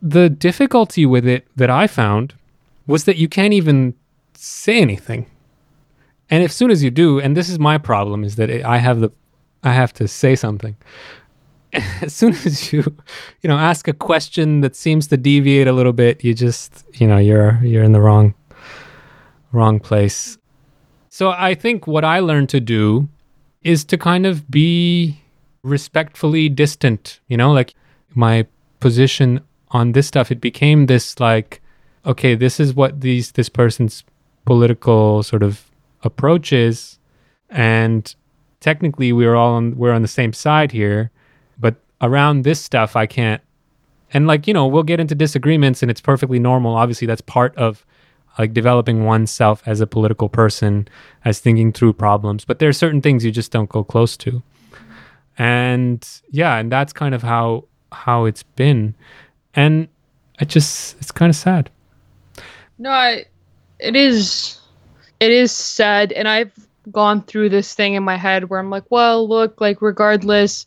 the 0.00 0.28
difficulty 0.30 1.04
with 1.14 1.26
it 1.26 1.42
that 1.56 1.70
i 1.82 1.86
found 1.86 2.34
was 2.86 3.04
that 3.04 3.16
you 3.16 3.28
can't 3.28 3.54
even 3.54 3.94
say 4.34 4.80
anything. 4.80 5.26
And 6.30 6.44
as 6.44 6.54
soon 6.54 6.70
as 6.70 6.82
you 6.82 6.90
do, 6.90 7.20
and 7.20 7.36
this 7.36 7.48
is 7.48 7.58
my 7.58 7.78
problem, 7.78 8.24
is 8.24 8.36
that 8.36 8.50
I 8.50 8.78
have 8.78 9.00
the, 9.00 9.10
I 9.62 9.72
have 9.72 9.92
to 9.94 10.06
say 10.06 10.36
something. 10.36 10.76
As 12.02 12.14
soon 12.14 12.32
as 12.46 12.72
you, 12.72 12.82
you 13.42 13.48
know, 13.48 13.58
ask 13.58 13.88
a 13.88 13.92
question 13.92 14.62
that 14.62 14.74
seems 14.74 15.06
to 15.08 15.16
deviate 15.18 15.68
a 15.68 15.72
little 15.72 15.92
bit, 15.92 16.24
you 16.24 16.32
just, 16.32 16.84
you 16.94 17.06
know, 17.06 17.18
you're 17.18 17.60
you're 17.62 17.84
in 17.84 17.92
the 17.92 18.00
wrong, 18.00 18.34
wrong 19.52 19.80
place. 19.80 20.38
So 21.08 21.30
I 21.30 21.54
think 21.54 21.86
what 21.86 22.04
I 22.04 22.20
learned 22.20 22.48
to 22.50 22.60
do 22.60 23.08
is 23.62 23.84
to 23.86 23.98
kind 23.98 24.26
of 24.26 24.50
be 24.50 25.20
respectfully 25.62 26.48
distant. 26.48 27.20
You 27.28 27.36
know, 27.36 27.52
like 27.52 27.74
my 28.14 28.46
position 28.80 29.40
on 29.70 29.92
this 29.92 30.06
stuff, 30.06 30.30
it 30.30 30.40
became 30.40 30.86
this 30.86 31.18
like, 31.18 31.60
okay, 32.06 32.34
this 32.34 32.60
is 32.60 32.74
what 32.74 33.00
these 33.00 33.32
this 33.32 33.48
person's 33.48 34.04
political 34.44 35.22
sort 35.22 35.42
of 35.42 35.70
approaches 36.02 36.98
and 37.50 38.14
technically 38.60 39.12
we're 39.12 39.34
all 39.34 39.54
on 39.54 39.76
we're 39.76 39.92
on 39.92 40.02
the 40.02 40.08
same 40.08 40.32
side 40.32 40.72
here 40.72 41.10
but 41.58 41.76
around 42.00 42.44
this 42.44 42.60
stuff 42.60 42.96
i 42.96 43.06
can't 43.06 43.42
and 44.12 44.26
like 44.26 44.46
you 44.46 44.54
know 44.54 44.66
we'll 44.66 44.82
get 44.82 45.00
into 45.00 45.14
disagreements 45.14 45.82
and 45.82 45.90
it's 45.90 46.00
perfectly 46.00 46.38
normal 46.38 46.74
obviously 46.74 47.06
that's 47.06 47.20
part 47.20 47.54
of 47.56 47.84
like 48.38 48.54
developing 48.54 49.04
oneself 49.04 49.62
as 49.66 49.80
a 49.80 49.86
political 49.86 50.28
person 50.28 50.88
as 51.24 51.40
thinking 51.40 51.72
through 51.72 51.92
problems. 51.92 52.44
But 52.44 52.60
there 52.60 52.68
are 52.68 52.74
certain 52.74 53.02
things 53.02 53.24
you 53.24 53.32
just 53.32 53.50
don't 53.50 53.68
go 53.68 53.82
close 53.82 54.16
to. 54.18 54.42
And 55.36 56.06
yeah 56.30 56.56
and 56.56 56.70
that's 56.70 56.92
kind 56.92 57.14
of 57.14 57.22
how 57.22 57.64
how 57.92 58.24
it's 58.24 58.42
been. 58.42 58.94
And 59.54 59.88
it 60.40 60.48
just 60.48 60.96
it's 61.00 61.10
kind 61.10 61.30
of 61.30 61.36
sad. 61.36 61.70
No 62.78 62.90
i 62.90 63.24
it 63.78 63.96
is 63.96 64.60
it 65.20 65.30
is 65.30 65.52
sad. 65.52 66.12
And 66.12 66.28
i've 66.28 66.52
gone 66.90 67.22
through 67.22 67.50
this 67.50 67.74
thing 67.74 67.94
in 67.94 68.02
my 68.02 68.16
head 68.16 68.48
where 68.48 68.58
i'm 68.58 68.70
like 68.70 68.84
well 68.88 69.28
look 69.28 69.60
like 69.60 69.82
regardless 69.82 70.66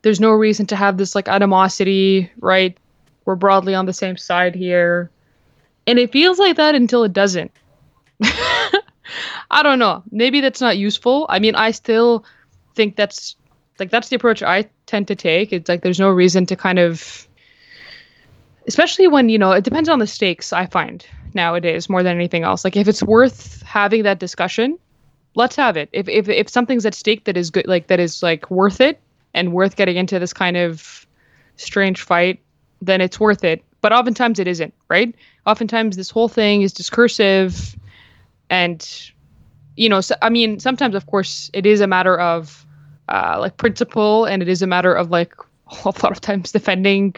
there's 0.00 0.18
no 0.18 0.30
reason 0.30 0.64
to 0.64 0.76
have 0.76 0.96
this 0.96 1.14
like 1.14 1.28
animosity 1.28 2.30
right? 2.40 2.76
We're 3.24 3.36
broadly 3.36 3.74
on 3.74 3.86
the 3.86 3.92
same 3.92 4.16
side 4.16 4.54
here 4.54 5.10
and 5.86 5.98
it 5.98 6.12
feels 6.12 6.38
like 6.38 6.56
that 6.56 6.74
until 6.74 7.04
it 7.04 7.12
doesn't. 7.12 7.50
I 9.50 9.62
don't 9.62 9.78
know. 9.78 10.02
Maybe 10.10 10.40
that's 10.40 10.60
not 10.60 10.78
useful. 10.78 11.26
I 11.28 11.38
mean 11.38 11.54
i 11.54 11.70
still 11.70 12.24
think 12.74 12.96
that's 12.96 13.36
like 13.78 13.90
that's 13.90 14.08
the 14.08 14.16
approach 14.16 14.42
i 14.42 14.68
tend 14.86 15.08
to 15.08 15.16
take. 15.16 15.52
It's 15.52 15.68
like 15.68 15.82
there's 15.82 16.00
no 16.00 16.10
reason 16.10 16.46
to 16.46 16.56
kind 16.56 16.78
of 16.78 17.26
especially 18.66 19.08
when 19.08 19.28
you 19.28 19.38
know 19.38 19.52
it 19.52 19.64
depends 19.64 19.88
on 19.88 19.98
the 19.98 20.06
stakes 20.06 20.52
i 20.52 20.66
find 20.66 21.04
nowadays 21.34 21.88
more 21.88 22.02
than 22.02 22.14
anything 22.14 22.44
else. 22.44 22.64
Like 22.64 22.76
if 22.76 22.86
it's 22.88 23.02
worth 23.02 23.62
having 23.62 24.04
that 24.04 24.18
discussion 24.18 24.78
let's 25.34 25.56
have 25.56 25.76
it. 25.76 25.88
If 25.92 26.08
if, 26.08 26.28
if 26.28 26.48
something's 26.48 26.86
at 26.86 26.94
stake 26.94 27.24
that 27.24 27.36
is 27.36 27.50
good 27.50 27.66
like 27.66 27.88
that 27.88 28.00
is 28.00 28.22
like 28.22 28.50
worth 28.50 28.80
it 28.80 29.00
and 29.34 29.52
worth 29.52 29.76
getting 29.76 29.96
into 29.96 30.18
this 30.18 30.32
kind 30.32 30.56
of 30.56 31.06
strange 31.56 32.02
fight 32.02 32.40
then 32.80 33.00
it's 33.00 33.20
worth 33.20 33.44
it 33.44 33.62
but 33.82 33.92
oftentimes 33.92 34.38
it 34.38 34.48
isn't 34.48 34.72
right? 34.88 35.14
Oftentimes 35.46 35.96
this 35.96 36.10
whole 36.10 36.28
thing 36.28 36.62
is 36.62 36.72
discursive 36.72 37.76
and 38.48 39.10
you 39.76 39.88
know 39.88 40.00
so, 40.00 40.14
i 40.20 40.28
mean 40.28 40.60
sometimes 40.60 40.94
of 40.94 41.06
course 41.06 41.50
it 41.54 41.64
is 41.64 41.80
a 41.80 41.86
matter 41.86 42.18
of 42.20 42.66
uh, 43.08 43.36
like 43.40 43.56
principle 43.56 44.26
and 44.26 44.42
it 44.42 44.48
is 44.48 44.62
a 44.62 44.66
matter 44.66 44.94
of 44.94 45.10
like 45.10 45.34
a 45.84 45.86
lot 45.86 46.12
of 46.12 46.20
times 46.20 46.52
defending 46.52 47.14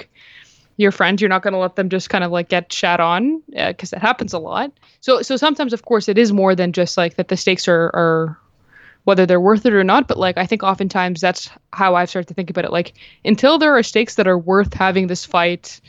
your 0.77 0.93
friends. 0.93 1.21
You're 1.23 1.29
not 1.29 1.43
going 1.43 1.53
to 1.53 1.59
let 1.59 1.77
them 1.77 1.89
just 1.89 2.11
kind 2.11 2.25
of 2.25 2.33
like 2.33 2.49
get 2.49 2.73
shat 2.73 3.01
on 3.01 3.43
because 3.49 3.93
uh, 3.93 3.97
that 3.97 4.03
happens 4.03 4.33
a 4.33 4.39
lot. 4.39 4.73
So 5.01 5.23
so 5.23 5.37
sometimes 5.37 5.73
of 5.73 5.85
course 5.85 6.09
it 6.09 6.19
is 6.19 6.33
more 6.33 6.55
than 6.55 6.73
just 6.73 6.97
like 6.97 7.17
that 7.17 7.29
the 7.29 7.37
stakes 7.37 7.69
are 7.69 7.91
are 7.95 8.39
whether 9.05 9.27
they're 9.27 9.41
worth 9.41 9.67
it 9.67 9.73
or 9.73 9.85
not. 9.85 10.09
But 10.09 10.19
like 10.19 10.37
i 10.39 10.47
think 10.47 10.63
oftentimes 10.63 11.21
that's 11.21 11.51
how 11.73 11.95
i've 11.95 12.11
started 12.11 12.29
to 12.29 12.35
think 12.35 12.51
about 12.51 12.65
it. 12.65 12.73
Like 12.73 12.95
until 13.25 13.59
there 13.59 13.77
are 13.77 13.83
stakes 13.83 14.17
that 14.17 14.27
are 14.27 14.39
worth 14.39 14.75
having 14.75 15.07
this 15.07 15.25
fight 15.25 15.81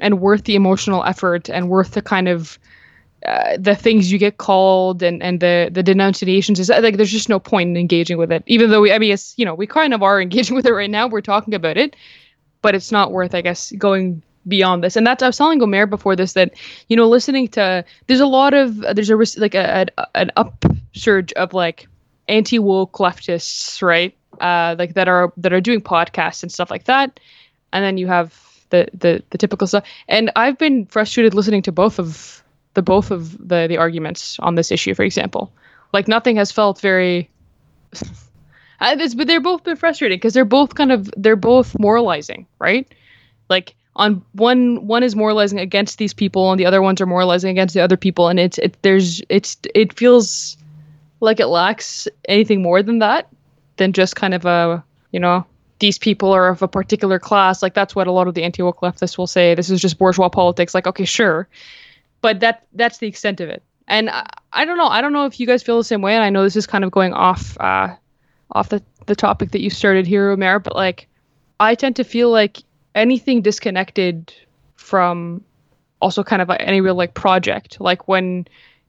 and 0.00 0.20
worth 0.20 0.44
the 0.44 0.54
emotional 0.54 1.04
effort 1.04 1.48
and 1.48 1.68
worth 1.68 1.92
the 1.92 2.02
kind 2.02 2.28
of 2.28 2.58
uh, 3.26 3.56
the 3.58 3.74
things 3.74 4.10
you 4.10 4.18
get 4.18 4.38
called 4.38 5.02
and 5.02 5.22
and 5.22 5.40
the 5.40 5.68
the 5.70 5.82
denunciations 5.82 6.58
is 6.58 6.70
like 6.70 6.96
there's 6.96 7.12
just 7.12 7.28
no 7.28 7.38
point 7.38 7.68
in 7.68 7.76
engaging 7.76 8.16
with 8.16 8.32
it 8.32 8.42
even 8.46 8.70
though 8.70 8.80
we 8.80 8.90
i 8.92 8.98
mean 8.98 9.12
it's 9.12 9.34
you 9.36 9.44
know 9.44 9.54
we 9.54 9.66
kind 9.66 9.92
of 9.92 10.02
are 10.02 10.20
engaging 10.26 10.56
with 10.56 10.64
it 10.66 10.72
right 10.72 10.90
now 10.90 11.06
we're 11.06 11.20
talking 11.20 11.54
about 11.54 11.76
it 11.76 11.94
but 12.62 12.74
it's 12.74 12.92
not 12.92 13.12
worth, 13.12 13.34
I 13.34 13.40
guess, 13.40 13.72
going 13.72 14.22
beyond 14.46 14.82
this. 14.84 14.96
And 14.96 15.06
that's 15.06 15.22
I 15.22 15.26
was 15.26 15.38
telling 15.38 15.60
Umer 15.60 15.88
before 15.88 16.16
this 16.16 16.34
that 16.34 16.52
you 16.88 16.96
know 16.96 17.08
listening 17.08 17.48
to 17.48 17.84
there's 18.06 18.20
a 18.20 18.26
lot 18.26 18.54
of 18.54 18.76
there's 18.76 19.10
a 19.10 19.16
like 19.40 19.54
a, 19.54 19.86
a 19.96 20.06
an 20.14 20.30
upsurge 20.36 21.32
of 21.34 21.54
like 21.54 21.88
anti 22.28 22.58
woke 22.58 22.92
leftists, 22.98 23.80
right? 23.82 24.14
uh, 24.40 24.74
like 24.78 24.94
that 24.94 25.08
are 25.08 25.32
that 25.36 25.52
are 25.52 25.60
doing 25.60 25.80
podcasts 25.80 26.42
and 26.42 26.50
stuff 26.50 26.70
like 26.70 26.84
that, 26.84 27.20
and 27.72 27.84
then 27.84 27.98
you 27.98 28.06
have 28.06 28.32
the 28.70 28.88
the 28.94 29.22
the 29.30 29.38
typical 29.38 29.66
stuff. 29.66 29.84
And 30.08 30.30
I've 30.36 30.58
been 30.58 30.86
frustrated 30.86 31.34
listening 31.34 31.62
to 31.62 31.72
both 31.72 31.98
of 31.98 32.42
the 32.74 32.82
both 32.82 33.10
of 33.10 33.36
the 33.36 33.66
the 33.68 33.76
arguments 33.76 34.38
on 34.40 34.54
this 34.54 34.72
issue. 34.72 34.94
For 34.94 35.02
example, 35.02 35.52
like 35.92 36.08
nothing 36.08 36.36
has 36.36 36.50
felt 36.50 36.80
very. 36.80 37.30
Uh, 38.82 38.94
this, 38.94 39.14
but 39.14 39.26
they're 39.26 39.42
both 39.42 39.62
been 39.62 39.76
frustrating 39.76 40.16
because 40.16 40.32
they're 40.32 40.46
both 40.46 40.74
kind 40.74 40.90
of 40.90 41.10
they're 41.14 41.36
both 41.36 41.78
moralizing, 41.78 42.46
right? 42.58 42.90
Like 43.50 43.74
on 43.94 44.24
one 44.32 44.86
one 44.86 45.02
is 45.02 45.14
moralizing 45.14 45.60
against 45.60 45.98
these 45.98 46.14
people, 46.14 46.50
and 46.50 46.58
the 46.58 46.64
other 46.64 46.80
ones 46.80 46.98
are 47.02 47.06
moralizing 47.06 47.50
against 47.50 47.74
the 47.74 47.82
other 47.82 47.98
people, 47.98 48.28
and 48.28 48.40
it's 48.40 48.56
it 48.56 48.74
there's 48.80 49.20
it's 49.28 49.58
it 49.74 49.92
feels 49.98 50.56
like 51.20 51.40
it 51.40 51.48
lacks 51.48 52.08
anything 52.26 52.62
more 52.62 52.82
than 52.82 53.00
that 53.00 53.28
than 53.76 53.92
just 53.92 54.16
kind 54.16 54.32
of 54.32 54.46
a 54.46 54.82
you 55.12 55.20
know 55.20 55.44
these 55.80 55.98
people 55.98 56.32
are 56.32 56.48
of 56.48 56.62
a 56.62 56.68
particular 56.68 57.18
class. 57.18 57.62
Like 57.62 57.74
that's 57.74 57.94
what 57.94 58.06
a 58.06 58.12
lot 58.12 58.28
of 58.28 58.34
the 58.34 58.44
anti-woke 58.44 58.80
leftists 58.80 59.18
will 59.18 59.26
say. 59.26 59.54
This 59.54 59.70
is 59.70 59.80
just 59.80 59.98
bourgeois 59.98 60.28
politics. 60.28 60.74
Like, 60.74 60.86
okay, 60.86 61.04
sure, 61.04 61.48
but 62.20 62.40
that 62.40 62.66
that's 62.74 62.98
the 62.98 63.08
extent 63.08 63.40
of 63.40 63.48
it. 63.48 63.62
And 63.88 64.08
I, 64.08 64.26
I 64.52 64.64
don't 64.64 64.78
know. 64.78 64.86
I 64.86 65.00
don't 65.00 65.12
know 65.12 65.26
if 65.26 65.40
you 65.40 65.46
guys 65.46 65.62
feel 65.62 65.76
the 65.76 65.84
same 65.84 66.02
way. 66.02 66.14
And 66.14 66.22
I 66.22 66.30
know 66.30 66.44
this 66.44 66.56
is 66.56 66.66
kind 66.66 66.84
of 66.84 66.90
going 66.92 67.12
off 67.12 67.58
uh, 67.58 67.94
off 68.52 68.68
the 68.68 68.82
the 69.06 69.16
topic 69.16 69.50
that 69.50 69.60
you 69.60 69.70
started 69.70 70.06
here, 70.06 70.36
Umer. 70.36 70.62
But 70.62 70.76
like, 70.76 71.08
I 71.58 71.74
tend 71.74 71.96
to 71.96 72.04
feel 72.04 72.30
like 72.30 72.58
anything 72.94 73.42
disconnected 73.42 74.32
from 74.76 75.44
also 76.00 76.22
kind 76.22 76.42
of 76.42 76.50
any 76.50 76.80
real 76.80 76.94
like 76.94 77.14
project, 77.14 77.80
like 77.80 78.08
when 78.08 78.46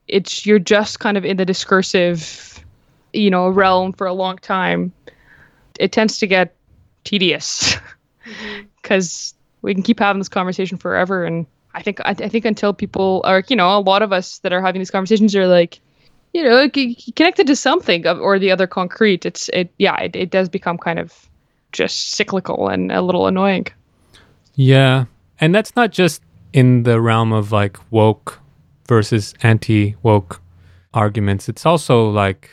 it's 0.08 0.44
you're 0.46 0.58
just 0.58 1.00
kind 1.00 1.16
of 1.16 1.24
in 1.24 1.36
the 1.36 1.44
discursive, 1.44 2.64
you 3.12 3.30
know, 3.30 3.48
realm 3.48 3.92
for 3.92 4.06
a 4.06 4.12
long 4.12 4.38
time, 4.38 4.92
it 5.78 5.92
tends 5.92 6.18
to 6.18 6.26
get 6.26 6.54
tedious. 7.04 7.76
Because 8.82 9.08
mm-hmm. 9.08 9.38
we 9.62 9.74
can 9.74 9.82
keep 9.82 9.98
having 9.98 10.20
this 10.20 10.28
conversation 10.28 10.76
forever 10.76 11.24
and 11.24 11.46
i 11.74 11.82
think 11.82 12.00
I, 12.04 12.14
th- 12.14 12.26
I, 12.26 12.28
think 12.28 12.44
until 12.44 12.72
people 12.72 13.22
are 13.24 13.44
you 13.48 13.56
know 13.56 13.78
a 13.78 13.80
lot 13.80 14.02
of 14.02 14.12
us 14.12 14.38
that 14.38 14.52
are 14.52 14.60
having 14.60 14.80
these 14.80 14.90
conversations 14.90 15.34
are 15.36 15.46
like 15.46 15.80
you 16.32 16.42
know 16.42 16.68
connected 17.16 17.46
to 17.46 17.56
something 17.56 18.06
or 18.06 18.38
the 18.38 18.50
other 18.50 18.66
concrete. 18.66 19.26
It's 19.26 19.48
it 19.50 19.72
yeah 19.78 19.98
it, 20.00 20.16
it 20.16 20.30
does 20.30 20.48
become 20.48 20.78
kind 20.78 20.98
of 20.98 21.28
just 21.72 22.12
cyclical 22.12 22.68
and 22.68 22.92
a 22.92 23.02
little 23.02 23.26
annoying. 23.26 23.66
Yeah. 24.54 25.06
And 25.40 25.54
that's 25.54 25.74
not 25.74 25.90
just 25.90 26.22
in 26.52 26.82
the 26.82 27.00
realm 27.00 27.32
of 27.32 27.52
like 27.52 27.78
woke 27.90 28.38
versus 28.86 29.34
anti 29.42 29.96
woke 30.02 30.40
arguments. 30.94 31.48
It's 31.48 31.64
also 31.66 32.08
like 32.10 32.50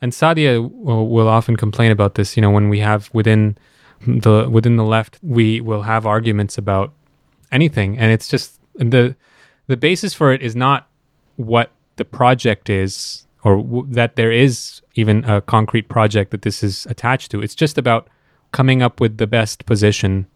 and 0.00 0.12
Saadia 0.12 0.60
will, 0.60 1.00
uh, 1.00 1.02
will, 1.02 1.28
often 1.28 1.56
complain 1.56 1.90
about 1.90 2.14
this. 2.14 2.36
You 2.36 2.40
know, 2.40 2.50
when 2.50 2.68
we 2.68 2.78
have 2.80 3.10
within 3.12 3.58
the 4.06 4.48
within 4.50 4.76
the 4.76 4.84
left, 4.84 5.18
we 5.22 5.60
will 5.60 5.82
have 5.82 6.06
arguments 6.06 6.56
about 6.58 6.92
anything, 7.50 7.98
and 7.98 8.12
it's 8.12 8.28
just 8.28 8.60
the 8.74 9.16
the 9.66 9.76
basis 9.76 10.14
for 10.14 10.32
it 10.32 10.42
is 10.42 10.54
not 10.54 10.88
what 11.36 11.70
the 11.96 12.04
project 12.04 12.70
is, 12.70 13.26
or 13.44 13.56
w- 13.56 13.86
that 13.90 14.16
there 14.16 14.32
is 14.32 14.82
even 14.94 15.24
a 15.24 15.40
concrete 15.40 15.88
project 15.88 16.30
that 16.30 16.42
this 16.42 16.62
is 16.62 16.86
attached 16.86 17.30
to. 17.32 17.42
It's 17.42 17.54
just 17.54 17.76
about 17.78 18.08
coming 18.52 18.82
up 18.82 19.00
with 19.00 19.18
the 19.18 19.26
best 19.26 19.66
position 19.66 20.26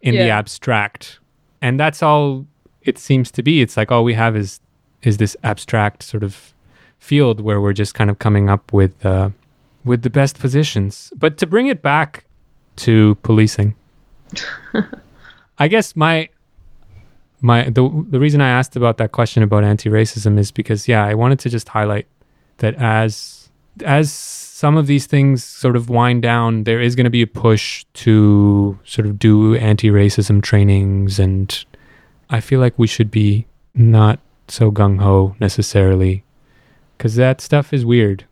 in 0.00 0.14
yeah. 0.14 0.24
the 0.24 0.30
abstract, 0.30 1.20
and 1.60 1.78
that's 1.78 2.02
all 2.02 2.46
it 2.82 2.98
seems 2.98 3.30
to 3.32 3.42
be. 3.42 3.60
It's 3.60 3.76
like 3.76 3.92
all 3.92 4.04
we 4.04 4.14
have 4.14 4.36
is 4.36 4.60
is 5.02 5.18
this 5.18 5.36
abstract 5.42 6.02
sort 6.02 6.22
of 6.22 6.54
field 7.02 7.40
where 7.40 7.60
we're 7.60 7.72
just 7.72 7.94
kind 7.94 8.08
of 8.08 8.18
coming 8.20 8.48
up 8.48 8.72
with 8.72 9.04
uh, 9.04 9.30
with 9.84 10.02
the 10.02 10.10
best 10.10 10.38
positions. 10.38 11.12
But 11.16 11.36
to 11.38 11.46
bring 11.46 11.66
it 11.66 11.82
back 11.82 12.24
to 12.76 13.16
policing, 13.16 13.74
I 15.58 15.68
guess 15.68 15.96
my 15.96 16.28
my 17.40 17.64
the 17.64 17.82
the 18.08 18.20
reason 18.20 18.40
I 18.40 18.48
asked 18.48 18.76
about 18.76 18.98
that 18.98 19.10
question 19.10 19.42
about 19.42 19.64
anti-racism 19.64 20.38
is 20.38 20.52
because 20.52 20.86
yeah, 20.86 21.04
I 21.04 21.14
wanted 21.14 21.40
to 21.40 21.48
just 21.50 21.68
highlight 21.68 22.06
that 22.58 22.74
as 22.76 23.50
as 23.84 24.12
some 24.12 24.76
of 24.76 24.86
these 24.86 25.06
things 25.06 25.42
sort 25.42 25.74
of 25.74 25.90
wind 25.90 26.22
down, 26.22 26.64
there 26.64 26.80
is 26.80 26.94
going 26.94 27.04
to 27.04 27.10
be 27.10 27.22
a 27.22 27.26
push 27.26 27.84
to 27.94 28.78
sort 28.84 29.06
of 29.06 29.18
do 29.18 29.56
anti-racism 29.56 30.40
trainings, 30.40 31.18
and 31.18 31.64
I 32.30 32.38
feel 32.40 32.60
like 32.60 32.78
we 32.78 32.86
should 32.86 33.10
be 33.10 33.46
not 33.74 34.20
so 34.46 34.70
gung 34.70 35.00
ho 35.00 35.34
necessarily 35.40 36.22
because 37.02 37.16
that 37.16 37.40
stuff 37.40 37.72
is 37.72 37.84
weird. 37.84 38.24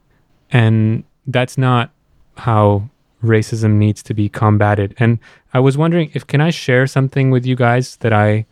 And 0.53 1.03
that's 1.27 1.59
not 1.59 1.91
how 2.37 2.89
racism 3.21 3.73
needs 3.79 4.01
to 4.05 4.14
be 4.14 4.29
combated. 4.29 4.95
And 4.97 5.18
I 5.53 5.59
was 5.59 5.77
wondering 5.77 6.12
if 6.14 6.25
can 6.25 6.41
I 6.41 6.51
share 6.51 6.87
something 6.87 7.33
with 7.33 7.45
you 7.45 7.57
guys 7.57 7.97
that 7.97 8.12
I 8.12 8.47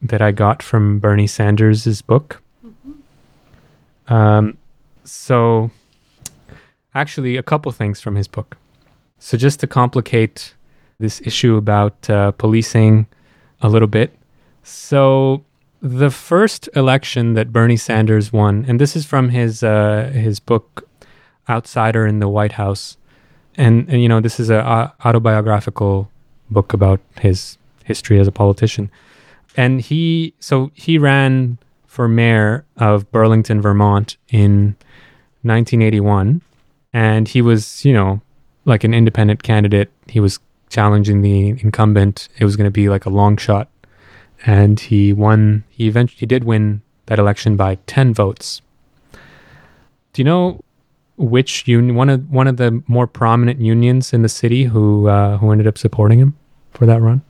that 0.00 0.22
I 0.22 0.30
got 0.30 0.62
from 0.62 1.00
Bernie 1.00 1.26
Sanders' 1.26 2.02
book. 2.02 2.40
Mm-hmm. 2.64 4.14
Um, 4.14 4.58
so 5.02 5.72
actually, 6.94 7.36
a 7.36 7.42
couple 7.42 7.72
things 7.72 8.00
from 8.00 8.14
his 8.14 8.28
book. 8.28 8.56
So 9.18 9.36
just 9.36 9.58
to 9.58 9.66
complicate 9.66 10.54
this 11.00 11.20
issue 11.22 11.56
about 11.56 12.08
uh, 12.08 12.30
policing 12.30 13.08
a 13.60 13.68
little 13.68 13.88
bit. 13.88 14.16
So 14.62 15.42
the 15.84 16.10
first 16.10 16.66
election 16.74 17.34
that 17.34 17.52
Bernie 17.52 17.76
Sanders 17.76 18.32
won, 18.32 18.64
and 18.66 18.80
this 18.80 18.96
is 18.96 19.04
from 19.04 19.28
his 19.28 19.62
uh, 19.62 20.10
his 20.14 20.40
book 20.40 20.88
Outsider 21.46 22.06
in 22.06 22.20
the 22.20 22.28
White 22.28 22.52
House, 22.52 22.96
and 23.54 23.86
and 23.90 24.02
you 24.02 24.08
know 24.08 24.18
this 24.18 24.40
is 24.40 24.48
a, 24.48 24.56
a 24.56 24.94
autobiographical 25.04 26.10
book 26.50 26.72
about 26.72 27.00
his 27.20 27.58
history 27.84 28.18
as 28.18 28.26
a 28.26 28.32
politician, 28.32 28.90
and 29.58 29.82
he 29.82 30.32
so 30.40 30.70
he 30.72 30.96
ran 30.96 31.58
for 31.86 32.08
mayor 32.08 32.64
of 32.78 33.12
Burlington, 33.12 33.60
Vermont 33.60 34.16
in 34.30 34.76
1981, 35.42 36.40
and 36.94 37.28
he 37.28 37.42
was 37.42 37.84
you 37.84 37.92
know 37.92 38.22
like 38.64 38.84
an 38.84 38.94
independent 38.94 39.42
candidate. 39.42 39.90
He 40.08 40.18
was 40.18 40.40
challenging 40.70 41.20
the 41.20 41.50
incumbent. 41.50 42.30
It 42.38 42.46
was 42.46 42.56
going 42.56 42.64
to 42.64 42.70
be 42.70 42.88
like 42.88 43.04
a 43.04 43.10
long 43.10 43.36
shot 43.36 43.68
and 44.46 44.78
he 44.78 45.12
won. 45.12 45.64
He 45.70 45.86
eventually 45.86 46.20
he 46.20 46.26
did 46.26 46.44
win 46.44 46.82
that 47.06 47.18
election 47.18 47.56
by 47.56 47.76
ten 47.86 48.14
votes. 48.14 48.62
Do 50.12 50.22
you 50.22 50.24
know 50.24 50.60
which 51.16 51.66
union? 51.66 51.94
One 51.94 52.10
of 52.10 52.30
one 52.30 52.46
of 52.46 52.56
the 52.56 52.82
more 52.86 53.06
prominent 53.06 53.60
unions 53.60 54.12
in 54.12 54.22
the 54.22 54.28
city 54.28 54.64
who 54.64 55.08
uh, 55.08 55.38
who 55.38 55.50
ended 55.50 55.66
up 55.66 55.78
supporting 55.78 56.18
him 56.18 56.36
for 56.72 56.86
that 56.86 57.00
run. 57.00 57.22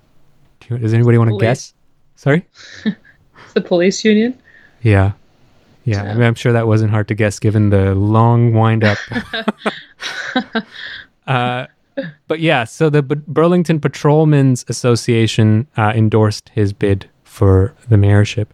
Do 0.61 0.75
you, 0.75 0.79
does 0.79 0.95
anybody 0.95 1.19
want 1.19 1.31
to 1.31 1.39
guess? 1.39 1.75
Sorry, 2.17 2.47
the 3.55 3.61
police 3.61 4.05
union. 4.05 4.39
Yeah, 4.83 5.13
yeah. 5.85 6.03
I 6.03 6.25
am 6.25 6.35
sure 6.35 6.53
that 6.53 6.67
wasn't 6.67 6.91
hard 6.91 7.09
to 7.09 7.15
guess 7.15 7.39
given 7.39 7.71
the 7.71 7.95
long 7.95 8.53
wind 8.53 8.85
up. 8.85 8.99
uh, 11.27 11.67
but 12.27 12.41
yeah, 12.41 12.65
so 12.65 12.91
the 12.91 13.03
B- 13.03 13.17
Burlington 13.27 13.81
Patrolmen's 13.81 14.65
Association 14.69 15.67
uh, 15.77 15.93
endorsed 15.95 16.51
his 16.51 16.73
bid 16.73 17.09
for 17.23 17.75
the 17.89 17.97
mayorship. 17.97 18.47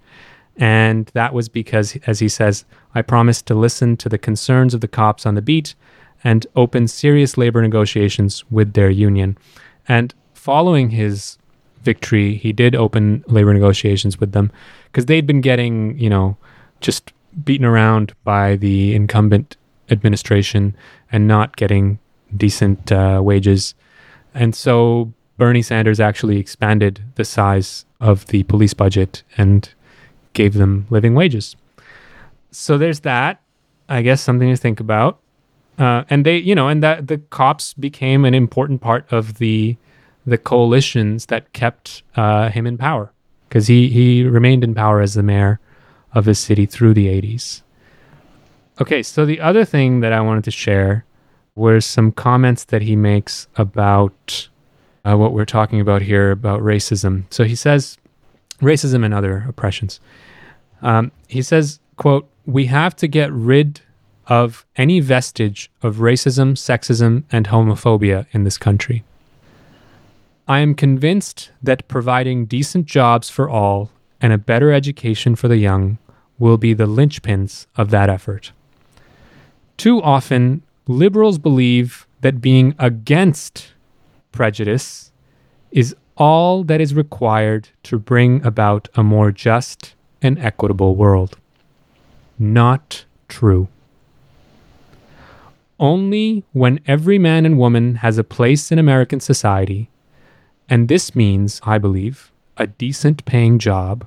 And 0.57 1.07
that 1.15 1.33
was 1.33 1.49
because, 1.49 1.97
as 2.07 2.19
he 2.19 2.29
says, 2.29 2.65
I 2.95 3.03
promised 3.03 3.47
to 3.47 3.55
listen 3.55 3.97
to 3.99 4.09
the 4.09 4.19
concerns 4.19 4.75
of 4.75 4.81
the 4.81 4.89
cops 4.89 5.25
on 5.25 5.35
the 5.35 5.43
beat 5.43 5.75
and 6.23 6.47
open 6.55 6.87
serious 6.87 7.39
labor 7.39 7.63
negotiations 7.63 8.45
with 8.51 8.75
their 8.75 8.91
union. 8.91 9.39
And 9.89 10.13
following 10.35 10.91
his 10.91 11.39
victory, 11.83 12.35
he 12.37 12.53
did 12.53 12.75
open 12.75 13.25
labor 13.27 13.55
negotiations 13.55 14.21
with 14.21 14.33
them 14.33 14.53
because 14.87 15.07
they'd 15.07 15.27
been 15.27 15.41
getting, 15.41 15.99
you 15.99 16.11
know, 16.11 16.37
just 16.81 17.13
beaten 17.45 17.65
around 17.65 18.13
by 18.25 18.57
the 18.57 18.95
incumbent 18.95 19.57
administration 19.89 20.77
and 21.11 21.27
not 21.27 21.57
getting 21.57 21.99
decent 22.37 22.93
uh, 22.93 23.21
wages. 23.23 23.75
And 24.35 24.55
so 24.55 25.13
Bernie 25.39 25.63
Sanders 25.63 26.01
actually 26.01 26.39
expanded 26.39 27.03
the 27.15 27.25
size 27.25 27.85
of 28.01 28.27
the 28.27 28.43
police 28.45 28.75
budget 28.75 29.23
and 29.37 29.69
gave 30.33 30.55
them 30.55 30.87
living 30.91 31.15
wages. 31.15 31.57
So 32.51 32.79
there's 32.79 33.01
that. 33.01 33.41
I 33.89 34.03
guess 34.03 34.21
something 34.21 34.49
to 34.49 34.57
think 34.57 34.81
about. 34.81 35.19
Uh, 35.79 36.05
and 36.11 36.25
they, 36.27 36.37
you 36.37 36.55
know, 36.55 36.69
and 36.69 36.83
that 36.83 37.09
the 37.09 37.19
cops 37.19 37.75
became 37.75 38.25
an 38.25 38.35
important 38.35 38.81
part 38.81 39.11
of 39.13 39.39
the 39.39 39.77
the 40.27 40.37
coalitions 40.37 41.27
that 41.27 41.51
kept 41.55 42.03
uh, 42.15 42.51
him 42.51 42.67
in 42.67 42.77
power 42.77 43.11
because 43.49 43.67
he 43.67 43.89
he 43.89 44.23
remained 44.25 44.63
in 44.63 44.75
power 44.75 45.01
as 45.01 45.15
the 45.15 45.23
mayor 45.23 45.59
of 46.13 46.27
his 46.27 46.39
city 46.39 46.67
through 46.67 46.93
the 46.95 47.07
80s. 47.07 47.63
Okay, 48.81 49.03
so 49.03 49.25
the 49.25 49.41
other 49.41 49.65
thing 49.65 50.01
that 50.01 50.13
I 50.13 50.21
wanted 50.21 50.45
to 50.45 50.51
share 50.51 51.05
were 51.61 51.81
some 51.81 52.11
comments 52.11 52.65
that 52.65 52.81
he 52.81 52.97
makes 52.97 53.47
about 53.57 54.49
uh, 55.05 55.17
what 55.17 55.35
we're 55.35 55.45
talking 55.45 55.81
about 55.81 56.01
here 56.01 56.31
about 56.31 56.61
racism. 56.63 57.25
So 57.31 57.45
he 57.45 57.55
says, 57.55 57.99
racism 58.61 59.05
and 59.05 59.13
other 59.13 59.45
oppressions. 59.47 60.01
Um, 60.83 61.13
he 61.29 61.43
says, 61.43 61.79
"quote 61.97 62.27
We 62.47 62.67
have 62.67 62.97
to 62.97 63.07
get 63.07 63.31
rid 63.31 63.83
of 64.27 64.65
any 64.77 65.01
vestige 65.01 65.71
of 65.83 65.97
racism, 65.97 66.53
sexism, 66.53 67.25
and 67.31 67.49
homophobia 67.49 68.27
in 68.33 68.45
this 68.45 68.57
country. 68.57 69.05
I 70.49 70.61
am 70.61 70.75
convinced 70.75 71.51
that 71.63 71.89
providing 71.89 72.47
decent 72.47 72.87
jobs 72.87 73.29
for 73.29 73.51
all 73.51 73.91
and 74.21 74.33
a 74.33 74.39
better 74.39 74.73
education 74.73 75.35
for 75.37 75.49
the 75.49 75.59
young 75.59 75.99
will 76.39 76.57
be 76.57 76.73
the 76.73 76.87
linchpins 76.87 77.67
of 77.77 77.91
that 77.91 78.09
effort. 78.09 78.53
Too 79.77 80.03
often, 80.03 80.63
liberals 80.87 81.39
believe 81.39 82.07
that 82.21 82.41
being 82.41 82.75
against 82.79 83.73
prejudice 84.33 85.13
is 85.71 85.95
all 86.17 86.65
that 86.65 86.81
is 86.81 86.95
required 86.95 87.69
to 87.83 87.99
bring 87.99 88.45
about 88.45 88.89
a 88.95 89.03
more 89.03 89.33
just 89.33 89.95
and 90.21 90.39
equitable 90.39 90.95
world. 90.97 91.39
Not 92.39 93.05
true. 93.29 93.69
Only 95.79 96.45
when 96.53 96.81
every 96.87 97.19
man 97.19 97.47
and 97.47 97.59
woman 97.59 97.97
has 97.97 98.19
a 98.19 98.25
place 98.25 98.71
in 98.71 98.79
American 98.79 99.21
society, 99.21 99.89
and 100.69 100.89
this 100.89 101.15
means, 101.15 101.61
I 101.65 101.79
believe, 101.79 102.31
a 102.57 102.67
decent 102.67 103.25
paying 103.25 103.59
job, 103.59 104.07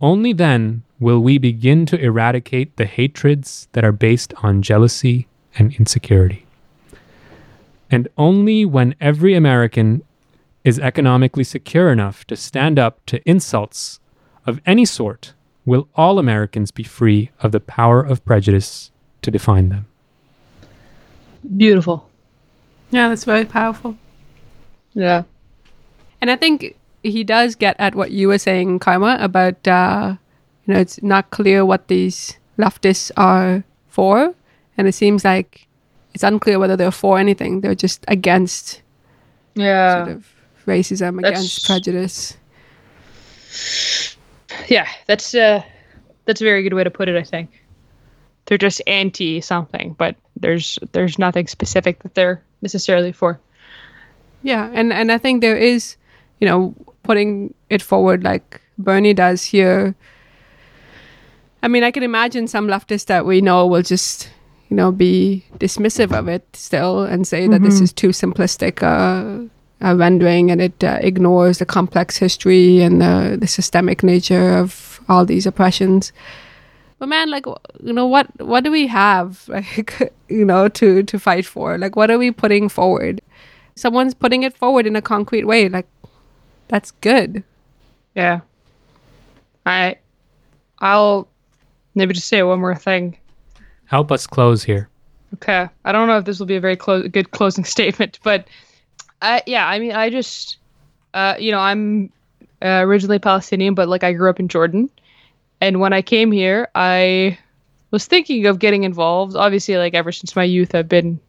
only 0.00 0.32
then 0.32 0.82
will 1.00 1.20
we 1.20 1.38
begin 1.38 1.86
to 1.86 1.98
eradicate 1.98 2.76
the 2.76 2.84
hatreds 2.84 3.68
that 3.72 3.84
are 3.84 3.92
based 3.92 4.34
on 4.42 4.60
jealousy 4.60 5.26
and 5.58 5.74
insecurity. 5.74 6.46
And 7.90 8.08
only 8.16 8.64
when 8.64 8.94
every 9.00 9.34
American 9.34 10.02
is 10.64 10.78
economically 10.78 11.44
secure 11.44 11.90
enough 11.90 12.24
to 12.26 12.36
stand 12.36 12.78
up 12.78 13.04
to 13.06 13.28
insults 13.28 14.00
of 14.46 14.60
any 14.64 14.84
sort 14.84 15.34
will 15.64 15.88
all 15.94 16.18
Americans 16.18 16.70
be 16.70 16.82
free 16.82 17.30
of 17.40 17.52
the 17.52 17.60
power 17.60 18.00
of 18.02 18.24
prejudice 18.24 18.90
to 19.22 19.30
define 19.30 19.68
them. 19.68 19.86
Beautiful. 21.56 22.08
Yeah, 22.90 23.08
that's 23.08 23.24
very 23.24 23.44
powerful. 23.44 23.96
Yeah. 24.94 25.24
And 26.20 26.30
I 26.30 26.36
think 26.36 26.76
he 27.02 27.24
does 27.24 27.54
get 27.54 27.76
at 27.78 27.94
what 27.94 28.10
you 28.10 28.28
were 28.28 28.38
saying, 28.38 28.78
Karma, 28.78 29.16
about 29.20 29.66
uh, 29.66 30.16
you 30.66 30.74
know 30.74 30.80
it's 30.80 31.02
not 31.02 31.30
clear 31.30 31.64
what 31.64 31.88
these 31.88 32.38
leftists 32.58 33.10
are 33.16 33.64
for, 33.88 34.34
and 34.78 34.88
it 34.88 34.92
seems 34.94 35.24
like 35.24 35.66
it's 36.14 36.22
unclear 36.22 36.58
whether 36.58 36.76
they're 36.76 36.90
for 36.90 37.18
anything. 37.18 37.60
They're 37.60 37.74
just 37.74 38.04
against 38.08 38.82
Yeah. 39.54 40.04
sort 40.04 40.16
of 40.16 40.26
racism, 40.66 41.20
That's- 41.20 41.38
against 41.40 41.66
prejudice. 41.66 42.36
Yeah, 44.68 44.88
that's 45.06 45.34
uh 45.34 45.62
that's 46.24 46.40
a 46.40 46.44
very 46.44 46.62
good 46.62 46.74
way 46.74 46.84
to 46.84 46.90
put 46.90 47.08
it, 47.08 47.16
I 47.16 47.22
think. 47.22 47.50
They're 48.46 48.58
just 48.58 48.82
anti 48.86 49.40
something, 49.40 49.94
but 49.98 50.16
there's 50.36 50.78
there's 50.92 51.18
nothing 51.18 51.46
specific 51.46 52.02
that 52.02 52.14
they're 52.14 52.42
necessarily 52.60 53.12
for. 53.12 53.40
Yeah, 54.42 54.70
and 54.72 54.92
and 54.92 55.10
I 55.12 55.18
think 55.18 55.40
there 55.40 55.56
is, 55.56 55.96
you 56.40 56.48
know, 56.48 56.74
putting 57.02 57.54
it 57.70 57.82
forward 57.82 58.24
like 58.24 58.60
Bernie 58.78 59.14
does 59.14 59.44
here. 59.44 59.94
I 61.62 61.68
mean, 61.68 61.84
I 61.84 61.90
can 61.92 62.02
imagine 62.02 62.48
some 62.48 62.66
leftists 62.66 63.06
that 63.06 63.24
we 63.24 63.40
know 63.40 63.66
will 63.68 63.82
just, 63.82 64.28
you 64.72 64.76
know, 64.76 64.90
be 64.90 65.44
dismissive 65.58 66.18
of 66.18 66.28
it 66.28 66.44
still 66.56 67.02
and 67.02 67.26
say 67.26 67.46
that 67.46 67.60
this 67.60 67.78
is 67.78 67.92
too 67.92 68.08
simplistic 68.08 68.82
uh, 68.82 69.46
a 69.82 69.94
rendering 69.94 70.50
and 70.50 70.62
it 70.62 70.82
uh, 70.82 70.96
ignores 71.02 71.58
the 71.58 71.66
complex 71.66 72.16
history 72.16 72.80
and 72.80 73.02
the, 73.02 73.36
the 73.38 73.46
systemic 73.46 74.02
nature 74.02 74.56
of 74.56 74.98
all 75.10 75.26
these 75.26 75.44
oppressions. 75.44 76.10
But 76.98 77.10
man, 77.10 77.28
like 77.30 77.44
you 77.82 77.92
know, 77.92 78.06
what 78.06 78.28
what 78.40 78.64
do 78.64 78.70
we 78.70 78.86
have 78.86 79.46
like 79.48 80.14
you 80.28 80.46
know 80.46 80.68
to 80.68 81.02
to 81.02 81.18
fight 81.18 81.44
for? 81.44 81.76
Like, 81.76 81.94
what 81.94 82.10
are 82.10 82.18
we 82.18 82.30
putting 82.30 82.70
forward? 82.70 83.20
someone's 83.74 84.14
putting 84.14 84.42
it 84.42 84.56
forward 84.56 84.86
in 84.86 84.96
a 84.96 85.00
concrete 85.02 85.46
way 85.46 85.66
like 85.68 85.86
that's 86.68 86.90
good 87.00 87.42
Yeah. 88.14 88.40
I 89.64 89.96
I'll 90.78 91.28
maybe 91.94 92.12
just 92.14 92.28
say 92.28 92.42
one 92.42 92.60
more 92.60 92.74
thing. 92.74 93.16
Help 93.86 94.10
us 94.10 94.26
close 94.26 94.62
here. 94.62 94.88
Okay. 95.34 95.68
I 95.84 95.92
don't 95.92 96.08
know 96.08 96.18
if 96.18 96.24
this 96.24 96.38
will 96.38 96.46
be 96.46 96.56
a 96.56 96.60
very 96.60 96.76
clo- 96.76 97.08
good 97.08 97.30
closing 97.30 97.64
statement, 97.76 98.18
but 98.22 98.48
yeah, 99.46 99.66
I 99.66 99.78
mean, 99.78 99.92
I 99.92 100.10
just 100.10 100.58
uh 101.14 101.34
you 101.38 101.52
know, 101.52 101.60
I'm 101.60 102.12
uh, 102.62 102.82
originally 102.82 103.18
Palestinian, 103.18 103.74
but 103.74 103.88
like 103.88 104.04
I 104.04 104.12
grew 104.12 104.30
up 104.30 104.40
in 104.40 104.48
Jordan. 104.48 104.88
And 105.60 105.80
when 105.80 105.92
I 105.92 106.02
came 106.02 106.32
here, 106.32 106.68
I 106.74 107.38
was 107.90 108.06
thinking 108.06 108.46
of 108.46 108.58
getting 108.58 108.84
involved. 108.84 109.36
Obviously, 109.36 109.76
like 109.76 109.94
ever 109.94 110.12
since 110.12 110.34
my 110.34 110.44
youth, 110.44 110.74
I've 110.74 110.88
been 110.88 111.20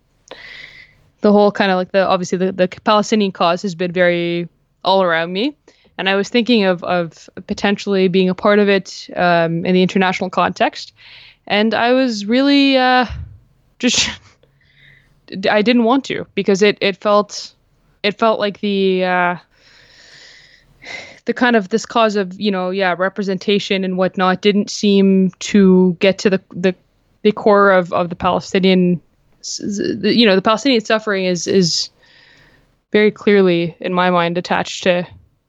the 1.21 1.31
whole 1.31 1.51
kind 1.51 1.71
of 1.71 1.77
like 1.77 1.91
the 1.91 2.05
obviously 2.05 2.37
the, 2.37 2.51
the 2.51 2.67
Palestinian 2.67 3.31
cause 3.31 3.61
has 3.61 3.75
been 3.75 3.91
very 3.91 4.47
all 4.83 5.01
around 5.01 5.33
me. 5.33 5.55
And 5.97 6.09
I 6.09 6.15
was 6.15 6.29
thinking 6.29 6.63
of, 6.63 6.83
of 6.83 7.29
potentially 7.47 8.07
being 8.07 8.29
a 8.29 8.35
part 8.35 8.59
of 8.59 8.67
it 8.67 9.07
um, 9.15 9.65
in 9.65 9.73
the 9.73 9.83
international 9.83 10.29
context. 10.29 10.93
And 11.47 11.73
I 11.73 11.93
was 11.93 12.25
really 12.25 12.77
uh, 12.77 13.05
just 13.79 14.09
I 15.49 15.61
didn't 15.61 15.83
want 15.83 16.05
to 16.05 16.25
because 16.35 16.61
it, 16.61 16.77
it 16.81 16.97
felt 16.97 17.53
it 18.01 18.17
felt 18.17 18.39
like 18.39 18.59
the 18.59 19.03
uh, 19.03 19.37
the 21.25 21.33
kind 21.33 21.55
of 21.55 21.69
this 21.69 21.85
cause 21.85 22.15
of 22.15 22.39
you 22.39 22.51
know 22.51 22.69
yeah 22.69 22.95
representation 22.97 23.83
and 23.83 23.97
whatnot 23.97 24.41
didn't 24.41 24.69
seem 24.69 25.31
to 25.39 25.95
get 25.99 26.17
to 26.19 26.29
the 26.29 26.41
the, 26.51 26.75
the 27.23 27.31
core 27.31 27.71
of, 27.71 27.91
of 27.93 28.09
the 28.09 28.15
Palestinian 28.15 29.01
you 29.59 30.25
know 30.25 30.35
the 30.35 30.41
Palestinian 30.41 30.83
suffering 30.83 31.25
is 31.25 31.47
is 31.47 31.89
very 32.91 33.11
clearly 33.11 33.75
in 33.79 33.93
my 33.93 34.09
mind 34.09 34.37
attached 34.37 34.83
to 34.83 35.07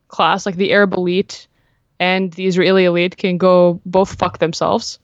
class. 0.09 0.47
Like 0.47 0.57
the 0.57 0.73
Arab 0.73 0.95
elite 0.95 1.47
and 2.01 2.33
the 2.33 2.47
Israeli 2.47 2.85
elite 2.85 3.17
can 3.17 3.39
go 3.39 3.81
both 3.85 4.19
fuck 4.19 4.39
themselves 4.39 4.99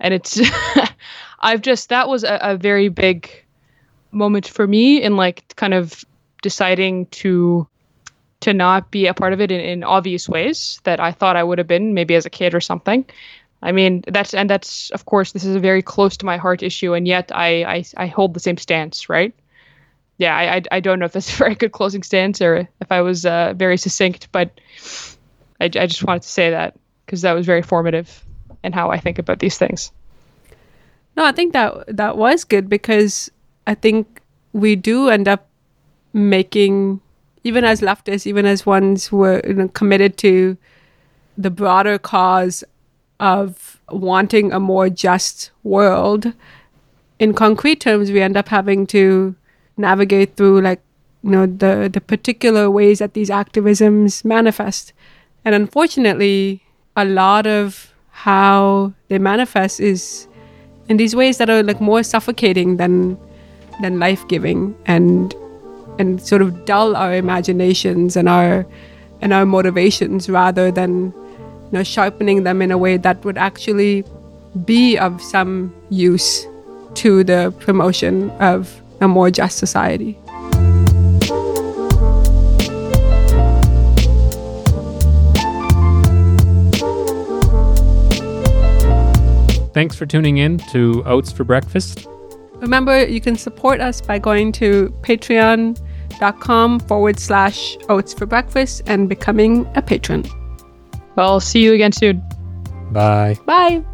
and 0.00 0.14
it's 0.14 0.40
I've 1.40 1.62
just 1.62 1.90
that 1.90 2.08
was 2.08 2.24
a, 2.24 2.38
a 2.42 2.56
very 2.56 2.88
big 2.88 3.30
moment 4.10 4.48
for 4.48 4.66
me 4.66 5.02
in 5.02 5.16
like 5.16 5.54
kind 5.56 5.74
of 5.74 6.04
deciding 6.42 7.06
to 7.06 7.68
to 8.40 8.54
not 8.54 8.90
be 8.90 9.06
a 9.06 9.14
part 9.14 9.34
of 9.34 9.40
it 9.40 9.50
in, 9.50 9.60
in 9.60 9.84
obvious 9.84 10.28
ways 10.28 10.80
that 10.84 10.98
I 10.98 11.12
thought 11.12 11.36
I 11.36 11.44
would 11.44 11.58
have 11.58 11.66
been 11.66 11.92
maybe 11.94 12.14
as 12.14 12.24
a 12.24 12.30
kid 12.30 12.54
or 12.54 12.60
something. 12.60 13.04
I 13.62 13.72
mean 13.72 14.02
that's 14.06 14.34
and 14.34 14.48
that's 14.48 14.90
of 14.90 15.04
course 15.04 15.32
this 15.32 15.44
is 15.44 15.54
a 15.54 15.60
very 15.60 15.82
close 15.82 16.16
to 16.18 16.26
my 16.26 16.38
heart 16.38 16.62
issue 16.62 16.94
and 16.94 17.06
yet 17.06 17.30
I 17.34 17.64
I, 17.64 17.84
I 17.96 18.06
hold 18.06 18.34
the 18.34 18.40
same 18.40 18.56
stance 18.56 19.08
right. 19.08 19.34
Yeah, 20.16 20.36
I, 20.36 20.56
I 20.56 20.62
I 20.72 20.80
don't 20.80 20.98
know 20.98 21.06
if 21.06 21.12
that's 21.12 21.32
a 21.34 21.36
very 21.36 21.54
good 21.54 21.72
closing 21.72 22.02
stance 22.02 22.40
or 22.40 22.68
if 22.80 22.90
I 22.90 23.02
was 23.02 23.26
uh, 23.26 23.54
very 23.56 23.76
succinct, 23.76 24.28
but 24.32 24.60
I, 25.60 25.64
I 25.64 25.86
just 25.86 26.04
wanted 26.04 26.22
to 26.22 26.28
say 26.28 26.50
that 26.50 26.74
because 27.04 27.22
that 27.22 27.32
was 27.32 27.46
very 27.46 27.62
formative 27.62 28.24
in 28.62 28.72
how 28.72 28.90
I 28.90 28.98
think 28.98 29.18
about 29.18 29.38
these 29.38 29.58
things. 29.58 29.92
no 31.16 31.24
i 31.24 31.32
think 31.32 31.52
that 31.52 31.96
that 31.96 32.16
was 32.16 32.44
good 32.44 32.68
because 32.68 33.30
i 33.66 33.74
think 33.74 34.20
we 34.52 34.76
do 34.76 35.08
end 35.08 35.28
up 35.28 35.48
making 36.12 37.00
even 37.42 37.64
as 37.64 37.80
leftists 37.80 38.26
even 38.26 38.46
as 38.46 38.66
ones 38.66 39.06
who 39.06 39.22
are 39.24 39.40
you 39.46 39.54
know, 39.54 39.68
committed 39.68 40.16
to 40.16 40.56
the 41.36 41.50
broader 41.50 41.98
cause 41.98 42.62
of 43.18 43.80
wanting 43.90 44.52
a 44.52 44.60
more 44.60 44.88
just 44.88 45.50
world 45.62 46.32
in 47.18 47.34
concrete 47.34 47.80
terms 47.80 48.10
we 48.10 48.20
end 48.20 48.36
up 48.36 48.48
having 48.48 48.86
to 48.86 49.34
navigate 49.76 50.36
through 50.36 50.60
like 50.60 50.80
you 51.22 51.30
know 51.30 51.46
the 51.46 51.90
the 51.92 52.00
particular 52.00 52.70
ways 52.70 52.98
that 52.98 53.14
these 53.14 53.30
activisms 53.30 54.24
manifest 54.24 54.92
and 55.44 55.54
unfortunately 55.54 56.62
a 56.96 57.04
lot 57.04 57.46
of 57.46 57.92
how 58.20 58.92
they 59.08 59.18
manifest 59.18 59.80
is 59.80 60.28
in 60.88 60.98
these 60.98 61.16
ways 61.16 61.38
that 61.38 61.48
are 61.48 61.62
like 61.62 61.80
more 61.80 62.02
suffocating 62.02 62.76
than 62.76 63.16
than 63.80 63.98
life-giving 63.98 64.76
and 64.84 65.34
and 65.98 66.20
sort 66.20 66.42
of 66.42 66.66
dull 66.66 66.96
our 66.96 67.14
imaginations 67.14 68.16
and 68.16 68.28
our 68.28 68.66
and 69.22 69.32
our 69.32 69.46
motivations 69.46 70.28
rather 70.28 70.70
than 70.70 71.14
you 71.16 71.72
know 71.72 71.82
sharpening 71.82 72.42
them 72.42 72.60
in 72.60 72.70
a 72.70 72.76
way 72.76 72.98
that 72.98 73.24
would 73.24 73.38
actually 73.38 74.04
be 74.66 74.98
of 74.98 75.22
some 75.22 75.72
use 75.88 76.46
to 76.92 77.24
the 77.24 77.54
promotion 77.60 78.28
of 78.32 78.82
a 79.00 79.08
more 79.08 79.30
just 79.30 79.56
society. 79.56 80.18
Thanks 89.72 89.96
for 89.96 90.06
tuning 90.06 90.38
in 90.38 90.58
to 90.70 91.02
Oats 91.06 91.30
for 91.32 91.44
Breakfast. 91.44 92.06
Remember, 92.56 93.06
you 93.06 93.20
can 93.20 93.36
support 93.36 93.80
us 93.80 94.00
by 94.00 94.18
going 94.18 94.52
to 94.52 94.94
patreon.com 95.02 96.80
forward 96.80 97.18
slash 97.18 97.78
oats 97.88 98.12
for 98.12 98.26
breakfast 98.26 98.82
and 98.86 99.08
becoming 99.08 99.66
a 99.74 99.82
patron. 99.82 100.24
Well, 101.16 101.30
I'll 101.30 101.40
see 101.40 101.62
you 101.62 101.72
again 101.72 101.92
soon. 101.92 102.22
Bye. 102.92 103.36
Bye. 103.46 103.84